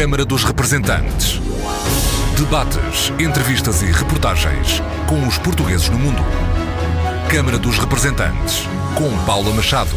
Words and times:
Câmara 0.00 0.24
dos 0.24 0.44
Representantes. 0.44 1.38
Debates, 2.34 3.12
entrevistas 3.20 3.82
e 3.82 3.92
reportagens 3.92 4.80
com 5.06 5.28
os 5.28 5.36
portugueses 5.36 5.90
no 5.90 5.98
mundo. 5.98 6.22
Câmara 7.30 7.58
dos 7.58 7.76
Representantes, 7.76 8.62
com 8.96 9.26
Paula 9.26 9.52
Machado. 9.52 9.94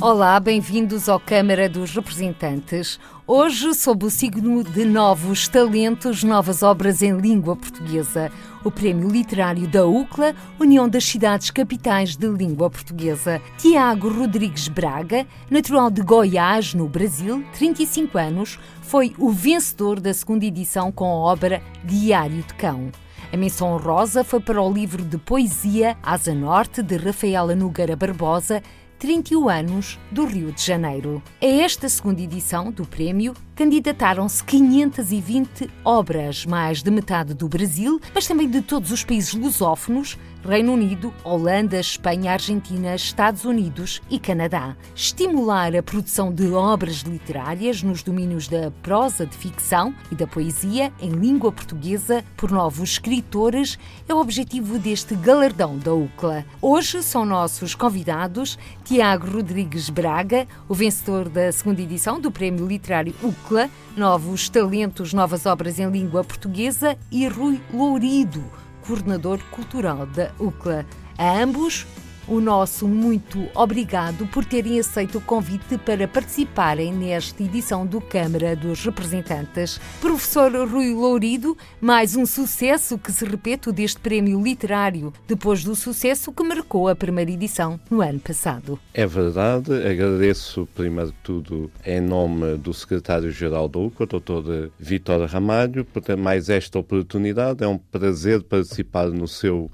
Olá, 0.00 0.38
bem-vindos 0.38 1.08
ao 1.08 1.18
Câmara 1.18 1.68
dos 1.68 1.90
Representantes. 1.96 3.00
Hoje, 3.26 3.74
sob 3.74 4.06
o 4.06 4.10
signo 4.10 4.62
de 4.62 4.84
novos 4.84 5.48
talentos, 5.48 6.22
novas 6.22 6.62
obras 6.62 7.02
em 7.02 7.18
língua 7.18 7.56
portuguesa, 7.56 8.30
o 8.64 8.70
Prémio 8.70 9.08
Literário 9.08 9.68
da 9.68 9.86
UCLA, 9.86 10.34
União 10.58 10.88
das 10.88 11.04
Cidades 11.04 11.50
Capitais 11.50 12.16
de 12.16 12.26
Língua 12.26 12.70
Portuguesa. 12.70 13.40
Tiago 13.58 14.08
Rodrigues 14.08 14.68
Braga, 14.68 15.26
natural 15.50 15.90
de 15.90 16.00
Goiás, 16.02 16.72
no 16.72 16.88
Brasil, 16.88 17.44
35 17.52 18.16
anos, 18.16 18.58
foi 18.82 19.12
o 19.18 19.30
vencedor 19.30 20.00
da 20.00 20.14
segunda 20.14 20.46
edição 20.46 20.90
com 20.90 21.04
a 21.04 21.30
obra 21.30 21.62
Diário 21.84 22.42
de 22.42 22.54
Cão. 22.54 22.90
A 23.32 23.36
menção 23.36 23.72
honrosa 23.72 24.22
foi 24.22 24.40
para 24.40 24.62
o 24.62 24.72
livro 24.72 25.02
de 25.02 25.18
poesia 25.18 25.96
Asa 26.02 26.34
Norte, 26.34 26.82
de 26.82 26.96
Rafaela 26.96 27.54
Nogueira 27.54 27.96
Barbosa, 27.96 28.62
31 28.98 29.48
anos 29.48 29.98
do 30.10 30.24
Rio 30.24 30.52
de 30.52 30.62
Janeiro. 30.62 31.22
A 31.40 31.46
esta 31.46 31.88
segunda 31.88 32.20
edição 32.20 32.70
do 32.70 32.86
prémio 32.86 33.34
candidataram-se 33.54 34.42
520 34.44 35.70
obras, 35.84 36.46
mais 36.46 36.82
de 36.82 36.90
metade 36.90 37.34
do 37.34 37.48
Brasil, 37.48 38.00
mas 38.14 38.26
também 38.26 38.48
de 38.48 38.62
todos 38.62 38.90
os 38.90 39.04
países 39.04 39.34
lusófonos, 39.34 40.18
Reino 40.44 40.74
Unido, 40.74 41.12
Holanda, 41.24 41.80
Espanha, 41.80 42.32
Argentina, 42.32 42.94
Estados 42.94 43.46
Unidos 43.46 44.02
e 44.10 44.18
Canadá. 44.18 44.76
Estimular 44.94 45.74
a 45.74 45.82
produção 45.82 46.30
de 46.32 46.52
obras 46.52 46.96
literárias 46.96 47.82
nos 47.82 48.02
domínios 48.02 48.46
da 48.46 48.70
prosa 48.82 49.24
de 49.24 49.34
ficção 49.34 49.94
e 50.12 50.14
da 50.14 50.26
poesia 50.26 50.92
em 51.00 51.08
língua 51.08 51.50
portuguesa 51.50 52.22
por 52.36 52.50
novos 52.50 52.90
escritores 52.90 53.78
é 54.06 54.12
o 54.12 54.20
objetivo 54.20 54.78
deste 54.78 55.14
galardão 55.14 55.78
da 55.78 55.94
UCLA. 55.94 56.44
Hoje 56.60 57.02
são 57.02 57.24
nossos 57.24 57.74
convidados 57.74 58.58
Tiago 58.84 59.30
Rodrigues 59.30 59.88
Braga, 59.88 60.46
o 60.68 60.74
vencedor 60.74 61.30
da 61.30 61.50
segunda 61.52 61.80
edição 61.80 62.20
do 62.20 62.30
Prémio 62.30 62.66
Literário 62.66 63.14
UCLA, 63.22 63.70
Novos 63.96 64.50
Talentos, 64.50 65.14
Novas 65.14 65.46
Obras 65.46 65.78
em 65.78 65.88
Língua 65.88 66.22
Portuguesa 66.22 66.98
e 67.10 67.26
Rui 67.26 67.58
Lourido 67.72 68.44
coordenador 68.86 69.40
cultural 69.50 70.06
da 70.06 70.32
UCLA. 70.38 70.84
A 71.16 71.42
ambos, 71.42 71.86
o 72.26 72.40
nosso 72.40 72.88
muito 72.88 73.46
obrigado 73.54 74.26
por 74.28 74.44
terem 74.44 74.80
aceito 74.80 75.18
o 75.18 75.20
convite 75.20 75.76
para 75.76 76.08
participarem 76.08 76.92
nesta 76.92 77.42
edição 77.42 77.86
do 77.86 78.00
Câmara 78.00 78.56
dos 78.56 78.84
Representantes. 78.84 79.78
Professor 80.00 80.50
Rui 80.66 80.94
Lourido, 80.94 81.56
mais 81.80 82.16
um 82.16 82.24
sucesso 82.24 82.96
que 82.96 83.12
se 83.12 83.24
repete 83.24 83.70
deste 83.70 84.00
prémio 84.00 84.40
literário, 84.42 85.12
depois 85.28 85.62
do 85.62 85.74
sucesso 85.74 86.32
que 86.32 86.42
marcou 86.42 86.88
a 86.88 86.96
primeira 86.96 87.30
edição 87.30 87.78
no 87.90 88.00
ano 88.00 88.18
passado. 88.18 88.78
É 88.94 89.06
verdade, 89.06 89.72
agradeço 89.72 90.66
primeiro 90.74 91.10
de 91.10 91.16
tudo 91.22 91.70
em 91.84 92.00
nome 92.00 92.56
do 92.56 92.72
secretário-geral 92.72 93.68
da 93.68 93.78
UCA, 93.78 94.06
Dr. 94.06 94.70
Vitor 94.78 95.26
Ramalho, 95.26 95.84
por 95.84 96.02
ter 96.02 96.16
mais 96.16 96.48
esta 96.48 96.78
oportunidade. 96.78 97.62
É 97.62 97.68
um 97.68 97.78
prazer 97.78 98.42
participar 98.42 99.08
no 99.08 99.28
seu 99.28 99.70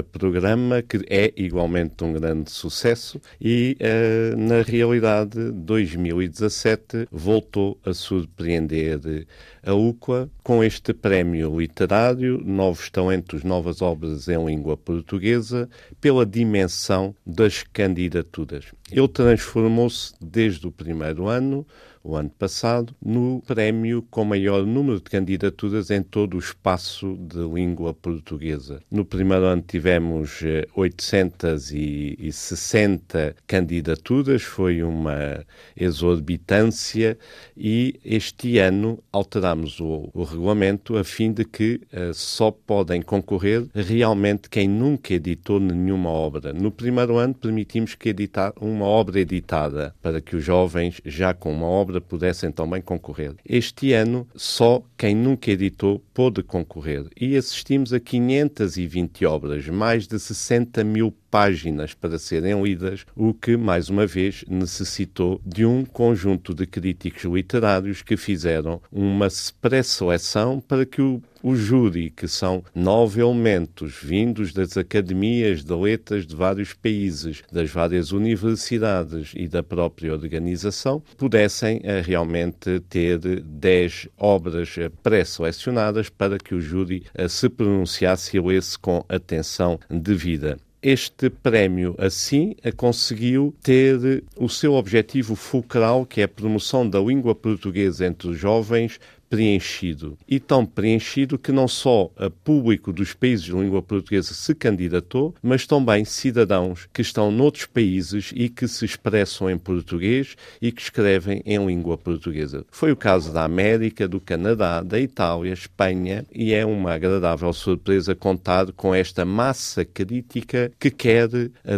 programa 0.00 0.80
que 0.80 1.04
é 1.10 1.32
igualmente 1.36 2.02
um 2.04 2.12
grande 2.12 2.50
sucesso 2.50 3.20
e, 3.40 3.76
uh, 3.80 4.36
na 4.36 4.62
realidade, 4.62 5.50
2017 5.50 7.08
voltou 7.10 7.78
a 7.84 7.92
surpreender 7.92 9.26
a 9.64 9.74
UCLA 9.74 10.30
com 10.42 10.62
este 10.62 10.94
prémio 10.94 11.58
literário, 11.60 12.40
Novos 12.44 12.88
Talentos, 12.90 13.42
Novas 13.42 13.82
Obras 13.82 14.28
em 14.28 14.44
Língua 14.44 14.76
Portuguesa, 14.76 15.68
pela 16.00 16.24
dimensão 16.24 17.14
das 17.26 17.62
candidaturas. 17.62 18.66
Ele 18.90 19.08
transformou-se 19.08 20.14
desde 20.20 20.66
o 20.66 20.72
primeiro 20.72 21.26
ano 21.26 21.66
o 22.02 22.16
ano 22.16 22.30
passado, 22.30 22.96
no 23.04 23.42
prémio 23.46 24.02
com 24.10 24.24
maior 24.24 24.66
número 24.66 24.98
de 24.98 25.04
candidaturas 25.04 25.90
em 25.90 26.02
todo 26.02 26.34
o 26.34 26.38
espaço 26.38 27.16
de 27.16 27.38
língua 27.38 27.94
portuguesa. 27.94 28.80
No 28.90 29.04
primeiro 29.04 29.44
ano 29.44 29.62
tivemos 29.62 30.40
860 30.74 33.18
eh, 33.18 33.34
candidaturas, 33.46 34.42
foi 34.42 34.82
uma 34.82 35.44
exorbitância, 35.76 37.16
e 37.56 38.00
este 38.04 38.58
ano 38.58 38.98
alteramos 39.12 39.80
o, 39.80 40.10
o 40.12 40.24
regulamento 40.24 40.96
a 40.96 41.04
fim 41.04 41.32
de 41.32 41.44
que 41.44 41.80
uh, 41.92 42.14
só 42.14 42.50
podem 42.50 43.02
concorrer 43.02 43.66
realmente 43.74 44.48
quem 44.48 44.68
nunca 44.68 45.14
editou 45.14 45.60
nenhuma 45.60 46.10
obra. 46.10 46.52
No 46.52 46.70
primeiro 46.70 47.18
ano 47.18 47.34
permitimos 47.34 47.94
que 47.94 48.08
editar 48.08 48.52
uma 48.60 48.86
obra 48.86 49.20
editada, 49.20 49.94
para 50.02 50.20
que 50.20 50.36
os 50.36 50.44
jovens, 50.44 51.00
já 51.04 51.34
com 51.34 51.52
uma 51.52 51.66
obra 51.66 51.91
obra 51.92 52.00
pudessem 52.00 52.50
também 52.50 52.80
concorrer. 52.80 53.34
Este 53.46 53.92
ano, 53.92 54.26
só 54.34 54.82
quem 54.96 55.14
nunca 55.14 55.50
editou 55.50 56.02
pôde 56.14 56.42
concorrer 56.42 57.06
e 57.18 57.36
assistimos 57.36 57.92
a 57.92 58.00
520 58.00 59.26
obras, 59.26 59.68
mais 59.68 60.06
de 60.06 60.18
60 60.18 60.82
mil 60.84 61.14
páginas 61.30 61.94
para 61.94 62.18
serem 62.18 62.62
lidas, 62.62 63.04
o 63.14 63.32
que, 63.32 63.56
mais 63.56 63.88
uma 63.88 64.06
vez, 64.06 64.44
necessitou 64.48 65.40
de 65.44 65.64
um 65.64 65.84
conjunto 65.84 66.54
de 66.54 66.66
críticos 66.66 67.24
literários 67.24 68.02
que 68.02 68.16
fizeram 68.16 68.80
uma 68.90 69.28
pré-seleção 69.60 70.60
para 70.60 70.84
que 70.84 71.00
o 71.00 71.22
o 71.42 71.56
júri, 71.56 72.10
que 72.10 72.28
são 72.28 72.62
nove 72.74 73.20
elementos 73.20 73.94
vindos 74.02 74.52
das 74.52 74.76
academias 74.76 75.64
de 75.64 75.74
letras 75.74 76.26
de 76.26 76.36
vários 76.36 76.72
países, 76.72 77.42
das 77.50 77.70
várias 77.70 78.12
universidades 78.12 79.32
e 79.34 79.48
da 79.48 79.62
própria 79.62 80.12
organização, 80.12 81.02
pudessem 81.16 81.78
uh, 81.78 82.02
realmente 82.04 82.80
ter 82.88 83.18
dez 83.18 84.08
obras 84.16 84.76
uh, 84.76 84.90
pré-selecionadas 85.02 86.08
para 86.08 86.38
que 86.38 86.54
o 86.54 86.60
júri 86.60 87.04
uh, 87.18 87.28
se 87.28 87.48
pronunciasse 87.48 88.36
e 88.36 88.40
lesse 88.40 88.78
com 88.78 89.04
atenção 89.08 89.78
devida. 89.90 90.58
Este 90.82 91.30
prémio, 91.30 91.94
assim, 91.96 92.56
conseguiu 92.76 93.54
ter 93.62 94.24
o 94.36 94.48
seu 94.48 94.74
objetivo 94.74 95.36
fulcral, 95.36 96.04
que 96.04 96.20
é 96.20 96.24
a 96.24 96.28
promoção 96.28 96.88
da 96.88 96.98
língua 96.98 97.36
portuguesa 97.36 98.04
entre 98.04 98.30
os 98.30 98.36
jovens, 98.36 98.98
preenchido. 99.32 100.18
E 100.28 100.38
tão 100.38 100.66
preenchido 100.66 101.38
que 101.38 101.50
não 101.50 101.66
só 101.66 102.10
a 102.18 102.28
público 102.28 102.92
dos 102.92 103.14
países 103.14 103.46
de 103.46 103.52
língua 103.52 103.80
portuguesa 103.80 104.34
se 104.34 104.54
candidatou, 104.54 105.34
mas 105.42 105.66
também 105.66 106.04
cidadãos 106.04 106.86
que 106.92 107.00
estão 107.00 107.30
noutros 107.30 107.64
países 107.64 108.30
e 108.34 108.50
que 108.50 108.68
se 108.68 108.84
expressam 108.84 109.48
em 109.48 109.56
português 109.56 110.36
e 110.60 110.70
que 110.70 110.82
escrevem 110.82 111.42
em 111.46 111.64
língua 111.64 111.96
portuguesa. 111.96 112.66
Foi 112.70 112.92
o 112.92 112.96
caso 112.96 113.32
da 113.32 113.42
América, 113.42 114.06
do 114.06 114.20
Canadá, 114.20 114.82
da 114.82 115.00
Itália, 115.00 115.54
Espanha 115.54 116.26
e 116.30 116.52
é 116.52 116.66
uma 116.66 116.92
agradável 116.92 117.54
surpresa 117.54 118.14
contar 118.14 118.70
com 118.72 118.94
esta 118.94 119.24
massa 119.24 119.82
crítica 119.82 120.70
que 120.78 120.90
quer 120.90 121.30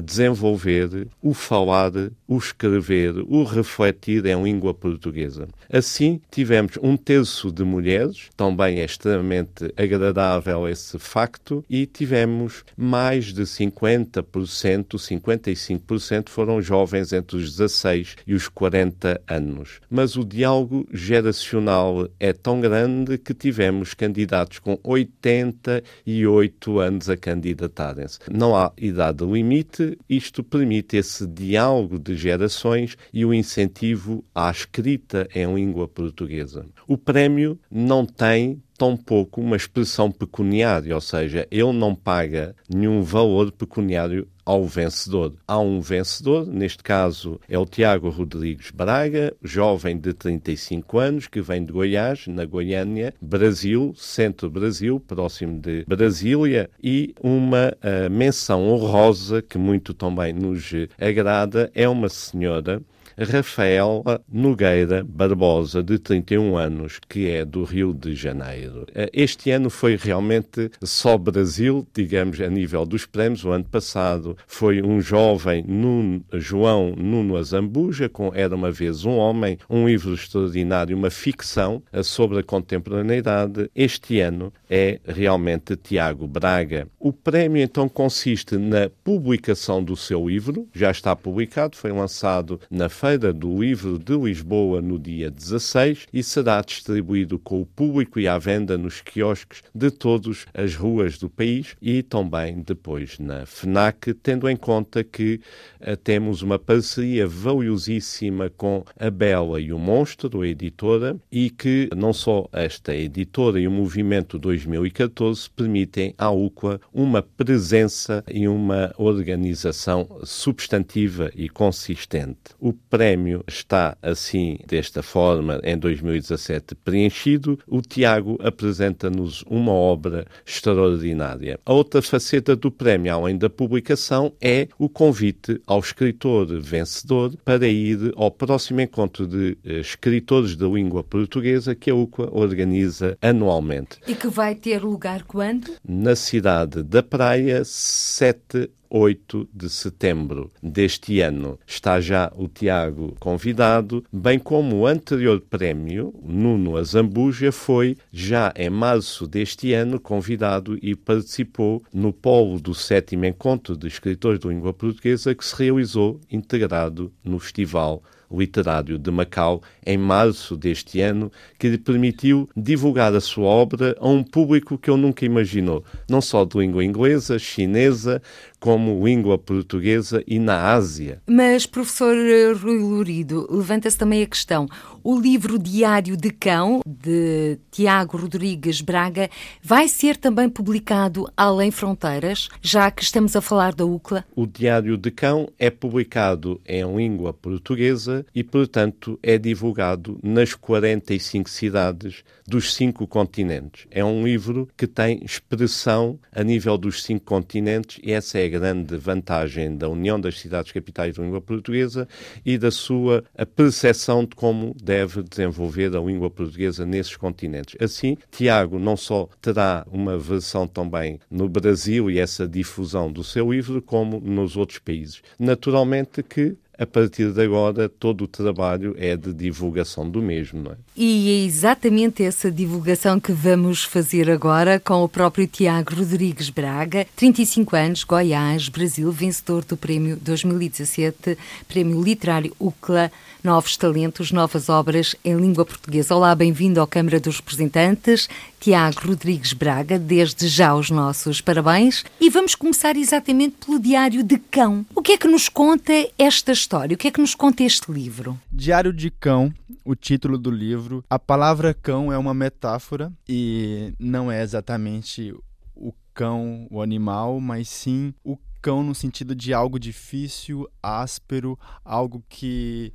desenvolver 0.03 1.07
o 1.23 1.33
falar, 1.33 1.93
o 2.27 2.37
escrever, 2.37 3.15
o 3.29 3.45
refletir 3.45 4.27
em 4.27 4.43
língua 4.43 4.75
portuguesa. 4.75 5.47
Assim, 5.73 6.21
tivemos 6.33 6.73
um 6.83 6.97
terço 6.97 7.44
de 7.53 7.65
mulheres, 7.65 8.29
também 8.37 8.81
é 8.81 8.85
extremamente 8.85 9.73
agradável 9.77 10.69
esse 10.69 10.99
facto, 10.99 11.65
e 11.69 11.87
tivemos 11.87 12.65
mais 12.77 13.33
de 13.33 13.43
50%, 13.43 14.97
55% 14.97 16.29
foram 16.29 16.61
jovens 16.61 17.13
entre 17.13 17.37
os 17.37 17.51
16 17.57 18.17
e 18.27 18.35
os 18.35 18.49
40 18.49 19.21
anos. 19.29 19.81
Mas 19.91 20.17
o 20.17 20.25
diálogo 20.25 20.87
geracional 20.93 22.09
é 22.19 22.33
tão 22.33 22.61
grande 22.61 23.19
que 23.19 23.35
tivemos 23.35 23.95
candidatos 23.95 24.59
com 24.59 24.79
88 24.83 26.79
anos 26.79 27.09
a 27.09 27.17
candidatarem-se. 27.17 28.19
Não 28.31 28.57
há 28.57 28.73
idade 28.77 29.25
limite, 29.25 29.99
isto 30.09 30.43
permite 30.43 30.97
esse 30.97 31.27
diálogo 31.27 31.99
de 31.99 32.17
gerações 32.17 32.97
e 33.13 33.25
o 33.25 33.33
incentivo 33.33 34.25
à 34.35 34.51
escrita 34.51 35.29
em 35.35 35.53
língua 35.55 35.89
portuguesa. 35.89 36.67
O 36.87 36.99
prémio 36.99 37.34
prémio 37.35 37.59
não 37.71 38.07
tem 38.07 38.63
tão 38.79 38.97
pouco 38.97 39.41
uma 39.41 39.57
expressão 39.57 40.11
pecuniária, 40.11 40.95
ou 40.95 41.01
seja, 41.01 41.47
ele 41.51 41.73
não 41.73 41.95
paga 41.95 42.55
nenhum 42.69 43.03
valor 43.03 43.53
pecuniário 43.53 44.27
ao 44.45 44.67
vencedor. 44.67 45.33
Há 45.47 45.59
um 45.59 45.81
vencedor, 45.81 46.47
neste 46.47 46.83
caso 46.83 47.41
é 47.49 47.59
o 47.59 47.65
Tiago 47.65 48.11
Rodrigues 48.11 48.71
Braga, 48.71 49.35
jovem 49.43 49.97
de 49.97 50.13
35 50.13 50.99
anos, 50.99 51.27
que 51.29 51.41
vem 51.41 51.65
de 51.65 51.73
Goiás, 51.73 52.27
na 52.27 52.45
Goiânia, 52.45 53.15
Brasil, 53.21 53.95
centro-Brasil, 53.97 55.01
próximo 55.01 55.61
de 55.61 55.85
Brasília, 55.87 56.69
e 56.83 57.15
uma 57.23 57.73
uh, 57.73 58.11
menção 58.11 58.69
honrosa 58.69 59.41
que 59.41 59.57
muito 59.57 59.95
também 59.95 60.33
nos 60.33 60.73
agrada 61.01 61.71
é 61.75 61.89
uma 61.89 62.09
senhora 62.09 62.83
Rafaela 63.19 64.21
Nogueira 64.31 65.05
Barbosa, 65.05 65.83
de 65.83 65.99
31 65.99 66.57
anos, 66.57 66.99
que 67.09 67.31
é 67.31 67.45
do 67.45 67.65
Rio 67.65 67.95
de 67.95 68.15
Janeiro. 68.15 68.87
Eh, 68.95 69.11
este 69.13 69.51
ano 69.51 69.71
foi 69.71 69.97
realmente 69.97 70.71
só 70.83 71.17
Brasil, 71.17 71.87
digamos, 71.95 72.41
a 72.41 72.49
nível 72.49 72.85
dos 72.85 73.07
prémios. 73.07 73.45
O 73.45 73.51
ano 73.51 73.65
passado 73.65 74.37
foi 74.47 74.83
um 74.83 75.01
jovem 75.01 75.65
Nuno, 75.67 76.25
João 76.35 76.95
Nuno 76.97 77.37
Azambuja, 77.37 78.09
com 78.09 78.33
Era 78.35 78.55
uma 78.55 78.71
Vez 78.71 79.05
um 79.05 79.17
Homem, 79.17 79.59
um 79.71 79.87
livro 79.87 80.15
extraordinário, 80.15 80.97
uma 80.97 81.11
ficção 81.11 81.83
eh, 81.93 82.03
sobre 82.03 82.41
a 82.41 82.43
contemporaneidade. 82.43 83.71
Este 83.75 84.21
ano 84.21 84.53
é 84.69 84.99
realmente 85.07 85.77
Tiago 85.77 86.27
Braga. 86.27 86.89
O 86.99 87.13
prémio 87.13 87.63
então 87.63 87.89
consiste 87.89 88.57
na 88.57 88.91
publicação 89.05 89.83
do 89.83 89.97
seu 89.97 90.29
livro, 90.29 90.69
já 90.75 90.91
está 90.91 91.15
publicado, 91.15 91.77
foi 91.77 91.93
lançado 91.93 92.61
na 92.71 92.89
Feira 93.05 93.35
do 93.35 93.61
Livro 93.61 93.99
de 93.99 94.17
Lisboa 94.17 94.81
no 94.81 94.99
dia 94.99 95.31
16 95.31 96.07
e 96.11 96.23
será 96.23 96.63
distribuído 96.63 97.39
com 97.39 97.61
o 97.61 97.67
público 97.67 98.19
e 98.19 98.27
à 98.27 98.39
venda 98.39 98.79
nos 98.79 99.03
quiosques 99.03 99.63
de 99.75 99.91
todas 99.91 100.47
as 100.55 100.75
ruas 100.75 101.19
do 101.19 101.29
país 101.29 101.77
e 101.83 102.03
também 102.03 102.63
depois 102.63 103.19
na 103.19 103.45
FNAC, 103.45 104.15
tendo 104.15 104.49
em 104.49 104.57
conta 104.57 105.05
que 105.05 105.39
uh, 105.83 105.95
temos 105.99 106.41
uma 106.41 106.59
parceria 106.59 107.29
valiosíssima 107.29 108.49
com 108.49 108.83
a 108.99 109.11
Bela 109.11 109.61
e 109.61 109.71
o 109.71 109.79
Monstro, 109.79 110.41
a 110.41 110.49
editora, 110.49 111.15
e 111.31 111.51
que 111.51 111.91
não 111.95 112.15
só 112.15 112.49
esta 112.55 112.97
editora 112.97 113.61
e 113.61 113.69
o 113.69 113.71
Movimento 113.71 114.39
2014 114.39 115.51
permitem 115.51 116.15
à 116.17 116.31
UCLA 116.31 116.81
uma 116.91 117.21
presença 117.21 118.25
e 118.33 118.49
uma 118.49 118.95
organização 118.97 120.09
substantiva 120.25 121.31
e 121.35 121.51
consistente. 121.51 122.55
O 122.59 122.73
prémio 122.95 123.43
está 123.49 123.97
assim, 124.01 124.57
desta 124.69 125.03
forma, 125.03 125.61
em 125.65 125.77
2017 125.77 126.77
preenchido. 126.77 127.59
O 127.67 127.83
Tiago 127.83 128.39
apresenta-nos 128.41 129.43
uma 129.49 129.73
obra 129.73 130.25
extraordinária. 130.47 131.59
A 131.67 131.73
outra 131.73 132.01
faceta 132.01 132.55
do 132.55 132.71
prémio, 132.71 133.13
além 133.13 133.37
da 133.37 133.51
publicação, 133.51 134.33
é 134.41 134.69
o 134.79 134.89
convite 134.89 135.61
ao 135.67 135.81
escritor 135.81 136.47
vencedor 136.61 137.35
para 137.45 137.67
ir 137.67 138.13
ao 138.15 138.31
próximo 138.31 138.81
encontro 138.81 139.27
de 139.27 139.59
eh, 139.65 139.81
escritores 139.81 140.55
de 140.55 140.65
língua 140.65 141.03
portuguesa 141.03 141.75
que 141.75 141.91
a 141.91 141.97
UCA 141.97 142.29
organiza 142.31 143.19
anualmente. 143.21 143.99
E 144.07 144.15
que 144.15 144.29
vai 144.29 144.55
ter 144.55 144.85
lugar 144.85 145.25
quando? 145.25 145.73
Na 145.85 146.15
cidade 146.15 146.85
da 146.85 147.03
Praia, 147.03 147.65
7 147.65 148.71
8 148.97 149.49
de 149.53 149.69
setembro 149.69 150.53
deste 150.63 151.19
ano. 151.21 151.59
Está 151.67 152.01
já 152.01 152.31
o 152.37 152.47
Tiago 152.47 153.17
convidado, 153.19 154.05
bem 154.13 154.39
como 154.39 154.77
o 154.77 154.87
anterior 154.87 155.41
prémio, 155.41 156.15
Nuno 156.23 156.77
Azambuja, 156.77 157.51
foi 157.51 157.97
já 158.13 158.55
em 158.55 158.71
março 158.71 159.27
deste 159.27 159.73
ano 159.73 159.99
convidado 159.99 160.79
e 160.81 160.95
participou 160.95 161.83
no 161.93 162.13
polo 162.13 162.61
do 162.61 162.73
sétimo 162.73 163.25
encontro 163.25 163.77
de 163.77 163.89
escritores 163.89 164.39
de 164.39 164.47
língua 164.47 164.73
portuguesa 164.73 165.35
que 165.35 165.45
se 165.45 165.57
realizou 165.57 166.21
integrado 166.31 167.13
no 167.25 167.41
Festival 167.41 168.01
Literário 168.31 168.99
de 168.99 169.11
Macau 169.11 169.63
em 169.87 169.97
março 169.97 170.57
deste 170.57 171.01
ano, 171.01 171.31
que 171.59 171.69
lhe 171.69 171.79
permitiu 171.79 172.49
divulgar 172.57 173.15
a 173.15 173.21
sua 173.21 173.47
obra 173.47 173.97
a 173.99 174.09
um 174.09 174.23
público 174.23 174.79
que 174.79 174.91
eu 174.91 174.97
nunca 174.97 175.25
imaginou, 175.25 175.85
não 176.09 176.21
só 176.21 176.45
de 176.45 176.59
língua 176.59 176.85
inglesa, 176.85 177.39
chinesa, 177.39 178.21
como 178.59 179.05
língua 179.05 179.37
portuguesa 179.37 180.25
e 180.27 180.39
na 180.39 180.73
Ásia. 180.73 181.21
Mas, 181.27 181.67
professor 181.67 182.17
Rui 182.57 182.79
Lurido, 182.79 183.47
levanta-se 183.51 183.99
também 183.99 184.23
a 184.23 184.27
questão: 184.27 184.67
o 185.05 185.21
livro 185.21 185.59
Diário 185.59 186.17
de 186.17 186.31
Cão, 186.31 186.81
de 186.87 187.59
Tiago 187.71 188.17
Rodrigues 188.17 188.81
Braga, 188.81 189.29
vai 189.63 189.87
ser 189.87 190.17
também 190.17 190.49
publicado 190.49 191.31
além 191.37 191.71
fronteiras, 191.71 192.49
já 192.63 192.91
que 192.91 193.03
estamos 193.03 193.37
a 193.37 193.43
falar 193.43 193.75
da 193.75 193.85
UCLA? 193.85 194.25
O 194.35 194.47
Diário 194.47 194.97
de 194.97 195.11
Cão 195.11 195.47
é 195.59 195.69
publicado 195.69 196.59
em 196.67 196.83
língua 196.97 197.35
portuguesa 197.35 198.25
e, 198.35 198.43
portanto, 198.43 199.19
é 199.23 199.37
divulgado 199.37 200.19
nas 200.23 200.55
45 200.55 201.51
cidades 201.51 202.25
dos 202.47 202.75
cinco 202.75 203.07
continentes. 203.07 203.87
É 203.91 204.03
um 204.03 204.25
livro 204.25 204.69
que 204.75 204.87
tem 204.87 205.23
expressão 205.23 206.19
a 206.33 206.43
nível 206.43 206.79
dos 206.79 207.03
cinco 207.03 207.27
continentes 207.27 208.01
e 208.03 208.11
essa 208.11 208.39
é 208.39 208.47
a 208.47 208.49
grande 208.49 208.97
vantagem 208.97 209.77
da 209.77 209.89
União 209.89 210.19
das 210.19 210.41
Cidades 210.41 210.73
Capitais 210.73 211.15
da 211.15 211.23
Língua 211.23 211.43
Portuguesa 211.43 212.09
e 212.45 212.57
da 212.57 212.71
sua 212.71 213.23
percepção 213.55 214.25
de 214.25 214.35
como 214.35 214.75
deve 214.83 214.94
desenvolver 215.29 215.95
a 215.97 216.01
língua 216.01 216.31
portuguesa 216.31 216.87
nesses 216.87 217.17
continentes. 217.17 217.77
Assim, 217.81 218.17
Tiago 218.31 218.79
não 218.79 218.97
só 218.97 219.29
terá 219.41 219.87
uma 219.91 220.19
versão 220.19 220.67
também 220.67 221.21
no 221.31 221.49
Brasil 221.49 222.11
e 222.11 222.19
essa 222.19 222.47
difusão 222.47 223.11
do 223.11 223.25
seu 223.25 223.53
livro, 223.53 223.83
como 223.83 224.21
nos 224.21 224.57
outros 224.57 224.79
países. 224.79 225.23
Naturalmente 225.39 226.23
que 226.23 226.57
a 226.79 226.87
partir 226.87 227.33
de 227.33 227.41
agora 227.41 227.89
todo 227.89 228.25
o 228.25 228.29
trabalho 228.29 228.95
é 228.99 229.17
de 229.17 229.33
divulgação 229.33 230.09
do 230.09 230.21
mesmo, 230.21 230.63
não 230.63 230.73
é? 230.73 230.77
E 230.97 231.31
é 231.31 231.47
exatamente 231.47 232.23
essa 232.23 232.51
divulgação 232.51 233.21
que 233.21 233.33
vamos 233.33 233.85
fazer 233.85 234.31
agora 234.31 234.81
com 234.81 235.03
o 235.05 235.09
próprio 235.09 235.47
Tiago 235.47 235.95
Rodrigues 235.95 236.51
Braga, 236.51 237.07
35 237.17 237.77
anos, 237.77 238.05
Goiás, 238.05 238.69
Brasil, 238.69 239.11
vencedor 239.13 239.65
do 239.65 239.77
Prémio 239.77 240.17
2017, 240.21 241.39
Prémio 241.69 242.03
Literário 242.03 242.53
UCLA, 242.59 243.11
Novos 243.45 243.77
Talentos, 243.77 244.33
Novas 244.33 244.71
Obras 244.71 245.15
em 245.23 245.37
Língua 245.37 245.67
Portuguesa. 245.67 246.17
Olá, 246.17 246.35
bem-vindo 246.35 246.81
à 246.81 246.87
Câmara 246.87 247.21
dos 247.21 247.37
Representantes, 247.37 248.27
Tiago 248.59 249.07
Rodrigues 249.07 249.53
Braga, 249.53 249.99
desde 249.99 250.49
já 250.49 250.75
os 250.75 250.89
nossos 250.89 251.43
parabéns. 251.43 252.07
E 252.19 252.31
vamos 252.31 252.55
começar 252.55 252.97
exatamente 252.97 253.57
pelo 253.67 253.79
Diário 253.79 254.25
de 254.25 254.39
Cão. 254.39 254.87
O 254.95 255.03
que 255.03 255.13
é 255.13 255.19
que 255.19 255.29
nos 255.29 255.51
conta 255.51 255.93
esta 256.19 256.53
história? 256.53 256.95
O 256.95 256.99
que 256.99 257.09
é 257.09 257.11
que 257.11 257.21
nos 257.21 257.35
conta 257.35 257.63
este 257.63 257.93
livro? 257.93 258.41
Diário 258.51 258.95
de 258.95 259.11
Cão, 259.11 259.53
o 259.85 259.95
título 259.95 260.39
do 260.39 260.51
livro. 260.51 261.05
A 261.11 261.19
palavra 261.19 261.75
cão 261.75 262.11
é 262.11 262.17
uma 262.17 262.33
metáfora 262.33 263.13
e 263.29 263.93
não 263.99 264.33
é 264.33 264.43
exatamente 264.43 265.35
o 265.77 265.93
cão, 266.15 266.67
o 266.71 266.81
animal, 266.81 267.39
mas 267.41 267.69
sim 267.69 268.15
o 268.25 268.39
cão 268.63 268.83
no 268.83 268.95
sentido 268.95 269.35
de 269.35 269.53
algo 269.53 269.79
difícil, 269.79 270.67
áspero, 270.83 271.59
algo 271.85 272.25
que 272.27 272.91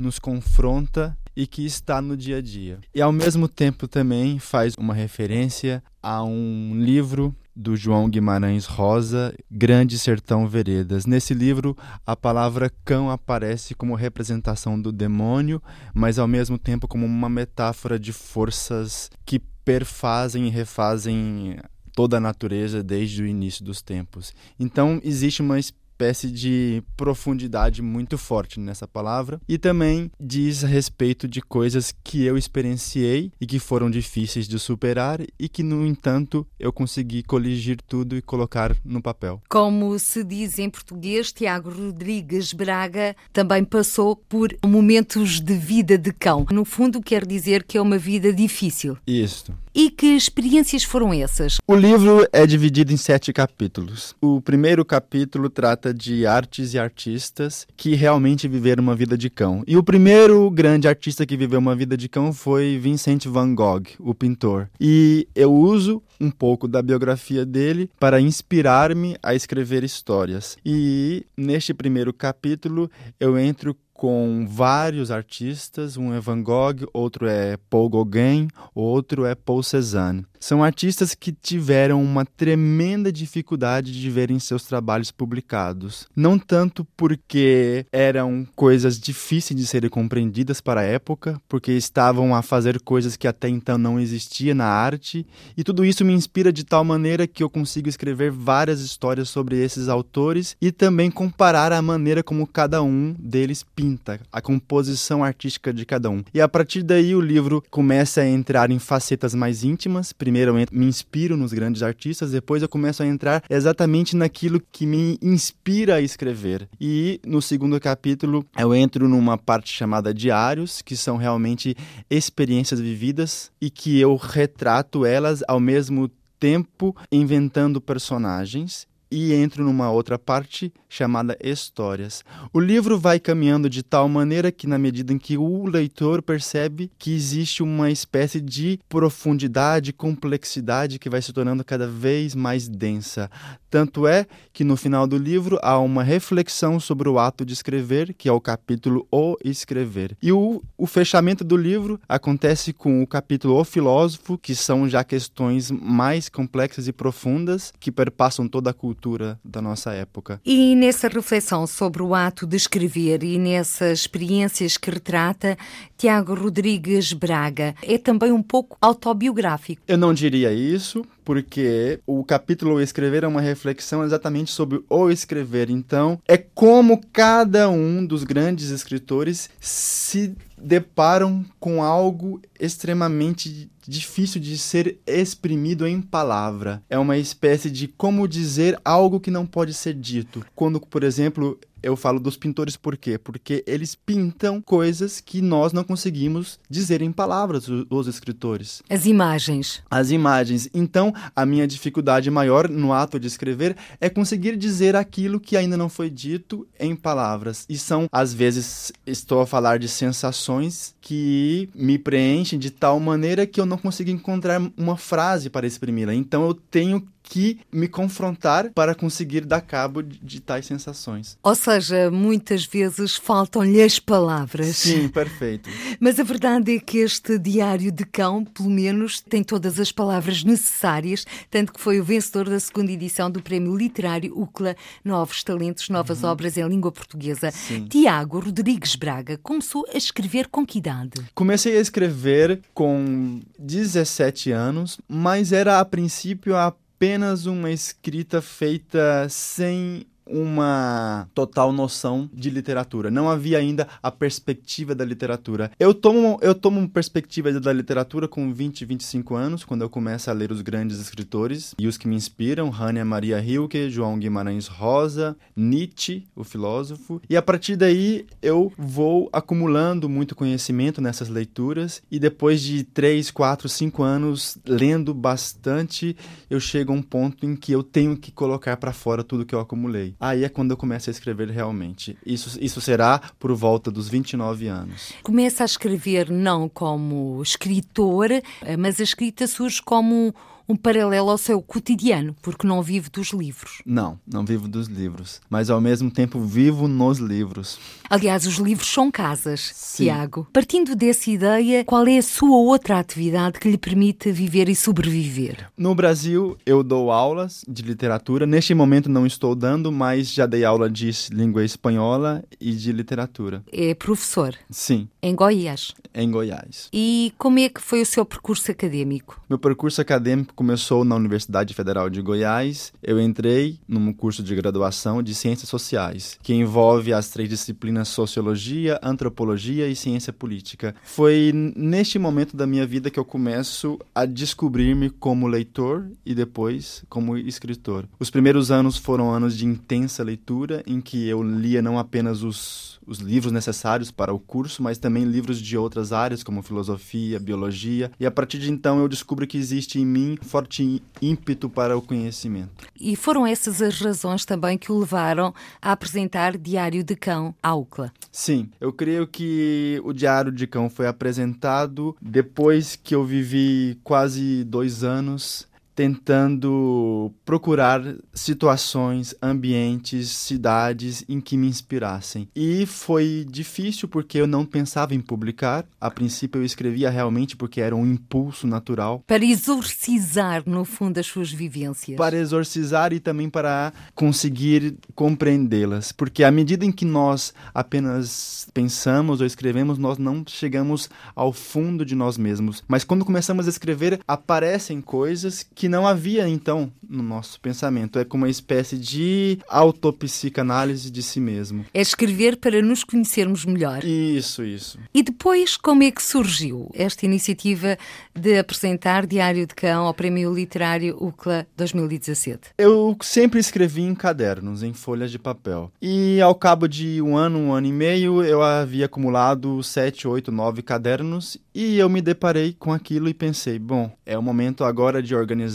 nos 0.00 0.18
confronta 0.18 1.16
e 1.36 1.46
que 1.46 1.64
está 1.64 2.00
no 2.02 2.16
dia 2.16 2.38
a 2.38 2.40
dia. 2.40 2.80
E 2.94 3.00
ao 3.00 3.12
mesmo 3.12 3.48
tempo 3.48 3.86
também 3.86 4.38
faz 4.38 4.74
uma 4.76 4.94
referência 4.94 5.82
a 6.02 6.22
um 6.24 6.72
livro 6.74 7.34
do 7.54 7.76
João 7.76 8.08
Guimarães 8.08 8.64
Rosa, 8.64 9.34
Grande 9.50 9.98
Sertão 9.98 10.48
Veredas. 10.48 11.04
Nesse 11.04 11.34
livro, 11.34 11.76
a 12.06 12.16
palavra 12.16 12.70
cão 12.84 13.10
aparece 13.10 13.74
como 13.74 13.94
representação 13.94 14.80
do 14.80 14.90
demônio, 14.90 15.62
mas 15.92 16.18
ao 16.18 16.26
mesmo 16.26 16.58
tempo 16.58 16.88
como 16.88 17.04
uma 17.04 17.28
metáfora 17.28 17.98
de 17.98 18.12
forças 18.12 19.10
que 19.26 19.38
perfazem 19.38 20.46
e 20.46 20.50
refazem 20.50 21.58
toda 21.94 22.16
a 22.16 22.20
natureza 22.20 22.82
desde 22.82 23.22
o 23.22 23.26
início 23.26 23.64
dos 23.64 23.82
tempos. 23.82 24.32
Então, 24.58 25.00
existe 25.04 25.42
uma 25.42 25.58
espécie 26.00 26.30
de 26.30 26.82
profundidade 26.96 27.82
muito 27.82 28.16
forte 28.16 28.58
nessa 28.58 28.88
palavra 28.88 29.38
e 29.46 29.58
também 29.58 30.10
diz 30.18 30.64
a 30.64 30.66
respeito 30.66 31.28
de 31.28 31.42
coisas 31.42 31.94
que 32.02 32.24
eu 32.24 32.38
experienciei 32.38 33.30
e 33.38 33.46
que 33.46 33.58
foram 33.58 33.90
difíceis 33.90 34.48
de 34.48 34.58
superar 34.58 35.20
e 35.38 35.48
que, 35.48 35.62
no 35.62 35.86
entanto, 35.86 36.46
eu 36.58 36.72
consegui 36.72 37.22
coligir 37.22 37.78
tudo 37.86 38.16
e 38.16 38.22
colocar 38.22 38.74
no 38.82 39.02
papel. 39.02 39.42
Como 39.48 39.98
se 39.98 40.24
diz 40.24 40.58
em 40.58 40.70
português, 40.70 41.32
Tiago 41.32 41.70
Rodrigues 41.70 42.54
Braga 42.54 43.14
também 43.30 43.62
passou 43.62 44.16
por 44.16 44.56
momentos 44.64 45.38
de 45.38 45.54
vida 45.54 45.98
de 45.98 46.12
cão. 46.12 46.46
No 46.50 46.64
fundo, 46.64 47.02
quer 47.02 47.26
dizer 47.26 47.64
que 47.64 47.76
é 47.76 47.82
uma 47.82 47.98
vida 47.98 48.32
difícil. 48.32 48.96
Isso. 49.06 49.52
E 49.72 49.88
que 49.88 50.16
experiências 50.16 50.82
foram 50.82 51.14
essas? 51.14 51.58
O 51.66 51.76
livro 51.76 52.26
é 52.32 52.44
dividido 52.44 52.92
em 52.92 52.96
sete 52.96 53.32
capítulos. 53.32 54.16
O 54.20 54.40
primeiro 54.40 54.84
capítulo 54.84 55.48
trata 55.48 55.94
de 55.94 56.26
artes 56.26 56.74
e 56.74 56.78
artistas 56.78 57.68
que 57.76 57.94
realmente 57.94 58.48
viveram 58.48 58.82
uma 58.82 58.96
vida 58.96 59.16
de 59.16 59.30
cão. 59.30 59.62
E 59.68 59.76
o 59.76 59.82
primeiro 59.82 60.50
grande 60.50 60.88
artista 60.88 61.24
que 61.24 61.36
viveu 61.36 61.60
uma 61.60 61.76
vida 61.76 61.96
de 61.96 62.08
cão 62.08 62.32
foi 62.32 62.78
Vincent 62.78 63.26
van 63.26 63.54
Gogh, 63.54 63.84
o 64.00 64.12
pintor. 64.12 64.68
E 64.80 65.28
eu 65.36 65.54
uso 65.54 66.02
um 66.20 66.32
pouco 66.32 66.66
da 66.66 66.82
biografia 66.82 67.46
dele 67.46 67.88
para 67.98 68.20
inspirar-me 68.20 69.16
a 69.22 69.36
escrever 69.36 69.84
histórias. 69.84 70.58
E 70.66 71.24
neste 71.36 71.72
primeiro 71.72 72.12
capítulo 72.12 72.90
eu 73.20 73.38
entro 73.38 73.76
com 74.00 74.46
vários 74.48 75.10
artistas, 75.10 75.98
um 75.98 76.14
é 76.14 76.18
Van 76.18 76.42
Gogh, 76.42 76.88
outro 76.90 77.26
é 77.28 77.58
Paul 77.68 77.90
Gauguin, 77.90 78.48
outro 78.74 79.26
é 79.26 79.34
Paul 79.34 79.62
Cézanne. 79.62 80.24
São 80.42 80.64
artistas 80.64 81.14
que 81.14 81.32
tiveram 81.32 82.02
uma 82.02 82.24
tremenda 82.24 83.12
dificuldade 83.12 83.92
de 83.92 84.10
verem 84.10 84.38
seus 84.38 84.64
trabalhos 84.64 85.10
publicados. 85.10 86.08
Não 86.16 86.38
tanto 86.38 86.82
porque 86.96 87.84
eram 87.92 88.48
coisas 88.56 88.98
difíceis 88.98 89.60
de 89.60 89.66
serem 89.66 89.90
compreendidas 89.90 90.62
para 90.62 90.80
a 90.80 90.84
época, 90.84 91.38
porque 91.46 91.72
estavam 91.72 92.34
a 92.34 92.40
fazer 92.40 92.80
coisas 92.80 93.16
que 93.16 93.28
até 93.28 93.50
então 93.50 93.76
não 93.76 94.00
existiam 94.00 94.54
na 94.54 94.64
arte, 94.64 95.26
e 95.54 95.62
tudo 95.62 95.84
isso 95.84 96.06
me 96.06 96.14
inspira 96.14 96.50
de 96.50 96.64
tal 96.64 96.84
maneira 96.84 97.26
que 97.26 97.42
eu 97.42 97.50
consigo 97.50 97.90
escrever 97.90 98.30
várias 98.30 98.80
histórias 98.80 99.28
sobre 99.28 99.62
esses 99.62 99.90
autores 99.90 100.56
e 100.58 100.72
também 100.72 101.10
comparar 101.10 101.70
a 101.70 101.82
maneira 101.82 102.22
como 102.22 102.46
cada 102.46 102.82
um 102.82 103.14
deles 103.18 103.62
pinta, 103.62 103.89
a 104.32 104.40
composição 104.40 105.24
artística 105.24 105.72
de 105.72 105.84
cada 105.84 106.10
um. 106.10 106.22
E 106.32 106.40
a 106.40 106.48
partir 106.48 106.82
daí 106.82 107.14
o 107.14 107.20
livro 107.20 107.62
começa 107.70 108.20
a 108.20 108.26
entrar 108.26 108.70
em 108.70 108.78
facetas 108.78 109.34
mais 109.34 109.64
íntimas 109.64 110.12
primeiro 110.12 110.56
eu 110.56 110.66
me 110.72 110.86
inspiro 110.86 111.36
nos 111.36 111.52
grandes 111.52 111.82
artistas, 111.82 112.30
depois 112.30 112.62
eu 112.62 112.68
começo 112.68 113.02
a 113.02 113.06
entrar 113.06 113.42
exatamente 113.48 114.16
naquilo 114.16 114.62
que 114.72 114.86
me 114.86 115.18
inspira 115.22 115.96
a 115.96 116.00
escrever. 116.00 116.68
E 116.80 117.20
no 117.26 117.40
segundo 117.40 117.78
capítulo 117.80 118.44
eu 118.58 118.74
entro 118.74 119.08
numa 119.08 119.38
parte 119.38 119.72
chamada 119.72 120.12
diários, 120.12 120.82
que 120.82 120.96
são 120.96 121.16
realmente 121.16 121.76
experiências 122.10 122.80
vividas 122.80 123.50
e 123.60 123.70
que 123.70 123.98
eu 123.98 124.16
retrato 124.16 125.04
elas 125.04 125.42
ao 125.48 125.60
mesmo 125.60 126.10
tempo 126.38 126.96
inventando 127.12 127.80
personagens 127.80 128.88
e 129.10 129.32
entro 129.32 129.64
numa 129.64 129.90
outra 129.90 130.18
parte 130.18 130.72
chamada 130.88 131.36
Histórias. 131.42 132.22
O 132.52 132.60
livro 132.60 132.98
vai 132.98 133.18
caminhando 133.18 133.68
de 133.68 133.82
tal 133.82 134.08
maneira 134.08 134.52
que, 134.52 134.66
na 134.66 134.78
medida 134.78 135.12
em 135.12 135.18
que 135.18 135.36
o 135.36 135.66
leitor 135.66 136.22
percebe 136.22 136.90
que 136.98 137.14
existe 137.14 137.62
uma 137.62 137.90
espécie 137.90 138.40
de 138.40 138.78
profundidade, 138.88 139.92
complexidade 139.92 140.98
que 140.98 141.10
vai 141.10 141.20
se 141.20 141.32
tornando 141.32 141.64
cada 141.64 141.86
vez 141.86 142.34
mais 142.34 142.68
densa. 142.68 143.30
Tanto 143.70 144.06
é 144.06 144.26
que 144.52 144.64
no 144.64 144.76
final 144.76 145.06
do 145.06 145.16
livro 145.16 145.58
há 145.62 145.78
uma 145.78 146.02
reflexão 146.02 146.80
sobre 146.80 147.08
o 147.08 147.18
ato 147.18 147.44
de 147.44 147.52
escrever, 147.52 148.12
que 148.14 148.28
é 148.28 148.32
o 148.32 148.40
capítulo 148.40 149.06
O 149.12 149.36
Escrever. 149.44 150.16
E 150.20 150.32
o, 150.32 150.60
o 150.76 150.86
fechamento 150.86 151.44
do 151.44 151.56
livro 151.56 152.00
acontece 152.08 152.72
com 152.72 153.00
o 153.00 153.06
capítulo 153.06 153.54
O 153.54 153.64
Filósofo, 153.64 154.36
que 154.36 154.56
são 154.56 154.88
já 154.88 155.04
questões 155.04 155.70
mais 155.70 156.28
complexas 156.28 156.88
e 156.88 156.92
profundas 156.92 157.72
que 157.78 157.92
perpassam 157.92 158.48
toda 158.48 158.70
a 158.70 158.74
cultura 158.74 159.38
da 159.44 159.62
nossa 159.62 159.92
época. 159.92 160.40
E 160.44 160.74
nessa 160.74 161.06
reflexão 161.06 161.64
sobre 161.66 162.02
o 162.02 162.14
ato 162.14 162.46
de 162.46 162.56
escrever 162.56 163.22
e 163.22 163.38
nessas 163.38 164.00
experiências 164.00 164.76
que 164.76 164.90
retrata, 164.90 165.56
Tiago 165.96 166.34
Rodrigues 166.34 167.12
Braga 167.12 167.74
é 167.82 167.98
também 167.98 168.32
um 168.32 168.42
pouco 168.42 168.76
autobiográfico. 168.80 169.82
Eu 169.86 169.96
não 169.96 170.12
diria 170.12 170.52
isso, 170.52 171.04
porque 171.24 172.00
o 172.06 172.24
capítulo 172.24 172.74
O 172.74 172.80
Escrever 172.80 173.24
é 173.24 173.28
uma 173.28 173.40
reflexão 173.40 174.04
exatamente 174.04 174.50
sobre 174.50 174.82
o 174.88 175.10
escrever. 175.10 175.70
Então, 175.70 176.20
é 176.26 176.36
como 176.36 177.00
cada 177.12 177.68
um 177.68 178.04
dos 178.04 178.24
grandes 178.24 178.70
escritores 178.70 179.50
se 179.60 180.34
deparam 180.56 181.44
com 181.58 181.82
algo 181.82 182.40
extremamente 182.58 183.70
difícil 183.86 184.40
de 184.40 184.56
ser 184.56 184.98
exprimido 185.06 185.86
em 185.86 186.00
palavra. 186.00 186.82
É 186.88 186.98
uma 186.98 187.18
espécie 187.18 187.70
de 187.70 187.88
como 187.88 188.28
dizer 188.28 188.78
algo 188.84 189.18
que 189.18 189.30
não 189.30 189.46
pode 189.46 189.74
ser 189.74 189.94
dito. 189.94 190.44
Quando, 190.54 190.80
por 190.80 191.02
exemplo, 191.02 191.58
eu 191.82 191.96
falo 191.96 192.20
dos 192.20 192.36
pintores 192.36 192.76
por 192.76 192.96
quê? 192.96 193.18
Porque 193.18 193.64
eles 193.66 193.94
pintam 193.94 194.60
coisas 194.60 195.20
que 195.20 195.40
nós 195.40 195.72
não 195.72 195.84
conseguimos 195.84 196.58
dizer 196.68 197.02
em 197.02 197.12
palavras, 197.12 197.66
os 197.68 198.06
escritores. 198.06 198.82
As 198.88 199.06
imagens. 199.06 199.82
As 199.90 200.10
imagens. 200.10 200.68
Então, 200.74 201.12
a 201.34 201.46
minha 201.46 201.66
dificuldade 201.66 202.30
maior 202.30 202.68
no 202.68 202.92
ato 202.92 203.18
de 203.18 203.26
escrever 203.26 203.76
é 204.00 204.08
conseguir 204.08 204.56
dizer 204.56 204.96
aquilo 204.96 205.40
que 205.40 205.56
ainda 205.56 205.76
não 205.76 205.88
foi 205.88 206.10
dito 206.10 206.66
em 206.78 206.94
palavras. 206.94 207.64
E 207.68 207.76
são, 207.78 208.08
às 208.10 208.32
vezes, 208.32 208.92
estou 209.06 209.40
a 209.40 209.46
falar 209.46 209.78
de 209.78 209.88
sensações 209.88 210.94
que 211.00 211.68
me 211.74 211.98
preenchem 211.98 212.58
de 212.58 212.70
tal 212.70 213.00
maneira 213.00 213.46
que 213.46 213.60
eu 213.60 213.66
não 213.66 213.78
consigo 213.78 214.10
encontrar 214.10 214.60
uma 214.76 214.96
frase 214.96 215.50
para 215.50 215.66
exprimi-la. 215.66 216.14
Então, 216.14 216.46
eu 216.46 216.54
tenho 216.54 217.06
que 217.22 217.60
me 217.70 217.86
confrontar 217.86 218.70
para 218.70 218.94
conseguir 218.94 219.44
dar 219.44 219.60
cabo 219.60 220.02
de 220.02 220.40
tais 220.40 220.66
sensações. 220.66 221.38
Ou 221.42 221.54
seja, 221.54 222.10
muitas 222.10 222.64
vezes 222.64 223.16
faltam-lhe 223.16 223.82
as 223.82 223.98
palavras. 223.98 224.76
Sim, 224.76 225.08
perfeito. 225.08 225.70
Mas 225.98 226.18
a 226.18 226.24
verdade 226.24 226.76
é 226.76 226.80
que 226.80 226.98
este 226.98 227.38
diário 227.38 227.92
de 227.92 228.04
cão, 228.04 228.44
pelo 228.44 228.70
menos, 228.70 229.20
tem 229.20 229.44
todas 229.44 229.78
as 229.78 229.92
palavras 229.92 230.42
necessárias, 230.42 231.24
tanto 231.50 231.72
que 231.72 231.80
foi 231.80 232.00
o 232.00 232.04
vencedor 232.04 232.48
da 232.48 232.58
segunda 232.58 232.90
edição 232.90 233.30
do 233.30 233.42
Prémio 233.42 233.76
Literário 233.76 234.36
UCLA 234.36 234.76
Novos 235.04 235.44
Talentos, 235.44 235.88
Novas 235.88 236.22
uhum. 236.22 236.30
Obras 236.30 236.56
em 236.56 236.66
Língua 236.66 236.90
Portuguesa. 236.90 237.50
Sim. 237.50 237.86
Tiago 237.86 238.40
Rodrigues 238.40 238.96
Braga 238.96 239.38
começou 239.38 239.86
a 239.92 239.96
escrever 239.96 240.48
com 240.48 240.66
que 240.66 240.78
idade? 240.78 241.22
Comecei 241.34 241.76
a 241.76 241.80
escrever 241.80 242.60
com 242.74 243.40
17 243.58 244.50
anos, 244.50 244.98
mas 245.08 245.52
era 245.52 245.80
a 245.80 245.84
princípio 245.84 246.56
a 246.56 246.74
apenas 247.00 247.46
uma 247.46 247.70
escrita 247.70 248.42
feita 248.42 249.26
sem 249.30 250.06
uma 250.30 251.28
total 251.34 251.72
noção 251.72 252.30
de 252.32 252.50
literatura. 252.50 253.10
Não 253.10 253.28
havia 253.28 253.58
ainda 253.58 253.88
a 254.02 254.10
perspectiva 254.10 254.94
da 254.94 255.04
literatura. 255.04 255.70
Eu 255.78 255.92
tomo, 255.92 256.38
eu 256.40 256.54
tomo 256.54 256.88
perspectiva 256.88 257.52
da 257.52 257.72
literatura 257.72 258.28
com 258.28 258.52
20, 258.52 258.84
25 258.84 259.34
anos, 259.34 259.64
quando 259.64 259.82
eu 259.82 259.90
começo 259.90 260.30
a 260.30 260.32
ler 260.32 260.52
os 260.52 260.62
grandes 260.62 261.00
escritores 261.00 261.74
e 261.78 261.86
os 261.86 261.96
que 261.96 262.06
me 262.06 262.14
inspiram, 262.14 262.70
Hannah 262.70 263.04
Maria 263.04 263.40
Rilke, 263.40 263.90
João 263.90 264.18
Guimarães 264.18 264.66
Rosa, 264.66 265.36
Nietzsche, 265.56 266.26
o 266.34 266.44
filósofo. 266.44 267.20
E 267.28 267.36
a 267.36 267.42
partir 267.42 267.76
daí 267.76 268.26
eu 268.40 268.72
vou 268.78 269.28
acumulando 269.32 270.08
muito 270.08 270.34
conhecimento 270.34 271.00
nessas 271.00 271.28
leituras 271.28 272.02
e 272.10 272.18
depois 272.18 272.60
de 272.60 272.84
3, 272.84 273.30
4, 273.30 273.68
5 273.68 274.02
anos 274.02 274.58
lendo 274.66 275.12
bastante, 275.12 276.16
eu 276.48 276.60
chego 276.60 276.92
a 276.92 276.96
um 276.96 277.02
ponto 277.02 277.44
em 277.44 277.56
que 277.56 277.72
eu 277.72 277.82
tenho 277.82 278.16
que 278.16 278.30
colocar 278.30 278.76
para 278.76 278.92
fora 278.92 279.24
tudo 279.24 279.44
que 279.44 279.54
eu 279.54 279.60
acumulei 279.60 280.14
aí 280.20 280.44
é 280.44 280.48
quando 280.48 280.72
eu 280.72 280.76
começo 280.76 281.08
a 281.08 281.12
escrever 281.12 281.48
realmente. 281.48 282.16
Isso, 282.24 282.58
isso 282.60 282.80
será 282.80 283.20
por 283.38 283.52
volta 283.54 283.90
dos 283.90 284.08
29 284.08 284.68
anos. 284.68 285.12
Começa 285.22 285.64
a 285.64 285.66
escrever 285.66 286.30
não 286.30 286.68
como 286.68 287.40
escritor, 287.42 288.30
eh, 288.30 288.76
mas 288.76 289.00
a 289.00 289.02
escrita 289.02 289.46
surge 289.46 289.80
como 289.82 290.34
um 290.70 290.76
paralelo 290.76 291.30
ao 291.30 291.36
seu 291.36 291.60
cotidiano, 291.60 292.36
porque 292.40 292.64
não 292.64 292.80
vive 292.80 293.10
dos 293.10 293.32
livros. 293.32 293.82
Não, 293.84 294.20
não 294.24 294.44
vivo 294.44 294.68
dos 294.68 294.86
livros, 294.86 295.40
mas 295.50 295.68
ao 295.68 295.80
mesmo 295.80 296.12
tempo 296.12 296.40
vivo 296.40 296.86
nos 296.86 297.18
livros. 297.18 297.76
Aliás, 298.08 298.46
os 298.46 298.54
livros 298.54 298.88
são 298.88 299.10
casas, 299.10 299.72
Sim. 299.74 300.04
Tiago. 300.04 300.46
Partindo 300.52 300.94
dessa 300.94 301.28
ideia, 301.28 301.84
qual 301.84 302.06
é 302.06 302.18
a 302.18 302.22
sua 302.22 302.56
outra 302.56 303.00
atividade 303.00 303.58
que 303.58 303.68
lhe 303.68 303.78
permite 303.78 304.30
viver 304.30 304.68
e 304.68 304.76
sobreviver? 304.76 305.68
No 305.76 305.92
Brasil, 305.92 306.56
eu 306.64 306.84
dou 306.84 307.10
aulas 307.10 307.64
de 307.66 307.82
literatura. 307.82 308.46
Neste 308.46 308.72
momento 308.72 309.08
não 309.08 309.26
estou 309.26 309.56
dando, 309.56 309.90
mas 309.90 310.32
já 310.32 310.46
dei 310.46 310.64
aula 310.64 310.88
de 310.88 311.10
língua 311.32 311.64
espanhola 311.64 312.44
e 312.60 312.70
de 312.72 312.92
literatura. 312.92 313.64
É 313.72 313.92
professor? 313.94 314.54
Sim. 314.70 315.08
Em 315.20 315.34
Goiás? 315.34 315.94
Em 316.14 316.30
Goiás. 316.30 316.88
E 316.92 317.32
como 317.38 317.58
é 317.58 317.68
que 317.68 317.80
foi 317.80 318.02
o 318.02 318.06
seu 318.06 318.24
percurso 318.24 318.70
acadêmico? 318.70 319.40
Meu 319.48 319.58
percurso 319.58 320.00
acadêmico 320.00 320.59
começou 320.60 321.06
na 321.06 321.16
Universidade 321.16 321.72
Federal 321.72 322.10
de 322.10 322.20
Goiás. 322.20 322.92
Eu 323.02 323.18
entrei 323.18 323.78
num 323.88 324.12
curso 324.12 324.42
de 324.42 324.54
graduação 324.54 325.22
de 325.22 325.34
Ciências 325.34 325.70
Sociais, 325.70 326.38
que 326.42 326.52
envolve 326.52 327.14
as 327.14 327.30
três 327.30 327.48
disciplinas 327.48 328.08
Sociologia, 328.08 329.00
Antropologia 329.02 329.88
e 329.88 329.96
Ciência 329.96 330.34
Política. 330.34 330.94
Foi 331.02 331.50
neste 331.74 332.18
momento 332.18 332.58
da 332.58 332.66
minha 332.66 332.86
vida 332.86 333.08
que 333.08 333.18
eu 333.18 333.24
começo 333.24 333.98
a 334.14 334.26
descobrir-me 334.26 335.08
como 335.08 335.46
leitor 335.46 336.10
e 336.26 336.34
depois 336.34 337.04
como 337.08 337.38
escritor. 337.38 338.06
Os 338.18 338.28
primeiros 338.28 338.70
anos 338.70 338.98
foram 338.98 339.30
anos 339.30 339.56
de 339.56 339.64
intensa 339.64 340.22
leitura, 340.22 340.82
em 340.86 341.00
que 341.00 341.26
eu 341.26 341.42
lia 341.42 341.80
não 341.80 341.98
apenas 341.98 342.42
os, 342.42 343.00
os 343.06 343.18
livros 343.18 343.50
necessários 343.50 344.10
para 344.10 344.34
o 344.34 344.38
curso, 344.38 344.82
mas 344.82 344.98
também 344.98 345.24
livros 345.24 345.58
de 345.58 345.78
outras 345.78 346.12
áreas, 346.12 346.42
como 346.42 346.60
filosofia, 346.60 347.40
biologia, 347.40 348.12
e 348.20 348.26
a 348.26 348.30
partir 348.30 348.58
de 348.58 348.70
então 348.70 348.98
eu 348.98 349.08
descubro 349.08 349.46
que 349.46 349.56
existe 349.56 349.98
em 349.98 350.04
mim 350.04 350.36
forte 350.42 351.02
ímpeto 351.20 351.68
para 351.68 351.96
o 351.96 352.02
conhecimento. 352.02 352.86
E 352.98 353.16
foram 353.16 353.46
essas 353.46 353.80
as 353.80 354.00
razões 354.00 354.44
também 354.44 354.76
que 354.76 354.92
o 354.92 354.98
levaram 354.98 355.54
a 355.80 355.92
apresentar 355.92 356.56
Diário 356.56 357.02
de 357.02 357.16
Cão 357.16 357.54
à 357.62 357.74
UCLA? 357.74 358.12
Sim, 358.30 358.68
eu 358.80 358.92
creio 358.92 359.26
que 359.26 360.00
o 360.04 360.12
Diário 360.12 360.52
de 360.52 360.66
Cão 360.66 360.90
foi 360.90 361.06
apresentado 361.06 362.16
depois 362.20 362.96
que 362.96 363.14
eu 363.14 363.24
vivi 363.24 363.98
quase 364.04 364.64
dois 364.64 365.02
anos 365.02 365.69
tentando 366.00 367.30
procurar 367.44 368.02
situações, 368.32 369.34
ambientes, 369.42 370.30
cidades 370.30 371.22
em 371.28 371.42
que 371.42 371.58
me 371.58 371.68
inspirassem. 371.68 372.48
E 372.56 372.86
foi 372.86 373.46
difícil 373.46 374.08
porque 374.08 374.38
eu 374.38 374.46
não 374.46 374.64
pensava 374.64 375.14
em 375.14 375.20
publicar. 375.20 375.84
A 376.00 376.10
princípio 376.10 376.58
eu 376.58 376.64
escrevia 376.64 377.10
realmente 377.10 377.54
porque 377.54 377.82
era 377.82 377.94
um 377.94 378.10
impulso 378.10 378.66
natural. 378.66 379.22
Para 379.26 379.44
exorcizar, 379.44 380.62
no 380.64 380.86
fundo, 380.86 381.20
as 381.20 381.26
suas 381.26 381.52
vivências. 381.52 382.16
Para 382.16 382.38
exorcizar 382.38 383.12
e 383.12 383.20
também 383.20 383.50
para 383.50 383.92
conseguir 384.14 384.96
compreendê-las. 385.14 386.12
Porque 386.12 386.42
à 386.42 386.50
medida 386.50 386.86
em 386.86 386.90
que 386.90 387.04
nós 387.04 387.52
apenas 387.74 388.66
pensamos 388.72 389.42
ou 389.42 389.46
escrevemos, 389.46 389.98
nós 389.98 390.16
não 390.16 390.42
chegamos 390.46 391.10
ao 391.36 391.52
fundo 391.52 392.06
de 392.06 392.14
nós 392.14 392.38
mesmos. 392.38 392.82
Mas 392.88 393.04
quando 393.04 393.22
começamos 393.22 393.66
a 393.66 393.70
escrever, 393.70 394.18
aparecem 394.26 395.02
coisas 395.02 395.62
que 395.74 395.89
não 395.90 396.06
havia 396.06 396.48
então 396.48 396.90
no 397.06 397.22
nosso 397.22 397.60
pensamento. 397.60 398.18
É 398.18 398.24
como 398.24 398.44
uma 398.44 398.50
espécie 398.50 398.96
de 398.96 399.58
autopsicanálise 399.68 401.10
de 401.10 401.22
si 401.22 401.40
mesmo. 401.40 401.84
É 401.92 402.00
escrever 402.00 402.56
para 402.56 402.80
nos 402.80 403.02
conhecermos 403.02 403.64
melhor. 403.64 404.04
Isso, 404.04 404.62
isso. 404.62 404.98
E 405.12 405.22
depois, 405.22 405.76
como 405.76 406.04
é 406.04 406.10
que 406.10 406.22
surgiu 406.22 406.88
esta 406.94 407.26
iniciativa 407.26 407.98
de 408.34 408.58
apresentar 408.58 409.26
Diário 409.26 409.66
de 409.66 409.74
Cão 409.74 410.06
ao 410.06 410.14
Prémio 410.14 410.54
Literário 410.54 411.16
UCLA 411.20 411.66
2017? 411.76 412.70
Eu 412.78 413.16
sempre 413.20 413.58
escrevi 413.58 414.02
em 414.02 414.14
cadernos, 414.14 414.82
em 414.82 414.92
folhas 414.92 415.30
de 415.30 415.38
papel. 415.38 415.90
E 416.00 416.40
ao 416.40 416.54
cabo 416.54 416.86
de 416.86 417.20
um 417.20 417.36
ano, 417.36 417.58
um 417.58 417.72
ano 417.72 417.88
e 417.88 417.92
meio, 417.92 418.42
eu 418.42 418.62
havia 418.62 419.06
acumulado 419.06 419.82
sete, 419.82 420.28
oito, 420.28 420.52
nove 420.52 420.82
cadernos 420.82 421.58
e 421.74 421.98
eu 421.98 422.08
me 422.08 422.20
deparei 422.20 422.74
com 422.78 422.92
aquilo 422.92 423.28
e 423.28 423.34
pensei, 423.34 423.78
bom, 423.78 424.10
é 424.26 424.36
o 424.36 424.42
momento 424.42 424.84
agora 424.84 425.22
de 425.22 425.34
organizar, 425.34 425.69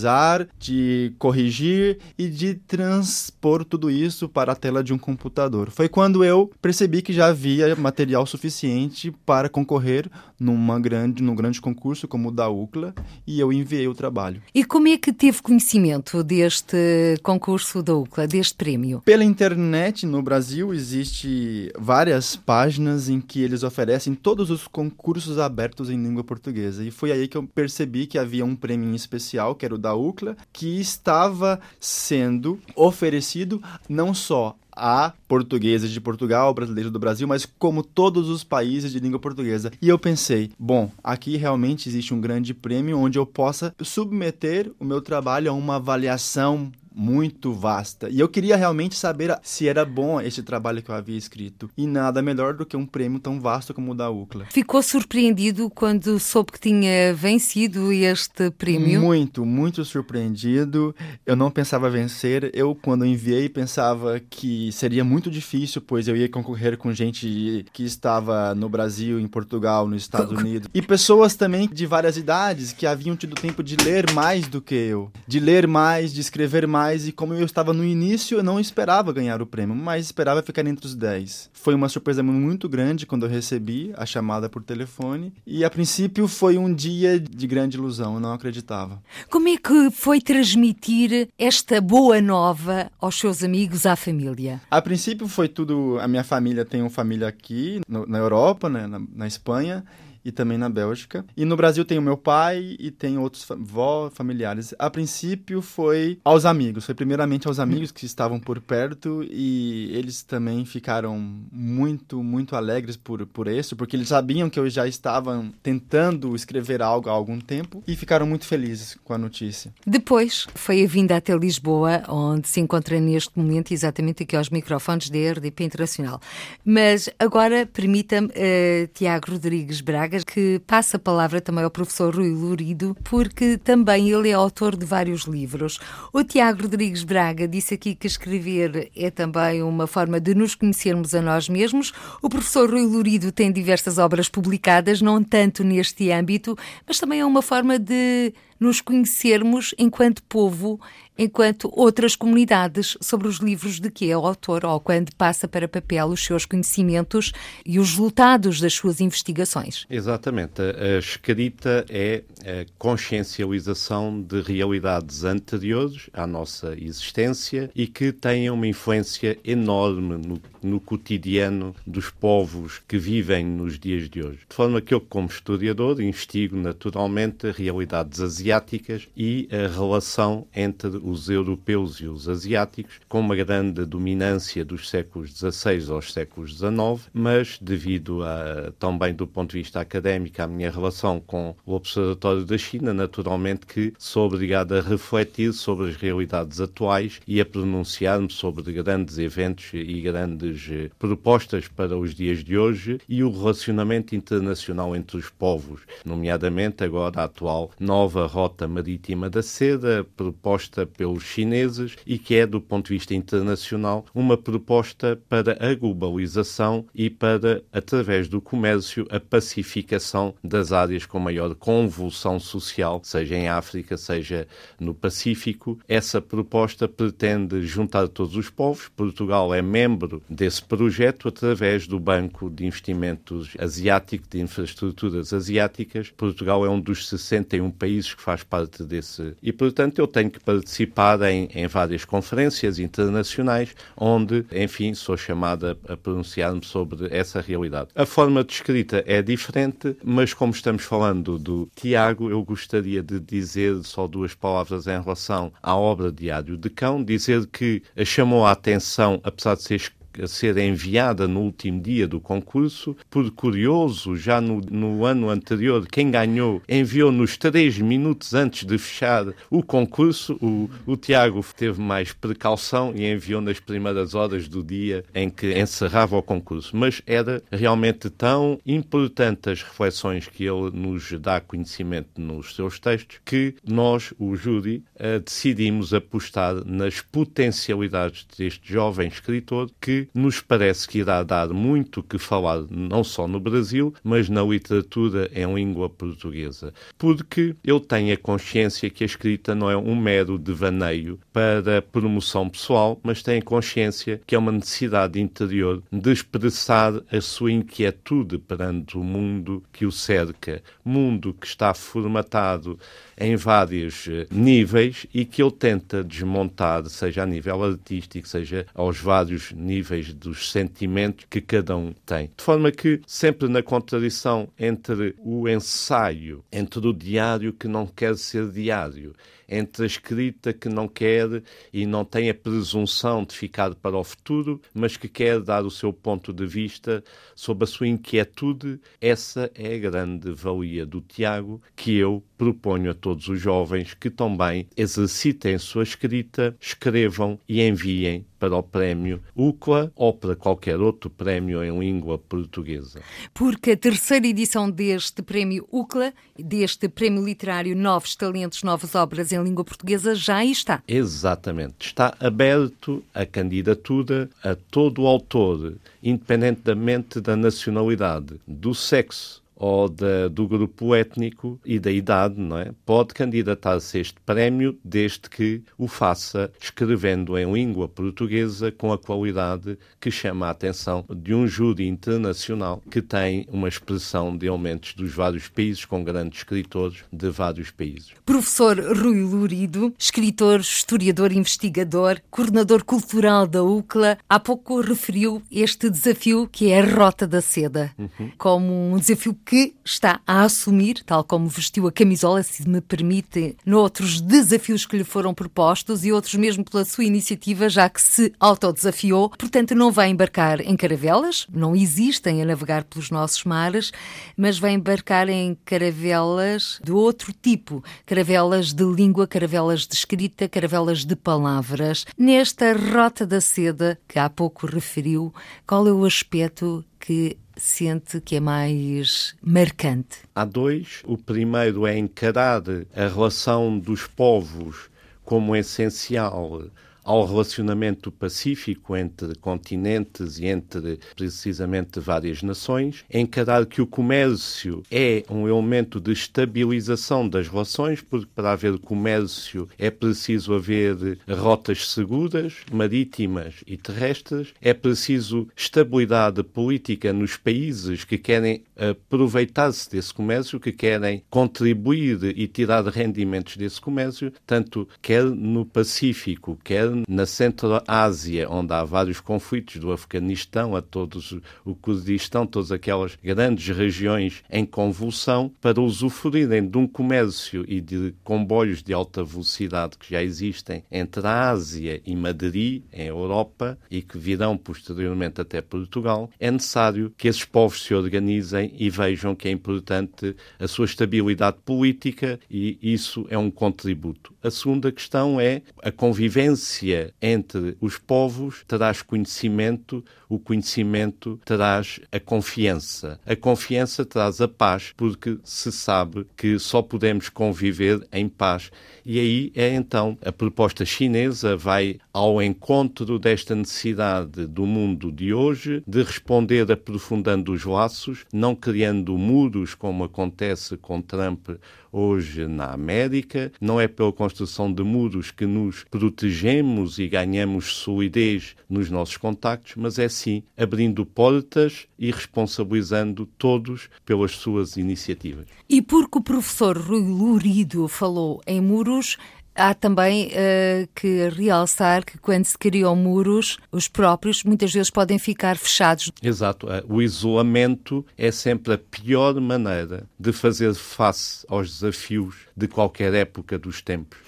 de 0.60 1.14
corrigir 1.18 2.00
e 2.18 2.28
de 2.28 2.56
transpor 2.56 3.64
tudo 3.64 3.90
isso 3.90 4.28
para 4.28 4.52
a 4.52 4.56
tela 4.56 4.84
de 4.84 4.94
um 4.94 4.98
computador. 4.98 5.70
Foi 5.72 5.88
quando 5.88 6.24
eu 6.24 6.52
percebi 6.62 7.02
que 7.02 7.14
já 7.14 7.28
havia 7.28 7.76
material 7.76 8.26
suficiente 8.26 9.12
para 9.26 9.50
concorrer 9.50 10.10
numa 10.40 10.80
grande, 10.80 11.24
num 11.24 11.36
grande 11.36 11.62
concurso 11.62 12.08
como 12.08 12.30
o 12.30 12.32
da 12.32 12.50
UCLA 12.50 12.94
e 13.26 13.40
eu 13.40 13.52
enviei 13.52 13.88
o 13.88 13.96
trabalho. 13.96 14.42
E 14.54 14.64
como 14.64 14.88
é 14.88 14.98
que 14.98 15.14
teve 15.14 15.42
conhecimento 15.42 16.24
deste 16.24 16.78
concurso 17.24 17.82
da 17.82 17.96
UCLA, 17.96 18.28
deste 18.28 18.56
prêmio? 18.56 19.02
Pela 19.06 19.24
internet 19.24 20.06
no 20.06 20.22
Brasil 20.22 20.74
existe 20.74 21.72
várias 21.78 22.36
páginas 22.36 23.10
em 23.10 23.20
que 23.20 23.42
eles 23.42 23.64
oferecem 23.64 24.14
todos 24.14 24.50
os 24.50 24.68
concursos 24.68 25.40
abertos 25.40 25.90
em 25.90 26.02
língua 26.02 26.24
portuguesa. 26.24 26.84
E 26.84 26.92
foi 26.92 27.12
aí 27.12 27.28
que 27.28 27.38
eu 27.38 27.44
percebi 27.44 28.06
que 28.06 28.18
havia 28.18 28.46
um 28.46 28.56
prêmio 28.56 28.94
especial, 28.96 29.56
que 29.56 29.66
era 29.66 29.76
o 29.76 29.78
da 29.78 29.96
UCLA, 29.96 30.38
que 30.52 30.80
estava 30.80 31.60
sendo 31.80 32.60
oferecido 32.76 33.62
não 33.88 34.14
só 34.14 34.56
a 34.76 35.14
portugueses 35.28 35.92
de 35.92 36.02
Portugal, 36.02 36.54
brasileiros 36.54 36.92
do 36.92 37.00
Brasil, 37.00 37.28
mas 37.28 37.46
como 37.46 37.84
todos 37.84 38.30
os 38.30 38.44
países 38.44 38.92
de 38.92 39.00
língua 39.00 39.20
portuguesa. 39.20 39.72
E 39.82 39.88
eu 39.88 39.98
pensei, 39.98 40.52
bom, 40.60 40.92
aqui 41.04 41.38
realmente 41.38 41.88
existe 41.88 42.14
um 42.14 42.22
grande 42.22 42.54
prêmio 42.54 43.00
onde 43.00 43.18
eu 43.18 43.26
possa 43.26 43.74
submeter 43.82 44.72
o 44.80 44.86
meu 44.86 45.02
trabalho 45.02 45.52
a 45.52 45.54
uma 45.54 45.76
avaliação 45.76 46.72
muito 46.96 47.54
vasta. 47.54 48.10
E 48.10 48.20
eu 48.20 48.30
queria 48.30 48.56
realmente 48.56 48.96
saber 48.96 49.38
se 49.44 49.68
era 49.68 49.84
bom 49.84 50.22
esse 50.22 50.42
trabalho 50.42 50.82
que 50.82 50.90
eu 50.90 50.96
havia 50.96 51.18
escrito. 51.18 51.70
E 51.78 51.86
nada 51.86 52.22
melhor 52.22 52.54
do 52.54 52.66
que 52.66 52.78
um 52.78 52.86
prêmio 52.86 53.20
tão 53.20 53.40
vasto 53.40 53.74
como 53.74 53.92
o 53.92 53.96
da 53.96 54.10
UCLA. 54.10 54.48
Ficou 54.50 54.82
surpreendido 54.82 55.70
quando 55.70 56.18
soube 56.20 56.54
que 56.54 56.60
tinha 56.60 57.14
vencido 57.14 57.92
este 57.92 58.50
prêmio? 58.52 59.02
Muito, 59.02 59.46
muito 59.46 59.84
surpreendido. 59.84 60.96
Eu 61.26 61.36
não 61.36 61.52
pensava 61.52 61.90
vencer. 61.90 62.50
Eu, 62.54 62.74
quando 62.74 63.06
enviei, 63.06 63.50
pensava 63.50 64.22
que 64.30 64.72
seria 64.72 65.04
muito 65.04 65.30
difícil, 65.30 65.82
pois 65.82 66.08
eu 66.08 66.16
ia 66.16 66.30
concorrer 66.30 66.78
com 66.78 66.94
gente 66.94 67.66
que 67.74 67.84
estava 67.84 68.56
no 68.56 68.70
Brasil, 68.70 69.20
em 69.20 69.28
Portugal, 69.28 69.88
nos 69.88 70.04
Estados 70.04 70.32
Unidos. 70.32 70.70
E 70.74 70.82
pessoas 70.82 71.36
também 71.36 71.68
de 71.68 71.86
várias 71.86 72.16
idades 72.16 72.72
que 72.72 72.86
haviam 72.86 73.16
tido 73.16 73.36
tempo 73.36 73.62
de 73.62 73.76
ler 73.76 74.12
mais 74.12 74.48
do 74.48 74.62
que 74.62 74.76
eu. 74.76 75.12
De 75.28 75.40
ler 75.40 75.68
mais, 75.68 76.14
de 76.14 76.22
escrever 76.22 76.66
mais 76.66 76.85
e 76.94 77.12
como 77.12 77.34
eu 77.34 77.46
estava 77.46 77.74
no 77.74 77.84
início, 77.84 78.38
eu 78.38 78.44
não 78.44 78.60
esperava 78.60 79.12
ganhar 79.12 79.42
o 79.42 79.46
prêmio, 79.46 79.76
mas 79.76 80.06
esperava 80.06 80.42
ficar 80.42 80.66
entre 80.68 80.86
os 80.86 80.96
10. 80.96 81.50
Foi 81.54 81.74
uma 81.74 81.90
surpresa 81.90 82.22
muito 82.22 82.70
grande 82.70 83.06
quando 83.06 83.26
eu 83.26 83.30
recebi 83.30 83.94
a 83.98 84.06
chamada 84.06 84.50
por 84.50 84.62
telefone 84.62 85.34
e 85.46 85.64
a 85.64 85.70
princípio 85.70 86.28
foi 86.28 86.58
um 86.58 86.74
dia 86.74 87.20
de 87.20 87.48
grande 87.48 87.78
ilusão, 87.78 88.16
eu 88.16 88.20
não 88.20 88.34
acreditava. 88.34 89.02
Como 89.30 89.48
é 89.48 89.58
que 89.58 89.90
foi 89.92 90.22
transmitir 90.22 91.30
esta 91.38 91.82
boa 91.82 92.22
nova 92.22 92.92
aos 93.00 93.18
seus 93.18 93.44
amigos, 93.44 93.86
à 93.86 93.96
família? 93.96 94.62
A 94.70 94.82
princípio 94.82 95.28
foi 95.28 95.48
tudo, 95.48 95.98
a 96.00 96.08
minha 96.08 96.24
família 96.24 96.66
tem 96.66 96.82
uma 96.82 96.90
família 96.90 97.28
aqui 97.28 97.82
no, 97.88 98.06
na 98.06 98.18
Europa, 98.18 98.70
né, 98.70 98.86
na, 98.88 99.02
na 99.14 99.28
Espanha, 99.28 99.84
e 100.26 100.32
também 100.32 100.58
na 100.58 100.68
Bélgica. 100.68 101.24
E 101.38 101.46
no 101.46 101.56
Brasil 101.56 101.86
tem 101.86 102.00
o 102.00 102.02
meu 102.02 102.18
pai 102.18 102.76
e 102.80 102.90
tem 102.90 103.20
outros 103.20 103.46
vó, 103.60 104.10
familiares. 104.10 104.74
A 104.80 104.90
princípio 104.90 105.62
foi 105.62 106.20
aos 106.26 106.46
amigos, 106.46 106.86
foi 106.86 106.96
primeiramente 106.96 107.48
aos 107.48 107.60
amigos 107.60 107.92
que 107.92 108.06
estavam 108.06 108.40
por 108.40 108.60
perto 108.60 109.24
e 109.30 109.92
eles 109.94 110.24
também 110.24 110.66
ficaram 110.66 111.20
muito, 111.52 112.24
muito 112.24 112.56
alegres 112.56 112.98
por, 112.98 113.26
por 113.28 113.48
isso, 113.48 113.76
porque 113.76 113.96
eles 113.96 114.08
sabiam 114.08 114.50
que 114.50 114.60
eu 114.60 114.68
já 114.68 114.88
estava 114.88 115.46
tentando 115.62 116.36
escrever 116.36 116.82
algo 116.82 117.08
há 117.08 117.12
algum 117.12 117.40
tempo 117.40 117.84
e 117.88 117.96
ficaram 117.96 118.26
muito 118.26 118.46
felizes 118.46 118.98
com 119.04 119.14
a 119.14 119.18
notícia. 119.18 119.72
Depois 119.86 120.48
foi 120.56 120.84
a 120.84 120.88
vinda 120.88 121.16
até 121.16 121.36
Lisboa, 121.36 122.04
onde 122.08 122.48
se 122.48 122.60
encontra 122.60 123.00
neste 123.00 123.38
momento 123.38 123.72
exatamente 123.72 124.24
aqui 124.24 124.36
aos 124.36 124.50
microfones 124.50 125.10
da 125.10 125.18
RDP 125.18 125.66
Internacional. 125.66 126.20
Mas 126.64 127.10
agora 127.20 127.66
permita-me, 127.66 128.28
uh, 128.30 128.88
Tiago 128.94 129.32
Rodrigues 129.32 129.82
Braga, 129.82 130.15
que 130.24 130.60
passa 130.66 130.98
a 130.98 131.00
palavra 131.00 131.42
também 131.42 131.64
ao 131.64 131.72
professor 131.72 132.16
Rui 132.16 132.30
Lurido, 132.30 132.96
porque 133.04 133.58
também 133.58 134.12
ele 134.12 134.30
é 134.30 134.34
autor 134.34 134.76
de 134.76 134.86
vários 134.86 135.24
livros. 135.24 135.80
O 136.14 136.24
Tiago 136.24 136.64
Rodrigues 136.64 137.04
Braga 137.04 137.48
disse 137.48 137.74
aqui 137.74 137.96
que 137.96 138.08
escrever 138.08 138.92
é 138.96 139.10
também 139.10 139.64
uma 139.64 139.88
forma 139.88 140.20
de 140.20 140.36
nos 140.36 140.56
conhecermos 140.56 141.14
a 141.16 141.22
nós 141.22 141.50
mesmos. 141.50 141.92
O 142.22 142.30
professor 142.30 142.70
Rui 142.70 142.86
Lurido 142.86 143.32
tem 143.32 143.52
diversas 143.52 143.98
obras 143.98 144.30
publicadas, 144.30 145.02
não 145.02 145.24
tanto 145.24 145.64
neste 145.64 146.12
âmbito, 146.12 146.58
mas 146.88 147.00
também 147.00 147.20
é 147.20 147.26
uma 147.26 147.42
forma 147.42 147.80
de 147.80 148.34
nos 148.60 148.82
conhecermos 148.82 149.74
enquanto 149.78 150.24
povo, 150.24 150.80
enquanto 151.18 151.70
outras 151.74 152.16
comunidades, 152.16 152.98
sobre 153.02 153.28
os 153.28 153.38
livros 153.38 153.80
de 153.80 153.90
que 153.90 154.10
é 154.10 154.18
o 154.18 154.26
autor 154.26 154.66
ou 154.66 154.80
quando 154.80 155.16
passa 155.16 155.48
para 155.48 155.68
papel 155.68 156.08
os 156.08 156.24
seus 156.24 156.46
conhecimentos 156.46 157.32
e 157.66 157.80
os 157.80 157.92
resultados 157.92 158.60
das 158.60 158.74
suas 158.74 159.00
investigações. 159.00 159.86
Exatamente. 159.90 160.62
A 160.62 161.00
escrita 161.00 161.86
é 161.90 162.24
a 162.42 162.66
consciencialização 162.78 164.22
de 164.22 164.42
realidades 164.42 165.24
anteriores 165.24 166.10
à 166.14 166.28
nossa 166.28 166.76
existência 166.78 167.70
e 167.74 167.88
que 167.88 168.12
têm 168.12 168.50
uma 168.50 168.68
influência 168.68 169.38
enorme 169.44 170.18
no, 170.18 170.42
no 170.62 170.80
cotidiano 170.80 171.74
dos 171.88 172.10
povos 172.10 172.82
que 172.88 172.98
vivem 172.98 173.46
nos 173.46 173.80
dias 173.80 174.10
de 174.10 174.22
hoje. 174.22 174.40
De 174.50 174.56
forma 174.56 174.82
que 174.82 174.94
eu, 174.94 175.00
como 175.00 175.28
historiador, 175.28 176.02
investigo 176.02 176.58
naturalmente 176.58 177.52
realidades 177.52 178.20
asiáticas 178.20 178.45
asiáticas 178.46 179.08
e 179.18 179.50
a 179.52 179.68
relação 179.68 180.46
entre 180.56 180.98
os 181.04 181.30
europeus 181.30 181.96
e 181.96 182.06
os 182.06 182.30
asiáticos, 182.30 183.00
com 183.10 183.20
uma 183.20 183.36
grande 183.36 183.86
dominância 183.86 184.64
dos 184.64 184.88
séculos 184.88 185.32
XVI 185.32 185.92
aos 185.92 186.14
séculos 186.14 186.52
XIX, 186.58 187.10
mas 187.12 187.58
devido 187.60 188.24
a, 188.24 188.72
também 188.78 189.16
do 189.16 189.26
ponto 189.26 189.52
de 189.52 189.58
vista 189.58 189.80
académico, 189.80 190.42
a 190.42 190.48
minha 190.48 190.70
relação 190.70 191.20
com 191.20 191.56
o 191.66 191.74
Observatório 191.74 192.46
da 192.46 192.58
China, 192.58 192.94
naturalmente 192.94 193.66
que 193.66 193.94
sou 193.98 194.28
obrigado 194.28 194.74
a 194.74 194.82
refletir 194.82 195.52
sobre 195.52 195.90
as 195.90 195.96
realidades 195.96 196.62
atuais 196.62 197.20
e 197.28 197.42
a 197.42 197.46
pronunciar-me 197.46 198.32
sobre 198.32 198.72
grandes 198.74 199.18
eventos 199.18 199.72
e 199.74 200.02
grandes 200.02 200.68
eh, 200.70 200.90
propostas 201.00 201.68
para 201.68 201.98
os 201.98 202.14
dias 202.14 202.44
de 202.44 202.58
hoje 202.58 203.00
e 203.10 203.24
o 203.24 203.32
relacionamento 203.32 204.16
internacional 204.16 204.96
entre 204.96 205.18
os 205.18 205.30
povos, 205.30 205.82
nomeadamente 206.06 206.84
agora 206.84 207.22
a 207.22 207.24
atual 207.24 207.72
nova 207.80 208.35
Rota 208.36 208.68
Marítima 208.68 209.30
da 209.30 209.42
Seda, 209.42 210.06
proposta 210.18 210.86
pelos 210.86 211.24
chineses 211.24 211.96
e 212.06 212.20
que 212.20 212.36
é, 212.36 212.46
do 212.46 212.60
ponto 212.60 212.88
de 212.88 212.96
vista 212.96 213.16
internacional, 213.16 214.04
uma 214.14 214.38
proposta 214.38 215.18
para 215.30 215.58
a 215.66 215.74
globalização 215.74 216.86
e 216.94 217.10
para, 217.10 217.64
através 217.72 218.28
do 218.28 218.42
comércio, 218.42 219.08
a 219.10 219.22
pacificação 219.22 220.36
das 220.44 220.74
áreas 220.74 221.06
com 221.06 221.18
maior 221.18 221.56
convulsão 221.56 222.38
social, 222.38 223.00
seja 223.06 223.36
em 223.38 223.48
África, 223.48 223.96
seja 223.96 224.46
no 224.78 224.94
Pacífico. 224.94 225.80
Essa 225.88 226.20
proposta 226.20 226.90
pretende 226.90 227.66
juntar 227.66 228.10
todos 228.10 228.36
os 228.36 228.50
povos. 228.50 228.90
Portugal 228.90 229.54
é 229.54 229.62
membro 229.62 230.22
desse 230.30 230.62
projeto 230.62 231.30
através 231.30 231.88
do 231.88 232.02
Banco 232.02 232.50
de 232.50 232.66
Investimentos 232.66 233.56
Asiático, 233.58 234.28
de 234.30 234.42
Infraestruturas 234.42 235.32
Asiáticas. 235.32 236.10
Portugal 236.10 236.66
é 236.66 236.70
um 236.70 236.82
dos 236.82 237.08
61 237.08 237.72
países 237.72 238.14
que 238.14 238.25
faz 238.26 238.42
parte 238.42 238.84
desse. 238.84 239.36
E, 239.42 239.54
portanto, 239.54 240.00
eu 240.00 240.08
tenho 240.08 240.32
que 240.32 240.40
participar 240.40 241.22
em, 241.22 241.48
em 241.54 241.68
várias 241.68 242.04
conferências 242.04 242.80
internacionais 242.80 243.76
onde, 243.96 244.44
enfim, 244.52 244.96
sou 244.96 245.16
chamada 245.16 245.78
a 245.88 245.96
pronunciar-me 245.96 246.66
sobre 246.66 247.08
essa 247.16 247.40
realidade. 247.40 247.90
A 247.94 248.06
forma 248.06 248.44
de 248.44 248.52
escrita 248.52 249.04
é 249.06 249.22
diferente, 249.22 249.96
mas 250.04 250.34
como 250.34 250.52
estamos 250.52 250.84
falando 250.84 251.38
do 251.38 251.70
Tiago, 251.76 252.32
eu 252.32 252.44
gostaria 252.44 253.04
de 253.04 253.20
dizer 253.20 253.76
só 253.84 254.08
duas 254.08 254.34
palavras 254.34 254.88
em 254.88 255.00
relação 255.00 255.54
à 255.62 255.76
obra 255.76 256.12
Diário 256.12 256.58
de 256.58 256.72
Cão, 256.72 257.04
dizer 257.04 257.46
que 257.46 257.84
chamou 258.04 258.44
a 258.44 258.52
atenção, 258.54 259.22
apesar 259.24 259.56
de 259.56 259.62
ser 259.62 259.76
a 260.22 260.28
ser 260.28 260.58
enviada 260.58 261.28
no 261.28 261.42
último 261.42 261.82
dia 261.82 262.08
do 262.08 262.20
concurso. 262.20 262.96
Por 263.10 263.30
curioso, 263.32 264.16
já 264.16 264.40
no, 264.42 264.62
no 264.62 265.06
ano 265.06 265.30
anterior, 265.30 265.86
quem 265.88 266.12
ganhou 266.12 266.62
enviou-nos 266.68 267.38
três 267.38 267.78
minutos 267.78 268.34
antes 268.34 268.66
de 268.66 268.78
fechar 268.78 269.26
o 269.50 269.64
concurso. 269.64 270.38
O, 270.42 270.70
o 270.86 270.98
Tiago 270.98 271.46
teve 271.56 271.82
mais 271.82 272.14
precaução 272.14 272.94
e 272.96 273.06
enviou 273.06 273.42
nas 273.42 273.60
primeiras 273.60 274.14
horas 274.16 274.48
do 274.48 274.64
dia 274.64 275.04
em 275.14 275.30
que 275.30 275.58
encerrava 275.60 276.18
o 276.18 276.24
concurso. 276.24 276.76
Mas 276.76 277.02
era 277.06 277.42
realmente 277.52 278.10
tão 278.10 278.60
importante 278.66 279.50
as 279.50 279.62
reflexões 279.62 280.28
que 280.28 280.44
ele 280.44 280.72
nos 280.72 281.12
dá 281.20 281.40
conhecimento 281.40 282.20
nos 282.20 282.56
seus 282.56 282.80
textos 282.80 283.20
que 283.24 283.56
nós, 283.68 284.14
o 284.18 284.36
júri, 284.36 284.84
eh, 284.98 285.20
decidimos 285.20 285.94
apostar 285.94 286.56
nas 286.66 287.02
potencialidades 287.02 288.26
deste 288.38 288.72
jovem 288.72 289.08
escritor 289.08 289.70
que 289.80 290.05
nos 290.14 290.42
parece 290.42 290.88
que 290.88 291.00
irá 291.00 291.24
dar 291.24 291.50
muito 291.50 292.04
que 292.04 292.18
falar, 292.18 292.64
não 292.70 293.04
só 293.04 293.28
no 293.28 293.40
Brasil, 293.40 293.94
mas 294.04 294.30
na 294.30 294.44
literatura 294.44 295.30
em 295.34 295.54
língua 295.54 295.90
portuguesa. 295.90 296.74
Porque 296.98 297.56
eu 297.64 297.80
tenho 297.80 298.14
a 298.14 298.18
consciência 298.18 298.90
que 298.90 299.04
a 299.04 299.08
escrita 299.08 299.56
não 299.56 299.70
é 299.70 299.78
um 299.78 299.96
mero 299.96 300.38
devaneio 300.38 301.20
para 301.32 301.82
promoção 301.82 302.50
pessoal, 302.50 303.00
mas 303.04 303.22
tenho 303.22 303.40
a 303.40 303.46
consciência 303.46 304.22
que 304.26 304.36
é 304.36 304.38
uma 304.38 304.52
necessidade 304.52 305.20
interior 305.20 305.82
de 305.92 306.12
expressar 306.12 306.94
a 307.12 307.22
sua 307.22 307.52
inquietude 307.52 308.38
perante 308.38 308.98
o 308.98 309.04
mundo 309.04 309.64
que 309.72 309.86
o 309.86 309.92
cerca, 309.92 310.62
mundo 310.84 311.34
que 311.34 311.48
está 311.48 311.74
formatado 311.74 312.80
em 313.18 313.36
vários 313.36 314.08
eh, 314.08 314.28
níveis 314.32 315.06
e 315.14 315.26
que 315.26 315.42
ele 315.42 315.52
tenta 315.52 316.04
desmontar, 316.04 316.86
seja 316.86 317.24
a 317.24 317.26
nível 317.26 317.64
artístico, 317.64 318.28
seja 318.28 318.66
aos 318.74 318.98
vários 318.98 319.52
níveis 319.52 320.14
dos 320.14 320.52
sentimentos 320.52 321.26
que 321.30 321.42
cada 321.42 321.76
um 321.76 321.94
tem. 322.06 322.30
De 322.36 322.44
forma 322.44 322.72
que, 322.72 323.02
sempre 323.08 323.48
na 323.48 323.64
contradição 323.64 324.48
entre 324.60 325.16
o 325.20 325.48
ensaio, 325.48 326.44
entre 326.52 326.88
o 326.88 326.94
diário 326.94 327.54
que 327.54 327.68
não 327.68 327.88
quer 327.88 328.16
ser 328.18 328.50
diário, 328.50 329.14
entre 329.48 329.84
a 329.84 329.86
escrita 329.86 330.54
que 330.54 330.70
não 330.70 330.88
quer 330.88 331.44
e 331.72 331.86
não 331.86 332.04
tem 332.04 332.30
a 332.30 332.34
presunção 332.34 333.24
de 333.24 333.36
ficar 333.36 333.74
para 333.76 333.98
o 333.98 334.04
futuro, 334.04 334.62
mas 334.74 334.98
que 334.98 335.08
quer 335.08 335.40
dar 335.40 335.66
o 335.66 335.72
seu 335.72 335.92
ponto 335.92 336.34
de 336.34 336.46
vista 336.46 337.04
sobre 337.36 337.64
a 337.64 337.68
sua 337.68 337.88
inquietude. 337.88 338.80
Essa 339.00 339.52
é 339.56 339.76
a 339.76 339.80
grande 339.80 340.32
valia 340.32 340.86
do 340.86 341.02
Tiago 341.02 341.62
que 341.76 341.96
eu 341.96 342.24
proponho 342.38 342.92
a 342.92 342.94
todos 342.94 343.28
os 343.28 343.40
jovens 343.40 343.94
que 343.94 344.10
também 344.10 344.68
exercitem 344.76 345.58
sua 345.58 345.84
escrita, 345.84 346.56
escrevam 346.60 347.40
e 347.48 347.62
enviem 347.62 348.26
para 348.40 348.56
o 348.56 348.64
prémio 348.64 349.22
UCLA 349.36 349.92
ou 349.96 350.14
para 350.14 350.36
qualquer 350.36 350.80
outro 350.80 351.10
prémio 351.10 351.64
em 351.64 351.78
língua 351.78 352.18
portuguesa. 352.18 353.02
Porque 353.34 353.72
a 353.72 353.78
terceira 353.78 354.28
edição 354.28 354.70
deste 354.70 355.22
prémio 355.22 355.68
UCLA, 355.72 356.14
deste 356.38 356.90
prémio 356.90 357.24
literário 357.24 357.76
Novos 357.76 358.16
Talentos, 358.16 358.64
Novas 358.64 358.96
Obras 358.96 359.32
em 359.32 359.44
Língua 359.44 359.64
Portuguesa, 359.64 360.16
já 360.16 360.44
está. 360.44 360.84
Exatamente. 360.88 361.88
Está 361.88 362.16
aberto 362.20 363.04
a 363.14 363.26
candidatura 363.26 364.30
a 364.44 364.56
todo 364.56 365.04
o 365.04 365.08
autor, 365.08 365.76
independentemente 366.02 367.20
da 367.20 367.36
nacionalidade, 367.36 368.40
do 368.48 368.74
sexo, 368.74 369.45
ou 369.56 369.88
da, 369.88 370.28
do 370.28 370.48
grupo 370.48 370.94
étnico 370.94 371.60
e 371.66 371.80
da 371.80 371.92
idade, 371.92 372.40
não 372.40 372.58
é? 372.58 372.72
Pode 372.86 373.14
candidatar-se 373.14 373.98
a 373.98 374.02
este 374.02 374.20
prémio 374.26 374.78
desde 374.84 375.30
que 375.30 375.64
o 375.78 375.88
faça 375.88 376.52
escrevendo 376.60 377.38
em 377.38 377.52
língua 377.52 377.88
portuguesa 377.88 378.72
com 378.72 378.92
a 378.92 378.98
qualidade 378.98 379.78
que 380.00 380.12
chama 380.12 380.48
a 380.48 380.52
atenção 380.52 381.06
de 381.10 381.34
um 381.34 381.48
júri 381.48 381.88
internacional 381.88 382.82
que 382.90 383.02
tem 383.02 383.48
uma 383.50 383.68
expressão 383.68 384.36
de 384.36 384.48
elementos 384.48 384.94
dos 384.94 385.14
vários 385.14 385.48
países, 385.48 385.86
com 385.86 386.04
grandes 386.04 386.40
escritores 386.40 387.04
de 387.12 387.30
vários 387.30 387.72
países. 387.72 388.12
Professor 388.26 388.78
Rui 388.78 389.22
Lurido, 389.22 389.94
escritor, 389.98 390.60
historiador, 390.60 391.32
investigador, 391.32 392.20
coordenador 392.30 392.84
cultural 392.84 393.48
da 393.48 393.64
UCLA, 393.64 394.18
há 394.30 394.40
pouco 394.40 394.82
referiu 394.82 395.42
este 395.52 395.90
desafio 395.90 396.48
que 396.52 396.72
é 396.72 396.80
a 396.80 396.96
Rota 396.96 397.28
da 397.28 397.42
Seda, 397.42 397.92
uhum. 397.98 398.32
como 398.38 398.94
um 398.94 398.98
desafio 398.98 399.34
que 399.46 399.76
está 399.86 400.20
a 400.26 400.42
assumir, 400.42 401.04
tal 401.06 401.24
como 401.24 401.48
vestiu 401.48 401.88
a 401.88 401.92
camisola, 401.92 402.42
se 402.42 402.68
me 402.68 402.82
permite, 402.82 403.56
noutros 403.66 404.20
desafios 404.20 404.86
que 404.86 404.98
lhe 404.98 405.04
foram 405.04 405.34
propostos 405.34 406.04
e 406.04 406.12
outros 406.12 406.34
mesmo 406.36 406.66
pela 406.66 406.84
sua 406.84 407.06
iniciativa, 407.06 407.70
já 407.70 407.88
que 407.88 408.02
se 408.02 408.34
autodesafiou. 408.40 409.30
Portanto, 409.30 409.76
não 409.76 409.92
vai 409.92 410.10
embarcar 410.10 410.60
em 410.62 410.76
caravelas, 410.76 411.46
não 411.54 411.76
existem 411.76 412.42
a 412.42 412.46
navegar 412.46 412.84
pelos 412.86 413.12
nossos 413.12 413.44
mares, 413.44 413.92
mas 414.36 414.58
vai 414.58 414.72
embarcar 414.72 415.30
em 415.30 415.56
caravelas 415.64 416.80
de 416.84 416.92
outro 416.92 417.32
tipo, 417.32 417.84
caravelas 418.06 418.74
de 418.74 418.84
língua, 418.84 419.28
caravelas 419.28 419.86
de 419.86 419.94
escrita, 419.94 420.50
caravelas 420.50 421.06
de 421.06 421.16
palavras. 421.16 422.06
Nesta 422.18 422.74
rota 422.74 423.26
da 423.26 423.40
seda 423.40 424.00
que 424.08 424.18
há 424.18 424.30
pouco 424.30 424.66
referiu, 424.66 425.34
qual 425.68 425.88
é 425.88 425.92
o 425.92 426.04
aspecto 426.04 426.84
que 427.00 427.38
sente 427.58 428.20
que 428.22 428.36
é 428.36 428.40
mais 428.40 429.36
marcante? 429.42 430.20
Há 430.34 430.46
dois. 430.46 431.02
O 431.06 431.18
primeiro 431.18 431.86
é 431.88 431.98
encarar 431.98 432.62
a 432.96 433.08
relação 433.08 433.78
dos 433.78 434.06
povos 434.08 434.90
como 435.24 435.56
essencial 435.56 436.64
ao 437.06 437.24
relacionamento 437.24 438.12
pacífico 438.12 438.98
entre 438.98 439.36
continentes 439.36 440.40
e 440.40 440.48
entre 440.48 441.00
precisamente 441.16 442.00
várias 442.00 442.42
nações, 442.42 443.06
encarar 443.14 443.68
que 443.68 443.82
o 443.82 443.86
comércio 443.88 444.82
é 444.90 445.24
um 445.30 445.48
elemento 445.48 446.02
de 446.02 446.12
estabilização 446.12 447.30
das 447.30 447.48
relações, 447.48 448.02
porque 448.02 448.28
para 448.34 448.52
haver 448.52 448.80
comércio 448.80 449.70
é 449.78 449.92
preciso 449.92 450.56
haver 450.56 451.20
rotas 451.30 451.92
seguras, 451.92 452.56
marítimas 452.72 453.64
e 453.68 453.78
terrestres, 453.78 454.54
é 454.60 454.74
preciso 454.74 455.48
estabilidade 455.56 456.42
política 456.44 457.14
nos 457.14 457.38
países 457.38 458.04
que 458.04 458.18
querem 458.18 458.64
aproveitar-se 458.76 459.92
desse 459.92 460.12
comércio, 460.12 460.60
que 460.60 460.72
querem 460.72 461.24
contribuir 461.30 462.24
e 462.36 462.48
tirar 462.48 462.84
rendimentos 462.88 463.58
desse 463.58 463.80
comércio, 463.80 464.34
tanto 464.46 464.88
quer 465.02 465.24
no 465.24 465.66
Pacífico, 465.66 466.58
quer 466.64 466.95
na 467.08 467.26
Centro-Ásia, 467.26 468.50
onde 468.50 468.74
há 468.74 468.84
vários 468.84 469.20
conflitos, 469.20 469.78
do 469.78 469.92
Afeganistão 469.92 470.76
a 470.76 470.82
todos 470.82 471.38
o 471.64 471.76
Kurdistão, 471.76 472.46
todas 472.46 472.72
aquelas 472.72 473.18
grandes 473.24 473.76
regiões 473.76 474.44
em 474.50 474.66
convulsão, 474.66 475.52
para 475.60 475.82
usufruírem 475.82 476.68
de 476.68 476.78
um 476.78 476.88
comércio 476.88 477.66
e 477.68 477.82
de 477.82 478.14
comboios 478.24 478.82
de 478.82 478.94
alta 478.94 479.24
velocidade 479.24 479.98
que 479.98 480.12
já 480.12 480.24
existem 480.24 480.84
entre 480.92 481.26
a 481.26 481.50
Ásia 481.50 482.02
e 482.06 482.16
Madrid, 482.16 482.84
em 482.94 483.08
Europa, 483.08 483.78
e 483.90 484.02
que 484.02 484.18
virão 484.18 484.58
posteriormente 484.58 485.42
até 485.42 485.62
Portugal, 485.62 486.30
é 486.40 486.52
necessário 486.52 487.14
que 487.18 487.28
esses 487.28 487.46
povos 487.46 487.84
se 487.84 487.94
organizem 487.94 488.74
e 488.78 488.90
vejam 488.90 489.36
que 489.36 489.48
é 489.48 489.52
importante 489.52 490.36
a 490.60 490.68
sua 490.68 490.86
estabilidade 490.86 491.58
política 491.66 492.40
e 492.50 492.78
isso 492.82 493.26
é 493.30 493.38
um 493.38 493.52
contributo. 493.52 494.34
A 494.44 494.52
segunda 494.52 494.92
questão 494.92 495.40
é 495.40 495.62
a 495.82 495.92
convivência 495.92 496.85
entre 497.22 497.78
os 497.80 497.98
povos, 497.98 498.64
traz 498.68 499.02
conhecimento, 499.02 500.04
o 500.36 500.40
conhecimento 500.40 501.40
traz 501.46 502.00
a 502.12 502.20
confiança. 502.20 503.20
A 503.26 503.36
confiança 503.36 504.06
traz 504.06 504.42
a 504.42 504.48
paz, 504.48 504.94
porque 504.96 505.38
se 505.44 505.72
sabe 505.72 506.26
que 506.36 506.60
só 506.60 506.82
podemos 506.82 507.30
conviver 507.30 508.06
em 508.12 508.28
paz. 508.28 508.70
E 509.06 509.20
aí 509.20 509.52
é 509.56 509.74
então 509.74 510.18
a 510.26 510.32
proposta 510.32 510.84
chinesa 510.84 511.56
vai 511.56 512.00
ao 512.12 512.42
encontro 512.42 513.18
desta 513.18 513.56
necessidade 513.56 514.46
do 514.46 514.66
mundo 514.66 515.12
de 515.12 515.34
hoje 515.34 515.84
de 515.88 516.04
responder 516.04 516.72
aprofundando 516.72 517.54
os 517.54 517.64
laços, 517.64 518.26
não 518.34 518.56
criando 518.56 519.18
muros 519.18 519.74
como 519.74 520.04
acontece 520.04 520.76
com 520.78 521.02
Trump 521.02 521.50
hoje 521.96 522.46
na 522.46 522.72
América. 522.72 523.52
Não 523.62 523.80
é 523.80 523.88
pela 523.88 524.12
construção 524.12 524.72
de 524.72 524.84
muros 524.84 525.32
que 525.32 525.46
nos 525.46 525.86
protegemos 525.86 527.00
e 527.00 527.08
ganhamos 527.08 527.78
solidez 527.78 528.56
nos 528.70 528.90
nossos 528.90 529.16
contactos, 529.16 529.74
mas 529.78 529.98
é 529.98 530.10
sim 530.10 530.25
abrindo 530.58 531.06
portas 531.06 531.88
e 531.98 532.12
responsabilizando 532.12 533.26
todos 533.38 533.90
pelas 534.06 534.32
suas 534.32 534.78
iniciativas. 534.78 535.48
E 535.70 535.82
porque 535.82 536.18
o 536.18 536.22
professor 536.22 536.78
Rui 536.78 537.02
Lurido 537.02 537.88
falou 537.88 538.42
em 538.46 538.62
muros, 538.62 539.18
Há 539.58 539.74
também 539.74 540.28
uh, 540.28 540.90
que 540.94 541.30
realçar 541.30 542.04
que 542.04 542.18
quando 542.18 542.44
se 542.44 542.58
criam 542.58 542.94
muros, 542.94 543.58
os 543.72 543.88
próprios 543.88 544.44
muitas 544.44 544.74
vezes 544.74 544.90
podem 544.90 545.18
ficar 545.18 545.56
fechados. 545.56 546.12
Exato. 546.22 546.70
Eh, 546.70 546.84
o 546.90 547.02
isolamento 547.02 548.06
é 548.18 548.32
sempre 548.32 548.74
a 548.74 548.78
pior 548.78 549.40
maneira 549.40 550.10
de 550.20 550.34
fazer 550.34 550.74
face 550.74 551.46
aos 551.48 551.80
desafios 551.80 552.36
de 552.56 552.68
qualquer 552.68 553.14
época 553.14 553.58
dos 553.58 553.82
tempos. 553.82 554.20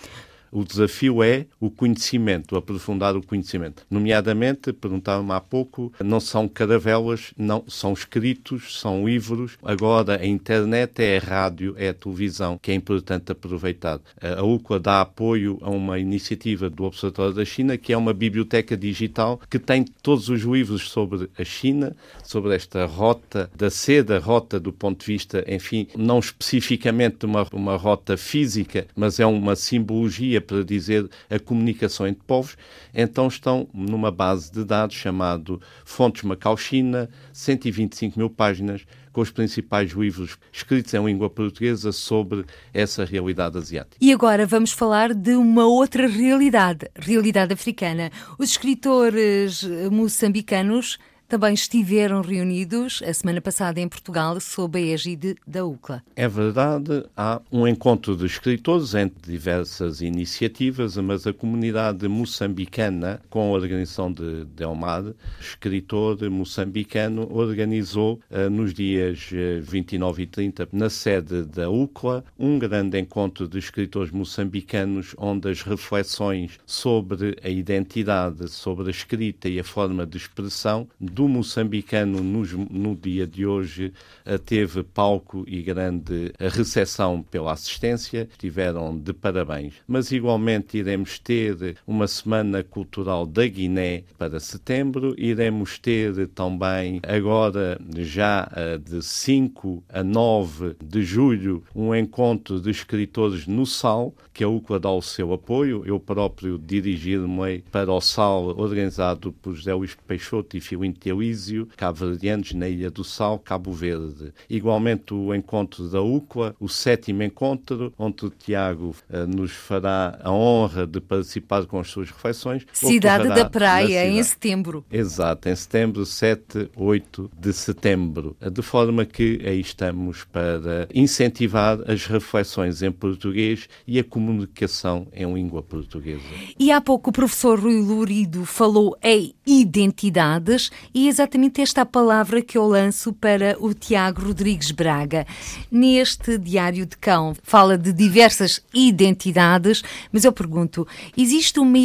O 0.51 0.63
desafio 0.63 1.23
é 1.23 1.45
o 1.59 1.69
conhecimento, 1.69 2.55
aprofundar 2.55 3.15
o 3.15 3.25
conhecimento. 3.25 3.85
Nomeadamente, 3.89 4.71
perguntaram-me 4.73 5.31
há 5.31 5.39
pouco, 5.39 5.91
não 6.03 6.19
são 6.19 6.47
caravelas, 6.47 7.33
não, 7.37 7.63
são 7.67 7.93
escritos, 7.93 8.79
são 8.79 9.07
livros. 9.07 9.57
Agora 9.63 10.19
a 10.19 10.25
internet 10.25 11.01
é 11.01 11.17
a 11.17 11.19
rádio, 11.19 11.75
é 11.77 11.89
a 11.89 11.93
televisão, 11.93 12.57
que 12.61 12.71
é 12.71 12.73
importante 12.73 13.31
aproveitar. 13.31 13.99
A 14.21 14.43
UCLA 14.43 14.79
dá 14.79 15.01
apoio 15.01 15.57
a 15.61 15.69
uma 15.69 15.99
iniciativa 15.99 16.69
do 16.69 16.83
Observatório 16.83 17.33
da 17.33 17.45
China, 17.45 17.77
que 17.77 17.93
é 17.93 17.97
uma 17.97 18.13
biblioteca 18.13 18.75
digital 18.77 19.39
que 19.49 19.59
tem 19.59 19.83
todos 19.83 20.29
os 20.29 20.41
livros 20.41 20.89
sobre 20.89 21.29
a 21.37 21.43
China, 21.43 21.95
sobre 22.23 22.55
esta 22.55 22.85
rota 22.85 23.49
da 23.55 23.69
seda, 23.69 24.19
rota 24.19 24.59
do 24.59 24.71
ponto 24.71 25.01
de 25.01 25.05
vista, 25.05 25.43
enfim, 25.47 25.87
não 25.95 26.19
especificamente 26.19 27.25
uma, 27.25 27.47
uma 27.51 27.75
rota 27.75 28.17
física, 28.17 28.87
mas 28.95 29.19
é 29.19 29.25
uma 29.25 29.55
simbologia 29.55 30.36
para 30.41 30.63
dizer 30.63 31.09
a 31.29 31.39
comunicação 31.39 32.07
entre 32.07 32.23
povos, 32.25 32.57
então 32.93 33.27
estão 33.27 33.67
numa 33.73 34.11
base 34.11 34.51
de 34.51 34.63
dados 34.63 34.95
chamado 34.95 35.61
Fontes 35.85 36.23
Macau-China, 36.23 37.09
125 37.33 38.17
mil 38.17 38.29
páginas, 38.29 38.85
com 39.11 39.21
os 39.21 39.31
principais 39.31 39.91
livros 39.93 40.37
escritos 40.53 40.93
em 40.93 41.03
língua 41.03 41.27
portuguesa 41.27 41.91
sobre 41.91 42.45
essa 42.71 43.03
realidade 43.03 43.57
asiática. 43.57 43.97
E 43.99 44.13
agora 44.13 44.45
vamos 44.45 44.71
falar 44.71 45.13
de 45.13 45.33
uma 45.33 45.65
outra 45.65 46.07
realidade, 46.07 46.87
realidade 46.95 47.51
africana. 47.51 48.11
Os 48.37 48.51
escritores 48.51 49.63
moçambicanos 49.91 50.99
também 51.27 51.53
estiveram 51.53 52.21
reunidos 52.21 53.03
a 53.05 53.13
semana 53.13 53.41
passada 53.41 53.79
em 53.81 53.87
Portugal 53.87 54.39
sob 54.39 54.79
a 54.79 54.93
égide 54.93 55.35
da 55.45 55.65
UCLA. 55.65 56.01
É 56.15 56.27
verdade, 56.27 57.05
há 57.15 57.41
um 57.51 57.67
encontro 57.67 58.15
de 58.15 58.25
escritores 58.25 58.95
entre 58.95 59.31
diversas 59.31 60.01
iniciativas, 60.01 60.95
mas 60.97 61.27
a 61.27 61.33
comunidade 61.33 62.07
moçambicana, 62.07 63.21
com 63.29 63.41
a 63.41 63.57
organização 63.57 64.11
de 64.11 64.45
Delmar, 64.45 65.03
escritor 65.39 66.17
moçambicano, 66.29 67.27
organizou 67.31 68.21
uh, 68.31 68.49
nos 68.49 68.73
dias 68.73 69.29
29 69.61 70.21
eh, 70.21 70.23
e 70.23 70.27
30, 70.27 70.69
na 70.71 70.89
sede 70.89 71.43
da 71.43 71.69
UCLA, 71.69 72.23
um 72.39 72.57
grande 72.57 72.99
encontro 72.99 73.47
de 73.47 73.59
escritores 73.59 74.11
moçambicanos, 74.11 75.13
onde 75.17 75.49
as 75.49 75.61
reflexões 75.61 76.57
sobre 76.65 77.37
a 77.43 77.49
identidade, 77.49 78.47
sobre 78.49 78.87
a 78.87 78.91
escrita 78.91 79.49
e 79.49 79.59
a 79.59 79.63
forma 79.63 80.05
de 80.05 80.17
expressão 80.17 80.87
do 81.17 81.27
moçambicano 81.27 82.21
no, 82.21 82.95
dia 82.95 83.25
de 83.25 83.43
hoje 83.43 83.91
eh, 84.23 84.37
teve 84.37 84.83
palco 84.83 85.43
e 85.47 85.63
grande 85.63 86.31
recepção 86.39 87.23
pela 87.23 87.53
assistência, 87.53 88.27
estiveram 88.29 88.95
de 88.95 89.13
parabéns. 89.13 89.73
Mas 89.87 90.11
igualmente 90.11 90.77
iremos 90.77 91.17
ter 91.17 91.75
uma 91.87 92.07
semana 92.07 92.63
cultural 92.63 93.25
da 93.25 93.47
Guiné 93.47 94.03
para 94.15 94.39
setembro, 94.39 95.15
iremos 95.17 95.79
ter 95.79 96.27
também 96.27 97.01
agora 97.01 97.81
já 97.97 98.47
eh, 98.55 98.77
de 98.77 99.01
5 99.01 99.83
a 99.89 100.03
9 100.03 100.75
de 100.83 101.01
julho 101.01 101.63
um 101.73 101.95
encontro 101.95 102.61
de 102.61 102.69
escritores 102.69 103.47
no 103.47 103.65
SAL, 103.65 104.13
que 104.31 104.43
a 104.43 104.47
UCLA 104.47 104.79
dá 104.79 104.91
o 104.91 105.01
seu 105.01 105.33
apoio. 105.33 105.81
Eu 105.83 105.99
próprio 105.99 106.59
dirigir-me 106.59 107.63
para 107.71 107.91
o 107.91 107.99
SAL 107.99 108.55
organizado 108.55 109.33
por 109.33 109.55
José 109.55 109.73
Luís 109.73 109.97
Peixoto 110.05 110.55
e 110.55 110.61
Filinto 110.61 111.06
Elísio, 111.07 111.67
cabo-verdianos 111.75 112.53
na 112.53 112.67
Ilha 112.67 112.89
do 112.89 113.03
Sal, 113.03 113.39
Cabo 113.39 113.71
Verde. 113.71 114.33
Igualmente 114.49 115.13
o 115.13 115.33
encontro 115.33 115.89
da 115.89 116.01
UCLA, 116.01 116.55
o 116.59 116.67
sétimo 116.67 117.23
encontro, 117.23 117.93
onde 117.97 118.25
o 118.25 118.29
Tiago 118.29 118.95
uh, 119.09 119.27
nos 119.27 119.51
fará 119.51 120.19
a 120.21 120.31
honra 120.31 120.85
de 120.85 120.99
participar 120.99 121.65
com 121.65 121.79
as 121.79 121.89
suas 121.89 122.09
reflexões. 122.09 122.65
Cidade 122.73 123.29
da 123.29 123.49
Praia, 123.49 124.07
em 124.07 124.21
setembro. 124.23 124.85
Exato, 124.91 125.49
em 125.49 125.55
setembro, 125.55 126.05
7, 126.05 126.69
8 126.75 127.31
de 127.37 127.53
setembro. 127.53 128.35
De 128.51 128.61
forma 128.61 129.05
que 129.05 129.41
aí 129.45 129.59
estamos 129.59 130.23
para 130.23 130.87
incentivar 130.93 131.79
as 131.89 132.05
reflexões 132.05 132.81
em 132.81 132.91
português 132.91 133.67
e 133.85 133.99
a 133.99 134.03
comunicação 134.03 135.07
em 135.13 135.31
língua 135.33 135.61
portuguesa. 135.61 136.23
E 136.59 136.71
há 136.71 136.81
pouco 136.81 137.09
o 137.09 137.13
professor 137.13 137.59
Rui 137.59 137.79
Lurido 137.81 138.45
falou 138.45 138.97
em 139.01 139.33
identidades 139.45 140.71
e 140.97 141.05
é 141.05 141.09
exatamente 141.09 141.61
esta 141.61 141.81
a 141.81 141.85
palavra 141.85 142.41
que 142.41 142.57
eu 142.57 142.65
lanço 142.65 143.13
para 143.13 143.55
o 143.59 143.71
Tiago 143.71 144.23
Rodrigues 144.23 144.71
Braga. 144.71 145.27
Neste 145.71 146.39
Diário 146.39 146.87
de 146.87 146.97
Cão 146.97 147.35
fala 147.43 147.77
de 147.77 147.93
diversas 147.93 148.63
identidades, 148.73 149.83
mas 150.11 150.25
eu 150.25 150.31
pergunto: 150.33 150.87
existe 151.15 151.59
uma 151.59 151.77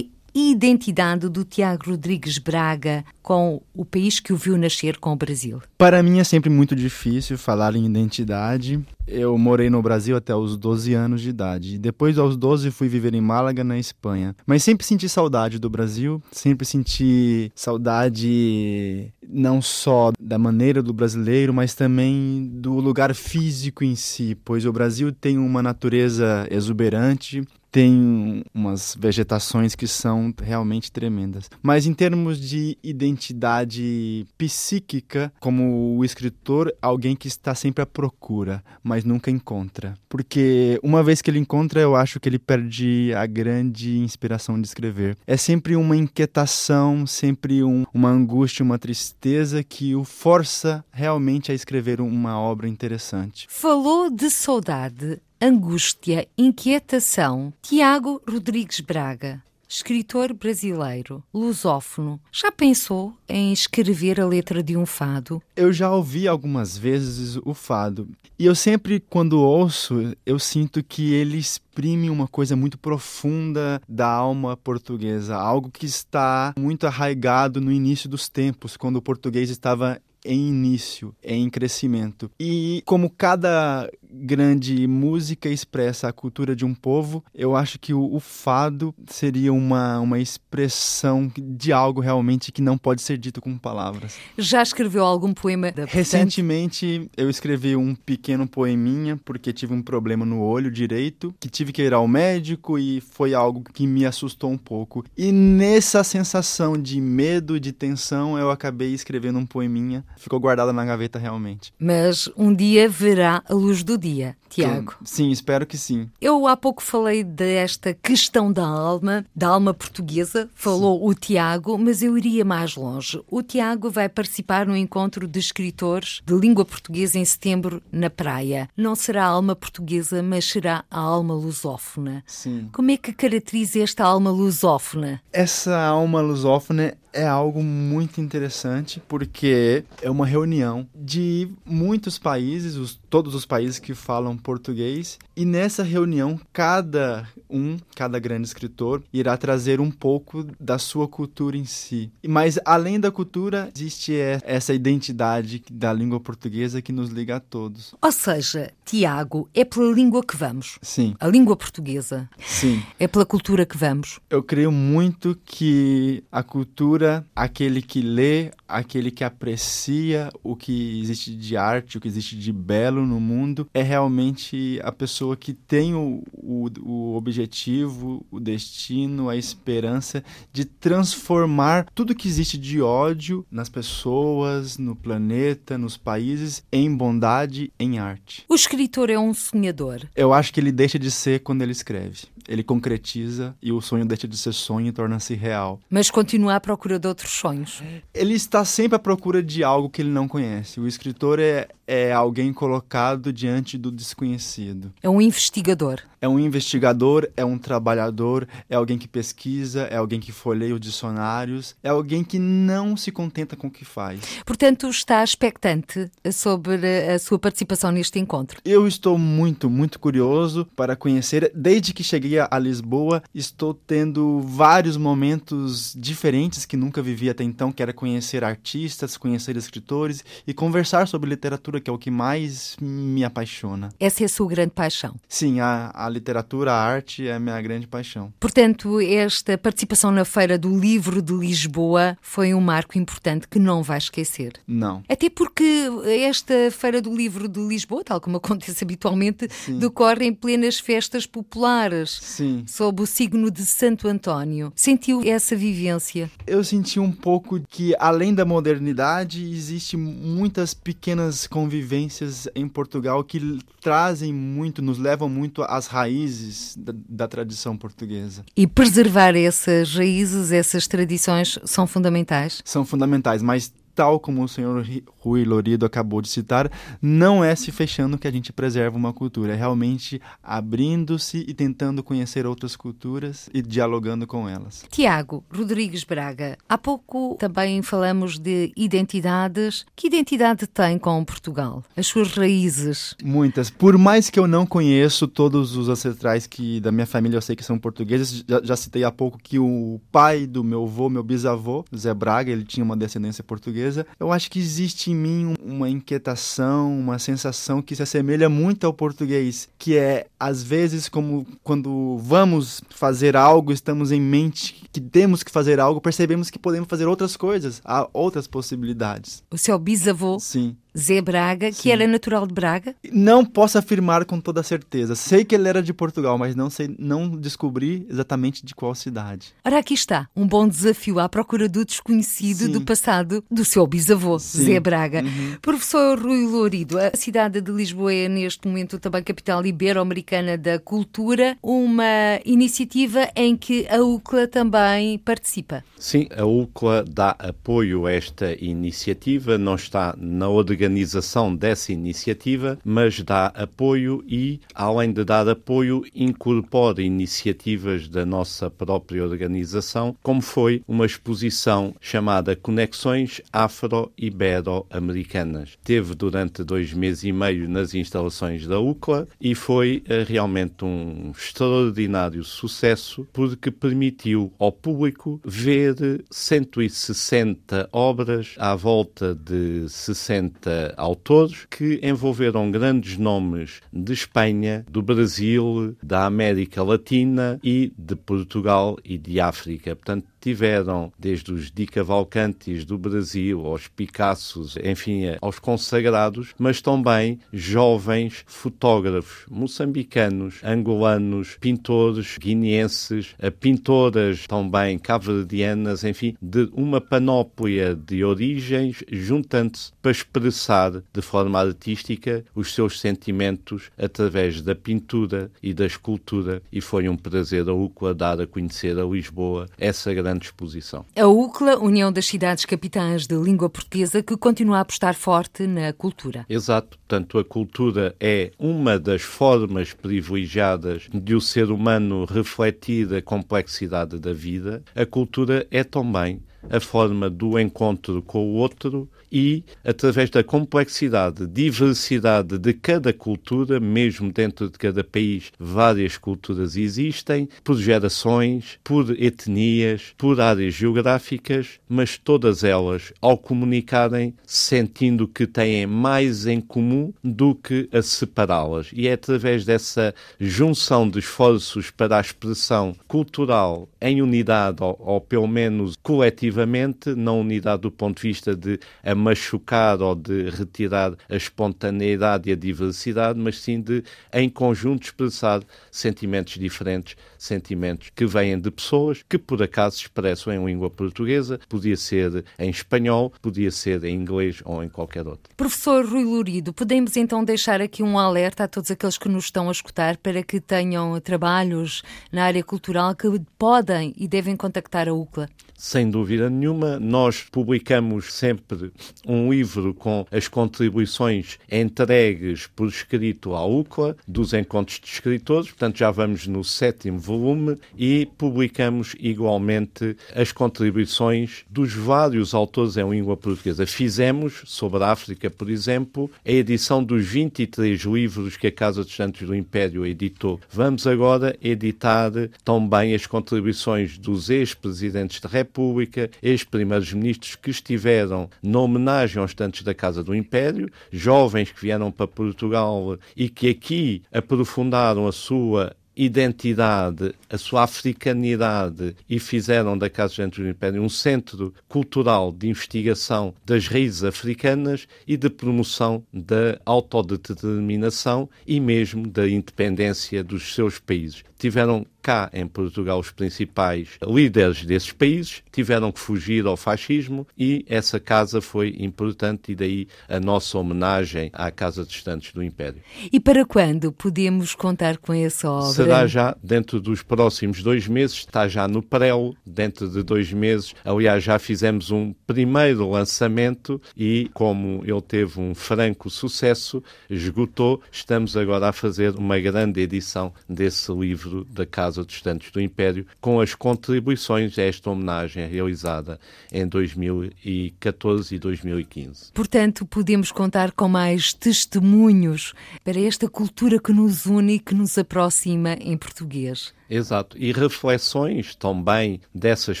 identidade 0.38 1.28
do 1.28 1.44
Tiago 1.44 1.90
Rodrigues 1.90 2.38
Braga 2.38 3.04
com 3.22 3.60
o 3.74 3.84
país 3.84 4.20
que 4.20 4.32
o 4.32 4.36
viu 4.36 4.56
nascer, 4.56 4.98
com 4.98 5.12
o 5.12 5.16
Brasil? 5.16 5.60
Para 5.76 6.02
mim 6.02 6.18
é 6.18 6.24
sempre 6.24 6.48
muito 6.48 6.74
difícil 6.74 7.36
falar 7.36 7.76
em 7.76 7.84
identidade. 7.84 8.80
Eu 9.06 9.36
morei 9.38 9.68
no 9.68 9.82
Brasil 9.82 10.16
até 10.16 10.34
os 10.34 10.56
12 10.56 10.94
anos 10.94 11.20
de 11.20 11.30
idade. 11.30 11.78
Depois, 11.78 12.18
aos 12.18 12.36
12, 12.36 12.70
fui 12.70 12.88
viver 12.88 13.14
em 13.14 13.20
Málaga, 13.20 13.64
na 13.64 13.78
Espanha. 13.78 14.34
Mas 14.46 14.62
sempre 14.62 14.86
senti 14.86 15.08
saudade 15.08 15.58
do 15.58 15.68
Brasil, 15.68 16.22
sempre 16.32 16.66
senti 16.66 17.52
saudade 17.54 19.12
não 19.26 19.60
só 19.60 20.12
da 20.18 20.38
maneira 20.38 20.82
do 20.82 20.92
brasileiro, 20.92 21.52
mas 21.52 21.74
também 21.74 22.48
do 22.52 22.74
lugar 22.74 23.14
físico 23.14 23.84
em 23.84 23.94
si, 23.94 24.36
pois 24.44 24.64
o 24.64 24.72
Brasil 24.72 25.12
tem 25.12 25.38
uma 25.38 25.62
natureza 25.62 26.46
exuberante, 26.50 27.42
tem 27.70 28.44
umas 28.54 28.96
vegetações 28.98 29.74
que 29.74 29.86
são 29.86 30.34
realmente 30.42 30.90
tremendas. 30.90 31.50
Mas 31.62 31.86
em 31.86 31.94
termos 31.94 32.40
de 32.40 32.76
identidade 32.82 34.26
psíquica, 34.36 35.32
como 35.40 35.96
o 35.96 36.04
escritor, 36.04 36.72
alguém 36.80 37.14
que 37.14 37.28
está 37.28 37.54
sempre 37.54 37.82
à 37.82 37.86
procura, 37.86 38.62
mas 38.82 39.04
nunca 39.04 39.30
encontra. 39.30 39.94
Porque 40.08 40.78
uma 40.82 41.02
vez 41.02 41.20
que 41.20 41.30
ele 41.30 41.38
encontra, 41.38 41.80
eu 41.80 41.94
acho 41.94 42.18
que 42.18 42.28
ele 42.28 42.38
perde 42.38 43.12
a 43.14 43.26
grande 43.26 43.98
inspiração 43.98 44.60
de 44.60 44.66
escrever. 44.66 45.16
É 45.26 45.36
sempre 45.36 45.76
uma 45.76 45.96
inquietação, 45.96 47.06
sempre 47.06 47.62
um, 47.62 47.84
uma 47.92 48.08
angústia, 48.08 48.62
uma 48.62 48.78
tristeza 48.78 49.62
que 49.62 49.94
o 49.94 50.04
força 50.04 50.84
realmente 50.90 51.52
a 51.52 51.54
escrever 51.54 52.00
uma 52.00 52.38
obra 52.38 52.68
interessante. 52.68 53.46
Falou 53.48 54.10
de 54.10 54.30
saudade 54.30 55.20
angústia, 55.40 56.26
inquietação. 56.36 57.52
Tiago 57.62 58.20
Rodrigues 58.28 58.80
Braga, 58.80 59.42
escritor 59.68 60.32
brasileiro, 60.32 61.22
lusófono, 61.32 62.20
já 62.32 62.50
pensou 62.50 63.14
em 63.28 63.52
escrever 63.52 64.20
a 64.20 64.26
letra 64.26 64.62
de 64.62 64.76
um 64.76 64.84
fado? 64.84 65.40
Eu 65.54 65.72
já 65.72 65.90
ouvi 65.92 66.26
algumas 66.26 66.76
vezes 66.76 67.38
o 67.44 67.54
fado. 67.54 68.08
E 68.38 68.46
eu 68.46 68.54
sempre, 68.54 68.98
quando 68.98 69.40
ouço, 69.40 70.12
eu 70.24 70.38
sinto 70.38 70.82
que 70.82 71.12
ele 71.12 71.38
exprime 71.38 72.10
uma 72.10 72.26
coisa 72.26 72.56
muito 72.56 72.78
profunda 72.78 73.80
da 73.88 74.08
alma 74.08 74.56
portuguesa, 74.56 75.36
algo 75.36 75.70
que 75.70 75.86
está 75.86 76.52
muito 76.58 76.86
arraigado 76.86 77.60
no 77.60 77.70
início 77.70 78.08
dos 78.08 78.28
tempos, 78.28 78.76
quando 78.76 78.96
o 78.96 79.02
português 79.02 79.50
estava 79.50 80.00
em 80.24 80.48
início, 80.48 81.14
em 81.22 81.48
crescimento. 81.48 82.30
E 82.38 82.82
como 82.84 83.10
cada 83.10 83.90
grande 84.10 84.86
música 84.86 85.48
expressa 85.48 86.08
a 86.08 86.12
cultura 86.12 86.54
de 86.54 86.64
um 86.64 86.74
povo, 86.74 87.24
eu 87.34 87.54
acho 87.54 87.78
que 87.78 87.92
o, 87.92 88.14
o 88.14 88.20
fado 88.20 88.94
seria 89.06 89.52
uma, 89.52 89.98
uma 90.00 90.18
expressão 90.18 91.30
de 91.36 91.72
algo 91.72 92.00
realmente 92.00 92.50
que 92.50 92.62
não 92.62 92.78
pode 92.78 93.02
ser 93.02 93.18
dito 93.18 93.40
com 93.40 93.56
palavras. 93.58 94.18
Já 94.36 94.62
escreveu 94.62 95.04
algum 95.04 95.32
poema? 95.34 95.72
Recentemente 95.88 97.10
eu 97.16 97.28
escrevi 97.28 97.76
um 97.76 97.94
pequeno 97.94 98.46
poeminha 98.46 99.18
porque 99.24 99.52
tive 99.52 99.74
um 99.74 99.82
problema 99.82 100.24
no 100.24 100.40
olho 100.40 100.70
direito, 100.70 101.34
que 101.38 101.48
tive 101.48 101.72
que 101.72 101.82
ir 101.82 101.92
ao 101.92 102.08
médico 102.08 102.78
e 102.78 103.00
foi 103.00 103.34
algo 103.34 103.62
que 103.72 103.86
me 103.86 104.06
assustou 104.06 104.50
um 104.50 104.58
pouco. 104.58 105.04
E 105.16 105.32
nessa 105.32 106.02
sensação 106.04 106.76
de 106.76 107.00
medo, 107.00 107.60
de 107.60 107.72
tensão, 107.72 108.38
eu 108.38 108.50
acabei 108.50 108.94
escrevendo 108.94 109.38
um 109.38 109.46
poeminha. 109.46 110.04
Ficou 110.16 110.40
guardada 110.40 110.72
na 110.72 110.84
gaveta 110.84 111.18
realmente. 111.18 111.72
Mas 111.78 112.30
um 112.36 112.54
dia 112.54 112.88
verá 112.88 113.42
a 113.48 113.54
luz 113.54 113.82
do 113.82 113.97
dia, 113.98 114.36
Tiago. 114.48 114.94
Sim, 115.04 115.30
espero 115.30 115.66
que 115.66 115.76
sim. 115.76 116.08
Eu 116.20 116.46
há 116.46 116.56
pouco 116.56 116.82
falei 116.82 117.22
desta 117.22 117.92
questão 117.92 118.52
da 118.52 118.66
alma, 118.66 119.24
da 119.34 119.48
alma 119.48 119.74
portuguesa, 119.74 120.48
falou 120.54 120.98
sim. 120.98 121.06
o 121.06 121.14
Tiago, 121.14 121.78
mas 121.78 122.02
eu 122.02 122.16
iria 122.16 122.44
mais 122.44 122.76
longe. 122.76 123.20
O 123.30 123.42
Tiago 123.42 123.90
vai 123.90 124.08
participar 124.08 124.66
no 124.66 124.76
encontro 124.76 125.26
de 125.26 125.38
escritores 125.38 126.20
de 126.24 126.34
língua 126.34 126.64
portuguesa 126.64 127.18
em 127.18 127.24
setembro 127.24 127.82
na 127.90 128.08
praia. 128.08 128.68
Não 128.76 128.94
será 128.94 129.24
a 129.24 129.28
alma 129.28 129.56
portuguesa, 129.56 130.22
mas 130.22 130.44
será 130.44 130.84
a 130.90 130.98
alma 130.98 131.34
lusófona. 131.34 132.22
Sim. 132.26 132.68
Como 132.72 132.90
é 132.90 132.96
que 132.96 133.12
caracteriza 133.12 133.80
esta 133.80 134.04
alma 134.04 134.30
lusófona? 134.30 135.20
Essa 135.32 135.76
alma 135.76 136.20
lusófona 136.20 136.96
é 137.18 137.26
algo 137.26 137.62
muito 137.62 138.20
interessante 138.20 139.02
porque 139.08 139.84
é 140.00 140.08
uma 140.08 140.24
reunião 140.24 140.86
de 140.94 141.48
muitos 141.66 142.16
países, 142.18 142.76
os, 142.76 142.94
todos 143.10 143.34
os 143.34 143.44
países 143.44 143.78
que 143.80 143.92
falam 143.92 144.36
português, 144.36 145.18
e 145.38 145.44
nessa 145.44 145.84
reunião 145.84 146.36
cada 146.52 147.28
um, 147.48 147.76
cada 147.94 148.18
grande 148.18 148.48
escritor, 148.48 149.04
irá 149.12 149.36
trazer 149.36 149.80
um 149.80 149.88
pouco 149.88 150.44
da 150.58 150.78
sua 150.78 151.06
cultura 151.06 151.56
em 151.56 151.64
si. 151.64 152.10
Mas 152.26 152.58
além 152.64 152.98
da 152.98 153.12
cultura, 153.12 153.70
existe 153.74 154.12
essa 154.44 154.74
identidade 154.74 155.62
da 155.70 155.92
língua 155.92 156.18
portuguesa 156.18 156.82
que 156.82 156.90
nos 156.90 157.10
liga 157.10 157.36
a 157.36 157.40
todos. 157.40 157.94
Ou 158.02 158.10
seja, 158.10 158.72
Tiago, 158.84 159.48
é 159.54 159.64
pela 159.64 159.94
língua 159.94 160.24
que 160.24 160.36
vamos. 160.36 160.78
Sim. 160.82 161.14
A 161.20 161.28
língua 161.28 161.56
portuguesa. 161.56 162.28
Sim. 162.44 162.82
É 162.98 163.06
pela 163.06 163.24
cultura 163.24 163.64
que 163.64 163.76
vamos. 163.76 164.18
Eu 164.28 164.42
creio 164.42 164.72
muito 164.72 165.38
que 165.44 166.24
a 166.32 166.42
cultura, 166.42 167.24
aquele 167.34 167.80
que 167.80 168.02
lê, 168.02 168.50
aquele 168.66 169.10
que 169.10 169.24
aprecia 169.24 170.30
o 170.42 170.56
que 170.56 171.00
existe 171.00 171.34
de 171.34 171.56
arte, 171.56 171.96
o 171.96 172.00
que 172.00 172.08
existe 172.08 172.36
de 172.36 172.52
belo 172.52 173.06
no 173.06 173.20
mundo, 173.20 173.68
é 173.72 173.82
realmente 173.82 174.80
a 174.82 174.92
pessoa 174.92 175.27
que 175.36 175.52
tem 175.52 175.94
o, 175.94 176.22
o, 176.32 176.68
o 176.80 177.16
objetivo, 177.16 178.24
o 178.30 178.40
destino, 178.40 179.28
a 179.28 179.36
esperança 179.36 180.22
de 180.52 180.64
transformar 180.64 181.86
tudo 181.94 182.14
que 182.14 182.28
existe 182.28 182.56
de 182.56 182.80
ódio 182.80 183.44
nas 183.50 183.68
pessoas, 183.68 184.78
no 184.78 184.94
planeta, 184.94 185.78
nos 185.78 185.96
países, 185.96 186.62
em 186.72 186.94
bondade, 186.94 187.72
em 187.78 187.98
arte. 187.98 188.44
O 188.48 188.54
escritor 188.54 189.10
é 189.10 189.18
um 189.18 189.34
sonhador. 189.34 190.02
Eu 190.14 190.32
acho 190.32 190.52
que 190.52 190.60
ele 190.60 190.72
deixa 190.72 190.98
de 190.98 191.10
ser 191.10 191.40
quando 191.40 191.62
ele 191.62 191.72
escreve. 191.72 192.26
Ele 192.48 192.62
concretiza 192.62 193.54
e 193.62 193.70
o 193.70 193.80
sonho 193.80 194.06
deixa 194.06 194.26
de 194.26 194.36
ser 194.36 194.54
sonho 194.54 194.86
e 194.86 194.92
torna-se 194.92 195.34
real. 195.34 195.80
Mas 195.90 196.10
continua 196.10 196.56
à 196.56 196.60
procura 196.60 196.98
de 196.98 197.06
outros 197.06 197.32
sonhos. 197.32 197.82
Ele 198.14 198.34
está 198.34 198.64
sempre 198.64 198.96
à 198.96 198.98
procura 198.98 199.42
de 199.42 199.62
algo 199.62 199.90
que 199.90 200.00
ele 200.00 200.10
não 200.10 200.26
conhece. 200.26 200.80
O 200.80 200.86
escritor 200.86 201.38
é, 201.38 201.68
é 201.88 202.12
alguém 202.12 202.52
colocado 202.52 203.32
diante 203.32 203.78
do 203.78 203.90
desconhecido. 203.90 204.92
É 205.02 205.08
um 205.08 205.22
investigador. 205.22 206.02
É 206.20 206.28
um 206.28 206.38
investigador, 206.38 207.28
é 207.36 207.44
um 207.44 207.56
trabalhador, 207.56 208.46
é 208.68 208.74
alguém 208.74 208.98
que 208.98 209.06
pesquisa, 209.06 209.82
é 209.82 209.96
alguém 209.96 210.18
que 210.18 210.32
folheia 210.32 210.74
os 210.74 210.80
dicionários, 210.80 211.76
é 211.82 211.88
alguém 211.88 212.24
que 212.24 212.38
não 212.38 212.96
se 212.96 213.12
contenta 213.12 213.56
com 213.56 213.68
o 213.68 213.70
que 213.70 213.84
faz. 213.84 214.20
Portanto, 214.44 214.88
está 214.88 215.22
expectante 215.22 216.10
sobre 216.32 217.08
a 217.08 217.18
sua 217.20 217.38
participação 217.38 217.92
neste 217.92 218.18
encontro. 218.18 218.60
Eu 218.64 218.86
estou 218.86 219.16
muito, 219.16 219.70
muito 219.70 220.00
curioso 220.00 220.66
para 220.76 220.96
conhecer. 220.96 221.52
Desde 221.54 221.94
que 221.94 222.02
cheguei 222.02 222.38
a 222.38 222.58
Lisboa, 222.58 223.22
estou 223.32 223.72
tendo 223.72 224.40
vários 224.40 224.96
momentos 224.96 225.94
diferentes 225.96 226.66
que 226.66 226.76
nunca 226.76 227.00
vivi 227.00 227.30
até 227.30 227.44
então, 227.44 227.70
que 227.70 227.82
era 227.82 227.92
conhecer 227.92 228.42
artistas, 228.42 229.16
conhecer 229.16 229.56
escritores 229.56 230.24
e 230.44 230.52
conversar 230.52 231.06
sobre 231.06 231.30
literatura, 231.30 231.77
que 231.80 231.90
é 231.90 231.92
o 231.92 231.98
que 231.98 232.10
mais 232.10 232.76
me 232.80 233.24
apaixona. 233.24 233.90
Essa 233.98 234.24
é 234.24 234.26
a 234.26 234.28
sua 234.28 234.48
grande 234.48 234.72
paixão? 234.72 235.14
Sim, 235.28 235.60
a, 235.60 235.90
a 235.94 236.08
literatura, 236.08 236.72
a 236.72 236.82
arte 236.82 237.26
é 237.26 237.34
a 237.34 237.40
minha 237.40 237.60
grande 237.60 237.86
paixão. 237.86 238.32
Portanto, 238.38 239.00
esta 239.00 239.56
participação 239.56 240.10
na 240.10 240.24
Feira 240.24 240.58
do 240.58 240.78
Livro 240.78 241.20
de 241.22 241.32
Lisboa 241.32 242.16
foi 242.20 242.54
um 242.54 242.60
marco 242.60 242.98
importante 242.98 243.48
que 243.48 243.58
não 243.58 243.82
vai 243.82 243.98
esquecer. 243.98 244.54
Não. 244.66 245.02
Até 245.08 245.30
porque 245.30 245.88
esta 246.24 246.54
Feira 246.70 247.00
do 247.00 247.14
Livro 247.14 247.48
de 247.48 247.60
Lisboa, 247.60 248.04
tal 248.04 248.20
como 248.20 248.36
acontece 248.36 248.82
habitualmente, 248.84 249.48
Sim. 249.50 249.78
decorre 249.78 250.26
em 250.26 250.32
plenas 250.32 250.78
festas 250.78 251.26
populares. 251.26 252.18
Sim. 252.22 252.64
Sob 252.66 253.02
o 253.02 253.06
signo 253.06 253.50
de 253.50 253.64
Santo 253.64 254.08
António. 254.08 254.72
Sentiu 254.74 255.22
essa 255.24 255.56
vivência? 255.56 256.30
Eu 256.46 256.62
senti 256.64 256.98
um 257.00 257.12
pouco 257.12 257.60
que, 257.60 257.94
além 257.98 258.34
da 258.34 258.44
modernidade, 258.44 259.42
existe 259.42 259.96
muitas 259.96 260.74
pequenas 260.74 261.46
convivências 261.68 262.48
em 262.54 262.66
Portugal 262.66 263.22
que 263.22 263.58
trazem 263.82 264.32
muito, 264.32 264.80
nos 264.80 264.98
levam 264.98 265.28
muito 265.28 265.62
às 265.62 265.86
raízes 265.86 266.74
da, 266.76 266.94
da 267.08 267.28
tradição 267.28 267.76
portuguesa. 267.76 268.42
E 268.56 268.66
preservar 268.66 269.36
essas 269.36 269.94
raízes, 269.94 270.50
essas 270.50 270.86
tradições, 270.86 271.58
são 271.64 271.86
fundamentais? 271.86 272.62
São 272.64 272.86
fundamentais, 272.86 273.42
mas 273.42 273.70
tal 273.98 274.20
como 274.20 274.44
o 274.44 274.48
senhor 274.48 274.86
Rui 275.18 275.44
Lorido 275.44 275.84
acabou 275.84 276.22
de 276.22 276.28
citar, 276.28 276.70
não 277.02 277.42
é 277.42 277.56
se 277.56 277.72
fechando 277.72 278.16
que 278.16 278.28
a 278.28 278.30
gente 278.30 278.52
preserva 278.52 278.96
uma 278.96 279.12
cultura, 279.12 279.54
é 279.54 279.56
realmente 279.56 280.22
abrindo-se 280.40 281.44
e 281.48 281.52
tentando 281.52 282.00
conhecer 282.00 282.46
outras 282.46 282.76
culturas 282.76 283.50
e 283.52 283.60
dialogando 283.60 284.24
com 284.24 284.48
elas. 284.48 284.84
Tiago 284.88 285.42
Rodrigues 285.52 286.04
Braga, 286.04 286.56
há 286.68 286.78
pouco 286.78 287.36
também 287.40 287.82
falamos 287.82 288.38
de 288.38 288.72
identidades. 288.76 289.84
Que 289.96 290.06
identidade 290.06 290.68
tem 290.68 290.96
com 290.96 291.24
Portugal? 291.24 291.82
As 291.96 292.06
suas 292.06 292.32
raízes? 292.34 293.16
Muitas. 293.20 293.68
Por 293.68 293.98
mais 293.98 294.30
que 294.30 294.38
eu 294.38 294.46
não 294.46 294.64
conheço 294.64 295.26
todos 295.26 295.76
os 295.76 295.88
ancestrais 295.88 296.46
que 296.46 296.78
da 296.78 296.92
minha 296.92 297.04
família 297.04 297.36
eu 297.36 297.42
sei 297.42 297.56
que 297.56 297.64
são 297.64 297.76
portugueses, 297.80 298.44
já, 298.48 298.62
já 298.62 298.76
citei 298.76 299.02
há 299.02 299.10
pouco 299.10 299.40
que 299.42 299.58
o 299.58 300.00
pai 300.12 300.46
do 300.46 300.62
meu 300.62 300.84
avô, 300.84 301.08
meu 301.08 301.24
bisavô, 301.24 301.84
Zé 301.92 302.14
Braga, 302.14 302.52
ele 302.52 302.62
tinha 302.62 302.84
uma 302.84 302.96
descendência 302.96 303.42
portuguesa 303.42 303.87
eu 304.18 304.32
acho 304.32 304.50
que 304.50 304.58
existe 304.58 305.10
em 305.10 305.14
mim 305.14 305.54
uma 305.62 305.88
inquietação, 305.88 306.98
uma 306.98 307.18
sensação 307.18 307.80
que 307.80 307.94
se 307.94 308.02
assemelha 308.02 308.48
muito 308.48 308.86
ao 308.86 308.92
português, 308.92 309.68
que 309.78 309.96
é 309.96 310.26
às 310.38 310.62
vezes 310.62 311.08
como 311.08 311.46
quando 311.62 312.18
vamos 312.18 312.82
fazer 312.90 313.36
algo, 313.36 313.72
estamos 313.72 314.12
em 314.12 314.20
mente 314.20 314.86
que 314.92 315.00
temos 315.00 315.42
que 315.42 315.50
fazer 315.50 315.80
algo, 315.80 316.00
percebemos 316.00 316.50
que 316.50 316.58
podemos 316.58 316.88
fazer 316.88 317.06
outras 317.06 317.36
coisas, 317.36 317.80
há 317.84 318.08
outras 318.12 318.46
possibilidades. 318.46 319.42
O 319.50 319.58
seu 319.58 319.78
bisavô 319.78 320.38
Sim. 320.38 320.76
Zé 320.98 321.20
Braga, 321.20 321.70
Sim. 321.70 321.82
que 321.82 321.90
era 321.92 322.06
natural 322.06 322.46
de 322.46 322.52
Braga? 322.52 322.94
Não 323.12 323.44
posso 323.44 323.78
afirmar 323.78 324.24
com 324.24 324.40
toda 324.40 324.62
certeza. 324.62 325.14
Sei 325.14 325.44
que 325.44 325.54
ele 325.54 325.68
era 325.68 325.80
de 325.80 325.92
Portugal, 325.92 326.36
mas 326.36 326.56
não 326.56 326.68
sei, 326.68 326.94
não 326.98 327.28
descobri 327.28 328.04
exatamente 328.10 328.66
de 328.66 328.74
qual 328.74 328.94
cidade. 328.94 329.54
Ora, 329.64 329.78
aqui 329.78 329.94
está, 329.94 330.28
um 330.34 330.46
bom 330.46 330.66
desafio 330.66 331.20
à 331.20 331.28
procura 331.28 331.68
do 331.68 331.84
desconhecido 331.84 332.66
Sim. 332.66 332.72
do 332.72 332.80
passado 332.80 333.44
do 333.48 333.64
seu 333.64 333.86
bisavô, 333.86 334.38
Sim. 334.38 334.64
Zé 334.64 334.80
Braga. 334.80 335.22
Uhum. 335.22 335.56
Professor 335.62 336.18
Rui 336.18 336.44
Lourido, 336.44 336.98
a 336.98 337.12
cidade 337.14 337.60
de 337.60 337.70
Lisboa 337.70 338.12
é 338.12 338.28
neste 338.28 338.66
momento 338.66 338.98
também 338.98 339.22
capital 339.22 339.64
ibero-americana 339.64 340.58
da 340.58 340.78
cultura, 340.80 341.56
uma 341.62 342.40
iniciativa 342.44 343.28
em 343.36 343.56
que 343.56 343.86
a 343.88 344.02
UCLA 344.02 344.48
também 344.48 345.18
participa. 345.18 345.84
Sim, 345.96 346.28
a 346.36 346.44
UCLA 346.44 347.04
dá 347.04 347.30
apoio 347.38 348.06
a 348.06 348.12
esta 348.12 348.52
iniciativa, 348.60 349.56
não 349.56 349.76
está 349.76 350.14
na 350.18 350.48
organização 350.48 350.87
organização 350.88 351.54
dessa 351.54 351.92
iniciativa, 351.92 352.78
mas 352.82 353.20
dá 353.20 353.48
apoio 353.48 354.24
e, 354.26 354.58
além 354.74 355.12
de 355.12 355.22
dar 355.22 355.46
apoio, 355.46 356.02
incorpora 356.14 357.02
iniciativas 357.02 358.08
da 358.08 358.24
nossa 358.24 358.70
própria 358.70 359.22
organização, 359.22 360.16
como 360.22 360.40
foi 360.40 360.82
uma 360.88 361.04
exposição 361.04 361.94
chamada 362.00 362.56
Conexões 362.56 363.42
Afro-Ibero-Americanas. 363.52 365.76
Teve 365.84 366.14
durante 366.14 366.64
dois 366.64 366.94
meses 366.94 367.24
e 367.24 367.32
meio 367.32 367.68
nas 367.68 367.92
instalações 367.94 368.66
da 368.66 368.80
UCLA 368.80 369.28
e 369.38 369.54
foi 369.54 370.02
uh, 370.06 370.24
realmente 370.26 370.82
um 370.84 371.32
extraordinário 371.36 372.42
sucesso 372.42 373.28
porque 373.32 373.70
permitiu 373.70 374.50
ao 374.58 374.72
público 374.72 375.38
ver 375.44 376.24
160 376.30 377.90
obras 377.92 378.54
à 378.58 378.74
volta 378.74 379.34
de 379.34 379.86
60 379.88 380.70
uh, 380.70 380.77
autores 380.96 381.66
que 381.70 382.00
envolveram 382.02 382.70
grandes 382.70 383.16
nomes 383.16 383.80
de 383.92 384.12
Espanha, 384.12 384.84
do 384.90 385.02
Brasil, 385.02 385.96
da 386.02 386.26
América 386.26 386.82
Latina 386.82 387.58
e 387.62 387.92
de 387.96 388.16
Portugal 388.16 388.96
e 389.04 389.18
de 389.18 389.40
África. 389.40 389.94
Portanto, 389.94 390.26
tiveram 390.40 391.12
desde 391.18 391.52
os 391.52 391.70
Di 391.70 391.86
Cavalcantes 391.86 392.84
do 392.84 392.96
Brasil, 392.96 393.66
aos 393.66 393.88
Picassos, 393.88 394.76
enfim, 394.82 395.22
aos 395.40 395.58
consagrados, 395.58 396.54
mas 396.58 396.80
também 396.80 397.40
jovens 397.52 398.44
fotógrafos 398.46 399.44
moçambicanos, 399.50 400.60
angolanos, 400.62 401.56
pintores 401.60 402.38
guineenses, 402.38 403.34
pintoras 403.58 404.46
também 404.46 404.98
cabo-verdianas, 404.98 406.04
enfim, 406.04 406.36
de 406.40 406.68
uma 406.72 407.00
panóplia 407.00 407.94
de 407.94 408.24
origens, 408.24 409.02
juntando-se 409.10 409.92
para 410.00 410.10
expressar 410.10 411.02
de 411.12 411.22
forma 411.22 411.60
artística 411.60 412.44
os 412.54 412.74
seus 412.74 413.00
sentimentos 413.00 413.90
através 413.98 414.62
da 414.62 414.74
pintura 414.74 415.50
e 415.62 415.74
da 415.74 415.86
escultura. 415.86 416.62
E 416.72 416.80
foi 416.80 417.08
um 417.08 417.16
prazer 417.16 417.68
a 417.68 417.74
UCLA 417.74 418.14
dar 418.14 418.40
a 418.40 418.46
conhecer 418.46 418.98
a 418.98 419.04
Lisboa 419.04 419.66
essa 419.78 420.12
grande 420.14 420.27
grande 420.28 420.46
exposição. 420.46 421.04
A 421.16 421.26
UCLA, 421.26 421.78
União 421.78 422.12
das 422.12 422.26
Cidades 422.26 422.64
Capitais 422.66 423.26
de 423.26 423.34
Língua 423.34 423.70
Portuguesa, 423.70 424.22
que 424.22 424.36
continua 424.36 424.78
a 424.78 424.80
apostar 424.80 425.14
forte 425.14 425.66
na 425.66 425.92
cultura. 425.92 426.44
Exato. 426.48 426.98
Portanto, 426.98 427.38
a 427.38 427.44
cultura 427.44 428.14
é 428.20 428.52
uma 428.58 428.98
das 428.98 429.22
formas 429.22 429.94
privilegiadas 429.94 431.08
de 431.12 431.34
o 431.34 431.40
ser 431.40 431.70
humano 431.70 432.26
refletir 432.26 433.14
a 433.14 433.22
complexidade 433.22 434.18
da 434.18 434.32
vida. 434.32 434.82
A 434.94 435.06
cultura 435.06 435.66
é 435.70 435.82
também 435.82 436.42
a 436.70 436.80
forma 436.80 437.30
do 437.30 437.58
encontro 437.58 438.20
com 438.22 438.44
o 438.44 438.54
outro 438.54 439.08
e, 439.30 439.64
através 439.84 440.30
da 440.30 440.42
complexidade, 440.42 441.46
diversidade 441.46 442.58
de 442.58 442.72
cada 442.72 443.12
cultura, 443.12 443.78
mesmo 443.78 444.32
dentro 444.32 444.70
de 444.70 444.78
cada 444.78 445.04
país, 445.04 445.52
várias 445.58 446.16
culturas 446.16 446.76
existem, 446.76 447.48
por 447.62 447.76
gerações, 447.76 448.78
por 448.82 449.10
etnias, 449.20 450.14
por 450.16 450.40
áreas 450.40 450.74
geográficas, 450.74 451.80
mas 451.88 452.16
todas 452.16 452.64
elas, 452.64 453.12
ao 453.20 453.36
comunicarem, 453.36 454.34
sentindo 454.46 455.28
que 455.28 455.46
têm 455.46 455.86
mais 455.86 456.46
em 456.46 456.60
comum 456.60 457.12
do 457.22 457.54
que 457.54 457.88
a 457.92 458.02
separá-las. 458.02 458.90
E 458.92 459.08
é 459.08 459.12
através 459.12 459.64
dessa 459.64 460.14
junção 460.38 461.08
de 461.08 461.18
esforços 461.18 461.90
para 461.90 462.18
a 462.18 462.20
expressão 462.20 462.94
cultural 463.06 463.88
em 464.00 464.22
unidade, 464.22 464.82
ou, 464.82 464.96
ou 464.98 465.20
pelo 465.20 465.46
menos 465.46 465.96
coletivamente, 466.02 467.14
não 467.14 467.40
unidade 467.40 467.82
do 467.82 467.90
ponto 467.90 468.20
de 468.20 468.28
vista 468.28 468.54
de 468.54 468.78
a 469.02 469.14
machucar 469.18 470.00
ou 470.00 470.14
de 470.14 470.48
retirar 470.50 471.14
a 471.28 471.36
espontaneidade 471.36 472.48
e 472.48 472.52
a 472.52 472.56
diversidade, 472.56 473.38
mas 473.38 473.60
sim 473.60 473.80
de, 473.80 474.02
em 474.32 474.48
conjunto, 474.48 475.04
expressar 475.04 475.62
sentimentos 475.90 476.54
diferentes, 476.54 477.16
sentimentos 477.36 478.10
que 478.14 478.24
vêm 478.24 478.58
de 478.58 478.70
pessoas 478.70 479.22
que, 479.28 479.36
por 479.36 479.62
acaso, 479.62 479.96
expressam 479.96 480.52
em 480.52 480.64
língua 480.64 480.88
portuguesa, 480.88 481.58
podia 481.68 481.96
ser 481.96 482.44
em 482.58 482.70
espanhol, 482.70 483.32
podia 483.42 483.70
ser 483.70 484.04
em 484.04 484.14
inglês 484.14 484.62
ou 484.64 484.82
em 484.82 484.88
qualquer 484.88 485.26
outro. 485.26 485.52
Professor 485.56 486.06
Rui 486.06 486.24
Lurido, 486.24 486.72
podemos 486.72 487.16
então 487.16 487.44
deixar 487.44 487.80
aqui 487.80 488.02
um 488.02 488.18
alerta 488.18 488.64
a 488.64 488.68
todos 488.68 488.90
aqueles 488.90 489.18
que 489.18 489.28
nos 489.28 489.44
estão 489.44 489.68
a 489.68 489.72
escutar 489.72 490.16
para 490.16 490.42
que 490.42 490.60
tenham 490.60 491.20
trabalhos 491.20 492.02
na 492.30 492.44
área 492.44 492.62
cultural 492.62 493.14
que 493.14 493.28
podem 493.58 494.14
e 494.16 494.28
devem 494.28 494.56
contactar 494.56 495.08
a 495.08 495.12
UCLA? 495.12 495.48
Sem 495.80 496.10
dúvida 496.10 496.50
nenhuma, 496.50 496.98
nós 496.98 497.44
publicamos 497.52 498.34
sempre 498.34 498.90
um 499.24 499.52
livro 499.52 499.94
com 499.94 500.26
as 500.28 500.48
contribuições 500.48 501.56
entregues 501.70 502.66
por 502.66 502.88
escrito 502.88 503.54
à 503.54 503.64
UCLA 503.64 504.16
dos 504.26 504.52
encontros 504.52 504.98
de 504.98 505.06
escritores, 505.06 505.68
portanto 505.68 505.98
já 505.98 506.10
vamos 506.10 506.48
no 506.48 506.64
sétimo 506.64 507.20
volume 507.20 507.76
e 507.96 508.26
publicamos 508.36 509.14
igualmente 509.20 510.16
as 510.34 510.50
contribuições 510.50 511.64
dos 511.70 511.92
vários 511.94 512.54
autores 512.54 512.96
em 512.96 513.08
língua 513.08 513.36
portuguesa. 513.36 513.86
Fizemos, 513.86 514.62
sobre 514.64 515.04
a 515.04 515.12
África, 515.12 515.48
por 515.48 515.70
exemplo, 515.70 516.28
a 516.44 516.50
edição 516.50 517.04
dos 517.04 517.24
23 517.24 518.00
livros 518.00 518.56
que 518.56 518.66
a 518.66 518.72
Casa 518.72 519.04
dos 519.04 519.14
Santos 519.14 519.46
do 519.46 519.54
Império 519.54 520.04
editou. 520.04 520.58
Vamos 520.72 521.06
agora 521.06 521.56
editar 521.62 522.32
também 522.64 523.14
as 523.14 523.26
contribuições 523.26 524.18
dos 524.18 524.50
ex-presidentes 524.50 525.40
da 525.40 525.48
República 525.48 525.67
República, 525.68 526.30
ex-primeiros 526.42 527.12
ministros 527.12 527.54
que 527.54 527.70
estiveram 527.70 528.48
na 528.62 528.80
homenagem 528.80 529.40
aos 529.40 529.52
tantos 529.52 529.82
da 529.82 529.94
Casa 529.94 530.24
do 530.24 530.34
Império, 530.34 530.90
jovens 531.12 531.70
que 531.70 531.80
vieram 531.80 532.10
para 532.10 532.26
Portugal 532.26 533.18
e 533.36 533.50
que 533.50 533.68
aqui 533.68 534.22
aprofundaram 534.32 535.26
a 535.26 535.32
sua 535.32 535.94
identidade, 536.18 537.32
a 537.48 537.56
sua 537.56 537.84
africanidade 537.84 539.14
e 539.30 539.38
fizeram 539.38 539.96
da 539.96 540.10
Casa 540.10 540.34
Gente 540.34 540.60
do 540.60 540.68
Império 540.68 541.00
um 541.00 541.08
centro 541.08 541.72
cultural 541.88 542.50
de 542.50 542.68
investigação 542.68 543.54
das 543.64 543.86
raízes 543.86 544.24
africanas 544.24 545.06
e 545.28 545.36
de 545.36 545.48
promoção 545.48 546.24
da 546.32 546.80
autodeterminação 546.84 548.50
e 548.66 548.80
mesmo 548.80 549.28
da 549.28 549.48
independência 549.48 550.42
dos 550.42 550.74
seus 550.74 550.98
países. 550.98 551.44
Tiveram 551.58 552.06
cá 552.28 552.50
em 552.52 552.66
Portugal 552.66 553.18
os 553.18 553.30
principais 553.30 554.10
líderes 554.22 554.84
desses 554.84 555.10
países 555.12 555.62
tiveram 555.72 556.12
que 556.12 556.20
fugir 556.20 556.66
ao 556.66 556.76
fascismo 556.76 557.46
e 557.56 557.86
essa 557.88 558.20
casa 558.20 558.60
foi 558.60 558.96
importante 558.98 559.72
e 559.72 559.74
daí 559.74 560.08
a 560.28 560.38
nossa 560.38 560.76
homenagem 560.76 561.48
à 561.54 561.70
Casa 561.70 562.04
de 562.04 562.12
Estantes 562.12 562.52
do 562.52 562.62
Império. 562.62 563.00
E 563.32 563.40
para 563.40 563.64
quando 563.64 564.12
podemos 564.12 564.74
contar 564.74 565.16
com 565.16 565.32
essa 565.32 565.70
obra? 565.70 565.92
Será 565.92 566.26
já 566.26 566.54
dentro 566.62 567.00
dos 567.00 567.22
próximos 567.22 567.82
dois 567.82 568.06
meses, 568.06 568.36
está 568.36 568.68
já 568.68 568.86
no 568.86 569.02
prelo, 569.02 569.56
dentro 569.64 570.08
de 570.08 570.22
dois 570.22 570.52
meses. 570.52 570.94
Aliás, 571.04 571.42
já 571.42 571.58
fizemos 571.58 572.10
um 572.10 572.34
primeiro 572.46 573.08
lançamento 573.08 574.02
e 574.14 574.50
como 574.52 575.02
ele 575.02 575.22
teve 575.22 575.60
um 575.60 575.74
franco 575.74 576.28
sucesso, 576.28 577.02
esgotou, 577.30 578.02
estamos 578.12 578.54
agora 578.54 578.88
a 578.88 578.92
fazer 578.92 579.34
uma 579.36 579.58
grande 579.58 580.00
edição 580.00 580.52
desse 580.68 581.10
livro 581.12 581.47
da 581.68 581.86
Casa 581.86 582.24
dos 582.24 582.40
Santos 582.40 582.70
do 582.70 582.80
Império, 582.80 583.26
com 583.40 583.60
as 583.60 583.74
contribuições 583.74 584.78
a 584.78 584.82
esta 584.82 585.10
homenagem 585.10 585.68
realizada 585.68 586.38
em 586.72 586.86
2014 586.86 588.54
e 588.54 588.58
2015. 588.58 589.52
Portanto, 589.52 590.06
podemos 590.06 590.52
contar 590.52 590.92
com 590.92 591.08
mais 591.08 591.52
testemunhos 591.52 592.74
para 593.04 593.20
esta 593.20 593.48
cultura 593.48 593.98
que 593.98 594.12
nos 594.12 594.46
une 594.46 594.74
e 594.74 594.78
que 594.78 594.94
nos 594.94 595.16
aproxima 595.18 595.94
em 596.00 596.16
português. 596.16 596.97
Exato. 597.08 597.56
E 597.58 597.72
reflexões 597.72 598.74
também 598.74 599.40
dessas 599.54 600.00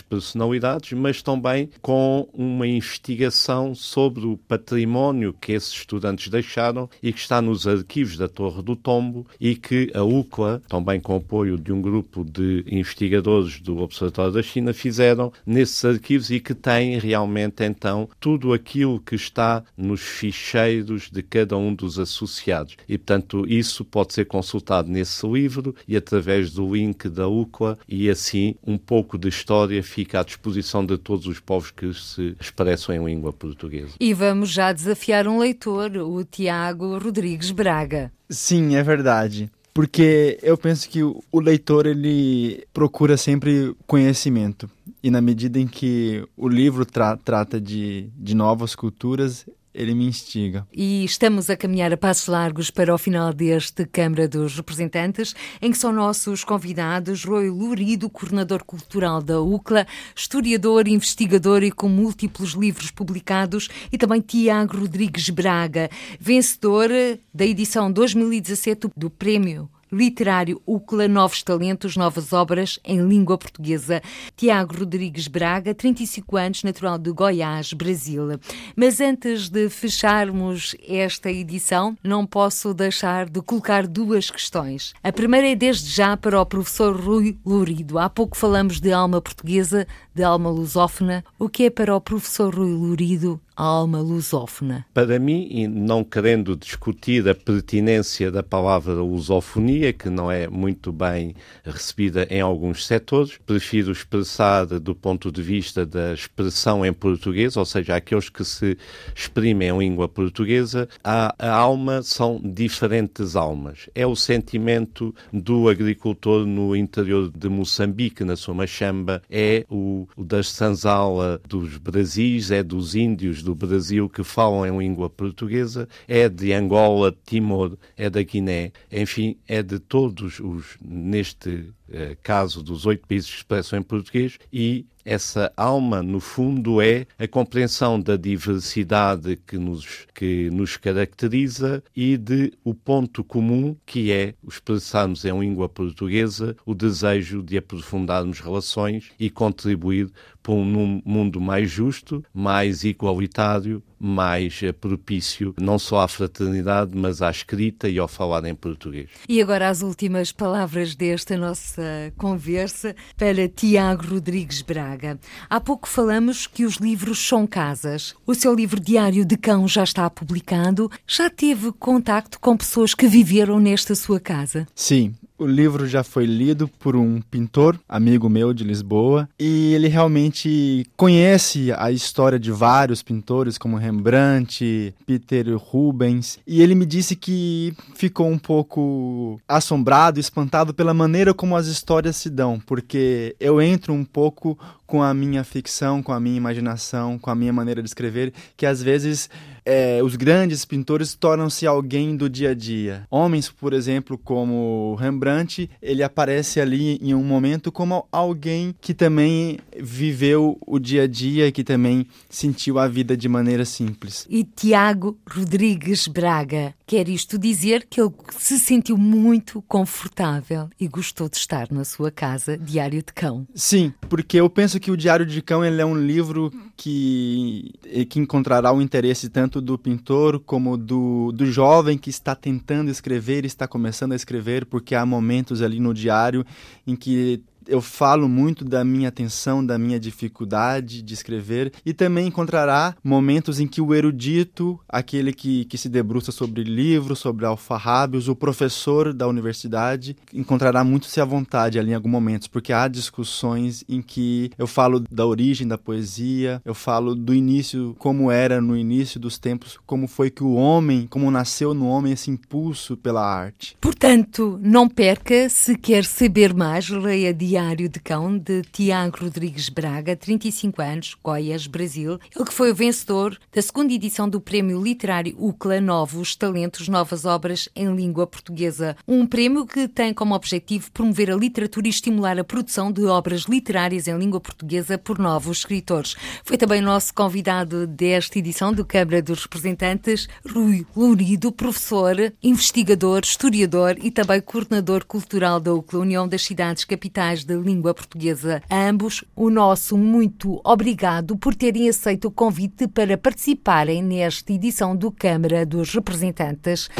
personalidades, 0.00 0.92
mas 0.92 1.22
também 1.22 1.70
com 1.80 2.28
uma 2.32 2.66
investigação 2.66 3.74
sobre 3.74 4.26
o 4.26 4.36
património 4.36 5.34
que 5.40 5.52
esses 5.52 5.72
estudantes 5.72 6.28
deixaram 6.28 6.88
e 7.02 7.12
que 7.12 7.20
está 7.20 7.40
nos 7.40 7.66
arquivos 7.66 8.16
da 8.16 8.28
Torre 8.28 8.62
do 8.62 8.76
Tombo 8.76 9.26
e 9.40 9.56
que 9.56 9.90
a 9.94 10.02
UCLA, 10.02 10.62
também 10.68 11.00
com 11.00 11.16
apoio 11.16 11.56
de 11.56 11.72
um 11.72 11.80
grupo 11.80 12.24
de 12.24 12.64
investigadores 12.70 13.60
do 13.60 13.78
Observatório 13.78 14.32
da 14.32 14.42
China, 14.42 14.74
fizeram 14.74 15.32
nesses 15.46 15.84
arquivos 15.84 16.30
e 16.30 16.40
que 16.40 16.54
tem 16.54 16.98
realmente 16.98 17.64
então 17.64 18.08
tudo 18.20 18.52
aquilo 18.52 19.00
que 19.00 19.14
está 19.14 19.62
nos 19.76 20.00
ficheiros 20.00 21.10
de 21.10 21.22
cada 21.22 21.56
um 21.56 21.74
dos 21.74 21.98
associados. 21.98 22.76
E 22.88 22.98
portanto, 22.98 23.46
isso 23.48 23.84
pode 23.84 24.12
ser 24.12 24.26
consultado 24.26 24.88
nesse 24.90 25.26
livro 25.26 25.74
e 25.86 25.96
através 25.96 26.52
do 26.52 26.74
link 26.74 26.97
link 26.98 27.08
da 27.08 27.28
UCLA 27.28 27.78
e 27.88 28.10
assim 28.10 28.56
um 28.66 28.76
pouco 28.76 29.16
de 29.16 29.28
história 29.28 29.82
fica 29.82 30.20
à 30.20 30.24
disposição 30.24 30.84
de 30.84 30.98
todos 30.98 31.26
os 31.26 31.38
povos 31.38 31.70
que 31.70 31.92
se 31.94 32.36
expressam 32.40 32.94
em 32.94 33.04
língua 33.04 33.32
portuguesa. 33.32 33.92
E 34.00 34.12
vamos 34.12 34.50
já 34.50 34.72
desafiar 34.72 35.28
um 35.28 35.38
leitor, 35.38 35.96
o 35.96 36.24
Tiago 36.24 36.98
Rodrigues 36.98 37.52
Braga. 37.52 38.12
Sim, 38.28 38.74
é 38.74 38.82
verdade 38.82 39.50
porque 39.78 40.40
eu 40.42 40.58
penso 40.58 40.88
que 40.88 41.04
o 41.04 41.40
leitor 41.40 41.86
ele 41.86 42.66
procura 42.72 43.16
sempre 43.16 43.72
conhecimento 43.86 44.68
e 45.00 45.08
na 45.08 45.20
medida 45.20 45.60
em 45.60 45.68
que 45.68 46.26
o 46.36 46.48
livro 46.48 46.84
tra 46.84 47.16
trata 47.16 47.60
de, 47.60 48.10
de 48.16 48.34
novas 48.34 48.74
culturas 48.74 49.46
ele 49.78 49.94
me 49.94 50.06
instiga. 50.06 50.66
E 50.72 51.04
estamos 51.04 51.48
a 51.48 51.56
caminhar 51.56 51.92
a 51.92 51.96
passos 51.96 52.26
largos 52.26 52.68
para 52.68 52.92
o 52.92 52.98
final 52.98 53.32
deste 53.32 53.86
Câmara 53.86 54.26
dos 54.26 54.56
Representantes, 54.56 55.36
em 55.62 55.70
que 55.70 55.78
são 55.78 55.92
nossos 55.92 56.42
convidados 56.42 57.24
Roy 57.24 57.48
Lurido, 57.48 58.10
coordenador 58.10 58.64
cultural 58.64 59.22
da 59.22 59.40
UCLA, 59.40 59.86
historiador, 60.16 60.88
investigador 60.88 61.62
e 61.62 61.70
com 61.70 61.88
múltiplos 61.88 62.54
livros 62.54 62.90
publicados, 62.90 63.68
e 63.92 63.96
também 63.96 64.20
Tiago 64.20 64.78
Rodrigues 64.78 65.30
Braga, 65.30 65.88
vencedor 66.18 66.90
da 67.32 67.46
edição 67.46 67.92
2017 67.92 68.88
do 68.96 69.08
Prémio 69.08 69.70
literário 69.90 70.60
UCLA 70.66 71.08
Novos 71.08 71.42
Talentos, 71.42 71.96
Novas 71.96 72.32
Obras 72.32 72.78
em 72.84 73.06
Língua 73.06 73.38
Portuguesa. 73.38 74.02
Tiago 74.36 74.78
Rodrigues 74.78 75.28
Braga, 75.28 75.74
35 75.74 76.36
anos, 76.36 76.62
natural 76.62 76.98
de 76.98 77.10
Goiás, 77.10 77.72
Brasil. 77.72 78.38
Mas 78.76 79.00
antes 79.00 79.48
de 79.48 79.68
fecharmos 79.68 80.74
esta 80.86 81.30
edição, 81.30 81.96
não 82.02 82.26
posso 82.26 82.74
deixar 82.74 83.28
de 83.28 83.40
colocar 83.42 83.86
duas 83.86 84.30
questões. 84.30 84.92
A 85.02 85.12
primeira 85.12 85.48
é 85.48 85.56
desde 85.56 85.90
já 85.90 86.16
para 86.16 86.40
o 86.40 86.46
professor 86.46 86.94
Rui 86.94 87.38
Lourido. 87.44 87.98
Há 87.98 88.08
pouco 88.08 88.36
falamos 88.36 88.80
de 88.80 88.92
alma 88.92 89.20
portuguesa, 89.20 89.86
de 90.14 90.22
alma 90.22 90.50
lusófona. 90.50 91.24
O 91.38 91.48
que 91.48 91.64
é 91.64 91.70
para 91.70 91.94
o 91.94 92.00
professor 92.00 92.54
Rui 92.54 92.72
Lourido 92.72 93.40
alma 93.64 94.00
lusófona? 94.00 94.86
Para 94.94 95.18
mim, 95.18 95.48
e 95.50 95.66
não 95.66 96.04
querendo 96.04 96.56
discutir 96.56 97.28
a 97.28 97.34
pertinência 97.34 98.30
da 98.30 98.42
palavra 98.42 98.94
lusofonia, 98.94 99.92
que 99.92 100.08
não 100.08 100.30
é 100.30 100.46
muito 100.48 100.92
bem 100.92 101.34
recebida 101.64 102.26
em 102.30 102.40
alguns 102.40 102.86
setores, 102.86 103.38
prefiro 103.44 103.90
expressar 103.90 104.66
do 104.66 104.94
ponto 104.94 105.32
de 105.32 105.42
vista 105.42 105.84
da 105.84 106.12
expressão 106.14 106.84
em 106.84 106.92
português, 106.92 107.56
ou 107.56 107.64
seja, 107.64 107.96
aqueles 107.96 108.28
que 108.28 108.44
se 108.44 108.76
exprimem 109.14 109.68
em 109.68 109.78
língua 109.78 110.08
portuguesa, 110.08 110.88
a, 111.02 111.34
a 111.38 111.52
alma 111.52 112.02
são 112.02 112.40
diferentes 112.42 113.34
almas. 113.34 113.88
É 113.94 114.06
o 114.06 114.14
sentimento 114.14 115.14
do 115.32 115.68
agricultor 115.68 116.46
no 116.46 116.76
interior 116.76 117.30
de 117.30 117.48
Moçambique, 117.48 118.24
na 118.24 118.36
sua 118.36 118.54
machamba, 118.54 119.22
é 119.30 119.64
o, 119.68 120.06
o 120.16 120.24
das 120.24 120.50
sanzala 120.50 121.40
dos 121.48 121.76
Brasis, 121.78 122.50
é 122.50 122.62
dos 122.62 122.94
índios 122.94 123.42
do 123.48 123.54
Brasil 123.54 124.10
que 124.10 124.22
falam 124.22 124.66
em 124.66 124.78
língua 124.78 125.08
portuguesa, 125.08 125.88
é 126.06 126.28
de 126.28 126.52
Angola, 126.52 127.16
Timor, 127.24 127.78
é 127.96 128.10
da 128.10 128.22
Guiné, 128.22 128.72
enfim, 128.92 129.38
é 129.48 129.62
de 129.62 129.78
todos 129.78 130.38
os, 130.38 130.76
neste 130.82 131.72
caso 132.22 132.62
dos 132.62 132.86
oito 132.86 133.06
países 133.06 133.30
que 133.30 133.36
expressam 133.36 133.78
em 133.78 133.82
português, 133.82 134.38
e 134.52 134.86
essa 135.08 135.50
alma, 135.56 136.02
no 136.02 136.20
fundo, 136.20 136.82
é 136.82 137.06
a 137.18 137.26
compreensão 137.26 137.98
da 137.98 138.14
diversidade 138.14 139.38
que 139.46 139.56
nos, 139.56 140.06
que 140.14 140.50
nos 140.50 140.76
caracteriza 140.76 141.82
e 141.96 142.18
de 142.18 142.52
o 142.62 142.74
ponto 142.74 143.24
comum 143.24 143.74
que 143.86 144.12
é 144.12 144.34
expressarmos 144.46 145.24
em 145.24 145.40
língua 145.40 145.66
portuguesa 145.66 146.54
o 146.66 146.74
desejo 146.74 147.42
de 147.42 147.56
aprofundarmos 147.56 148.40
relações 148.40 149.10
e 149.18 149.30
contribuir 149.30 150.10
para 150.42 150.52
um 150.52 151.00
mundo 151.04 151.40
mais 151.40 151.70
justo, 151.70 152.22
mais 152.34 152.84
igualitário, 152.84 153.82
mais 153.98 154.60
eh, 154.62 154.72
propício 154.72 155.54
não 155.60 155.78
só 155.78 156.00
à 156.00 156.08
fraternidade, 156.08 156.92
mas 156.94 157.22
à 157.22 157.30
escrita 157.30 157.88
e 157.88 157.98
ao 157.98 158.08
falar 158.08 158.44
em 158.44 158.54
português. 158.54 159.08
E 159.28 159.42
agora 159.42 159.68
as 159.68 159.82
últimas 159.82 160.32
palavras 160.32 160.94
desta 160.94 161.36
nossa 161.36 162.12
conversa 162.16 162.94
para 163.16 163.48
Tiago 163.48 164.06
Rodrigues 164.06 164.62
Braga. 164.62 165.18
Há 165.48 165.60
pouco 165.60 165.88
falamos 165.88 166.46
que 166.46 166.64
os 166.64 166.76
livros 166.76 167.18
são 167.18 167.46
casas. 167.46 168.14
O 168.26 168.34
seu 168.34 168.54
livro 168.54 168.80
Diário 168.80 169.24
de 169.24 169.36
Cão 169.36 169.66
já 169.66 169.84
está 169.84 170.08
publicado. 170.08 170.90
Já 171.06 171.28
teve 171.30 171.72
contacto 171.72 172.38
com 172.40 172.56
pessoas 172.56 172.94
que 172.94 173.06
viveram 173.06 173.58
nesta 173.58 173.94
sua 173.94 174.20
casa? 174.20 174.66
Sim, 174.74 175.14
o 175.38 175.46
livro 175.46 175.86
já 175.86 176.02
foi 176.02 176.26
lido 176.26 176.66
por 176.66 176.96
um 176.96 177.20
pintor, 177.20 177.78
amigo 177.88 178.28
meu 178.28 178.52
de 178.52 178.64
Lisboa, 178.64 179.28
e 179.38 179.72
ele 179.72 179.86
realmente 179.86 180.84
conhece 180.96 181.72
a 181.76 181.92
história 181.92 182.38
de 182.38 182.50
vários 182.50 183.02
pintores, 183.02 183.56
como 183.56 183.76
Rembrandt, 183.76 184.94
Peter 185.06 185.56
Rubens, 185.56 186.38
e 186.46 186.60
ele 186.60 186.74
me 186.74 186.84
disse 186.84 187.14
que 187.14 187.72
ficou 187.94 188.26
um 188.28 188.38
pouco 188.38 189.40
assombrado, 189.46 190.18
espantado 190.18 190.74
pela 190.74 190.92
maneira 190.92 191.32
como 191.32 191.56
as 191.56 191.68
histórias 191.68 192.16
se 192.16 192.28
dão, 192.28 192.58
porque 192.58 193.36
eu 193.38 193.62
entro 193.62 193.94
um 193.94 194.04
pouco 194.04 194.58
com 194.88 195.02
a 195.02 195.12
minha 195.12 195.44
ficção, 195.44 196.02
com 196.02 196.12
a 196.12 196.18
minha 196.18 196.38
imaginação, 196.38 197.18
com 197.18 197.30
a 197.30 197.34
minha 197.34 197.52
maneira 197.52 197.82
de 197.82 197.88
escrever, 197.88 198.32
que 198.56 198.64
às 198.64 198.82
vezes 198.82 199.28
é, 199.62 200.02
os 200.02 200.16
grandes 200.16 200.64
pintores 200.64 201.14
tornam-se 201.14 201.66
alguém 201.66 202.16
do 202.16 202.26
dia 202.26 202.52
a 202.52 202.54
dia. 202.54 203.06
Homens, 203.10 203.50
por 203.50 203.74
exemplo, 203.74 204.16
como 204.16 204.96
Rembrandt, 204.98 205.70
ele 205.82 206.02
aparece 206.02 206.58
ali 206.58 206.98
em 207.02 207.14
um 207.14 207.22
momento 207.22 207.70
como 207.70 208.08
alguém 208.10 208.74
que 208.80 208.94
também 208.94 209.58
viveu 209.78 210.56
o 210.66 210.78
dia 210.78 211.02
a 211.02 211.06
dia 211.06 211.46
e 211.46 211.52
que 211.52 211.62
também 211.62 212.06
sentiu 212.30 212.78
a 212.78 212.88
vida 212.88 213.14
de 213.14 213.28
maneira 213.28 213.66
simples. 213.66 214.26
E 214.30 214.42
Tiago 214.42 215.18
Rodrigues 215.30 216.08
Braga 216.08 216.74
quer 216.88 217.06
isto 217.06 217.38
dizer 217.38 217.86
que 217.88 218.00
ele 218.00 218.10
se 218.38 218.58
sentiu 218.58 218.96
muito 218.96 219.60
confortável 219.68 220.70
e 220.80 220.88
gostou 220.88 221.28
de 221.28 221.36
estar 221.36 221.70
na 221.70 221.84
sua 221.84 222.10
casa 222.10 222.56
Diário 222.56 223.02
de 223.02 223.12
Cão. 223.12 223.46
Sim, 223.54 223.92
porque 224.08 224.38
eu 224.38 224.48
penso 224.48 224.80
que 224.80 224.90
o 224.90 224.96
Diário 224.96 225.26
de 225.26 225.42
Cão 225.42 225.62
ele 225.62 225.82
é 225.82 225.84
um 225.84 225.94
livro 225.94 226.50
que, 226.78 227.74
que 228.08 228.18
encontrará 228.18 228.72
o 228.72 228.80
interesse 228.80 229.28
tanto 229.28 229.60
do 229.60 229.76
pintor 229.76 230.40
como 230.40 230.78
do, 230.78 231.30
do 231.32 231.44
jovem 231.44 231.98
que 231.98 232.08
está 232.08 232.34
tentando 232.34 232.90
escrever, 232.90 233.44
está 233.44 233.68
começando 233.68 234.12
a 234.12 234.16
escrever, 234.16 234.64
porque 234.64 234.94
há 234.94 235.04
momentos 235.04 235.60
ali 235.60 235.78
no 235.78 235.92
diário 235.92 236.42
em 236.86 236.96
que 236.96 237.42
eu 237.68 237.82
falo 237.82 238.28
muito 238.28 238.64
da 238.64 238.82
minha 238.82 239.08
atenção, 239.08 239.64
da 239.64 239.78
minha 239.78 240.00
dificuldade 240.00 241.02
de 241.02 241.14
escrever 241.14 241.72
e 241.84 241.92
também 241.92 242.26
encontrará 242.26 242.96
momentos 243.04 243.60
em 243.60 243.66
que 243.66 243.80
o 243.80 243.94
erudito, 243.94 244.80
aquele 244.88 245.32
que, 245.32 245.66
que 245.66 245.76
se 245.76 245.88
debruça 245.88 246.32
sobre 246.32 246.64
livros, 246.64 247.18
sobre 247.18 247.44
alfarrábios, 247.44 248.26
o 248.26 248.34
professor 248.34 249.12
da 249.12 249.28
universidade, 249.28 250.16
encontrará 250.32 250.82
muito 250.82 251.06
se 251.06 251.20
à 251.20 251.24
vontade 251.24 251.78
ali 251.78 251.90
em 251.90 251.94
alguns 251.94 252.08
momentos, 252.10 252.48
porque 252.48 252.72
há 252.72 252.88
discussões 252.88 253.84
em 253.86 254.00
que 254.00 254.50
eu 254.56 254.66
falo 254.66 255.00
da 255.10 255.26
origem 255.26 255.68
da 255.68 255.76
poesia, 255.76 256.62
eu 256.64 256.74
falo 256.74 257.14
do 257.14 257.34
início, 257.34 257.94
como 257.98 258.30
era 258.30 258.60
no 258.62 258.76
início 258.76 259.20
dos 259.20 259.36
tempos, 259.36 259.78
como 259.84 260.08
foi 260.08 260.30
que 260.30 260.42
o 260.42 260.54
homem, 260.54 261.06
como 261.06 261.30
nasceu 261.30 261.74
no 261.74 261.86
homem 261.86 262.14
esse 262.14 262.30
impulso 262.30 262.96
pela 262.96 263.22
arte. 263.22 263.76
Portanto, 263.78 264.58
não 264.62 264.88
perca, 264.88 265.50
se 265.50 265.76
quer 265.76 266.04
saber 266.04 266.54
mais, 266.54 266.88
leia 266.88 267.34
Diário 267.34 267.57
Diário 267.58 267.88
de 267.88 267.98
Cão, 267.98 268.38
de 268.38 268.62
Tiago 268.62 269.18
Rodrigues 269.20 269.68
Braga, 269.68 270.14
35 270.14 270.80
anos, 270.80 271.16
Goiás, 271.24 271.66
Brasil. 271.66 272.20
Ele 272.32 272.44
que 272.44 272.54
foi 272.54 272.70
o 272.70 272.74
vencedor 272.74 273.36
da 273.52 273.60
segunda 273.60 273.92
edição 273.92 274.28
do 274.28 274.40
Prémio 274.40 274.80
Literário 274.80 275.34
UCLA 275.36 275.80
Novos 275.80 276.36
Talentos, 276.36 276.86
Novas 276.86 277.24
Obras 277.24 277.68
em 277.74 277.92
Língua 277.92 278.28
Portuguesa. 278.28 278.96
Um 279.08 279.26
prémio 279.26 279.66
que 279.66 279.88
tem 279.88 280.14
como 280.14 280.36
objetivo 280.36 280.92
promover 280.92 281.32
a 281.32 281.36
literatura 281.36 281.88
e 281.88 281.90
estimular 281.90 282.38
a 282.38 282.44
produção 282.44 282.92
de 282.92 283.04
obras 283.06 283.40
literárias 283.42 284.06
em 284.06 284.16
língua 284.16 284.40
portuguesa 284.40 284.96
por 284.96 285.18
novos 285.18 285.58
escritores. 285.58 286.14
Foi 286.44 286.56
também 286.56 286.80
nosso 286.80 287.12
convidado 287.12 287.88
desta 287.88 288.38
edição 288.38 288.72
do 288.72 288.84
Câmara 288.84 289.20
dos 289.20 289.42
Representantes, 289.42 290.28
Rui 290.48 290.86
Lourido, 290.94 291.50
professor, 291.50 292.32
investigador, 292.40 293.22
historiador 293.24 293.96
e 294.00 294.12
também 294.12 294.40
coordenador 294.40 295.04
cultural 295.04 295.58
da 295.58 295.74
UCLA, 295.74 296.02
União 296.02 296.28
das 296.28 296.44
Cidades 296.44 296.84
Capitais 296.84 297.47
da 297.48 297.56
língua 297.56 297.94
portuguesa. 297.94 298.62
Ambos, 298.70 299.24
o 299.34 299.48
nosso 299.48 299.96
muito 299.96 300.60
obrigado 300.62 301.34
por 301.38 301.54
terem 301.54 301.88
aceito 301.88 302.28
o 302.28 302.30
convite 302.30 302.86
para 302.86 303.16
participarem 303.16 304.02
nesta 304.02 304.52
edição 304.52 304.94
do 304.94 305.10
Câmara 305.10 305.64
dos 305.64 305.94
Representantes. 305.94 306.90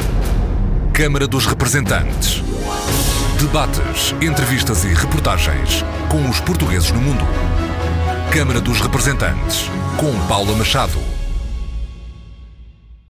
Câmara 0.91 1.27
dos 1.27 1.45
Representantes. 1.45 2.41
Debates, 3.39 4.13
entrevistas 4.21 4.83
e 4.83 4.87
reportagens 4.87 5.83
com 6.09 6.27
os 6.27 6.41
portugueses 6.41 6.91
no 6.91 6.99
mundo. 6.99 7.23
Câmara 8.33 8.59
dos 8.59 8.81
Representantes, 8.81 9.69
com 9.97 10.11
Paula 10.27 10.55
Machado. 10.57 11.08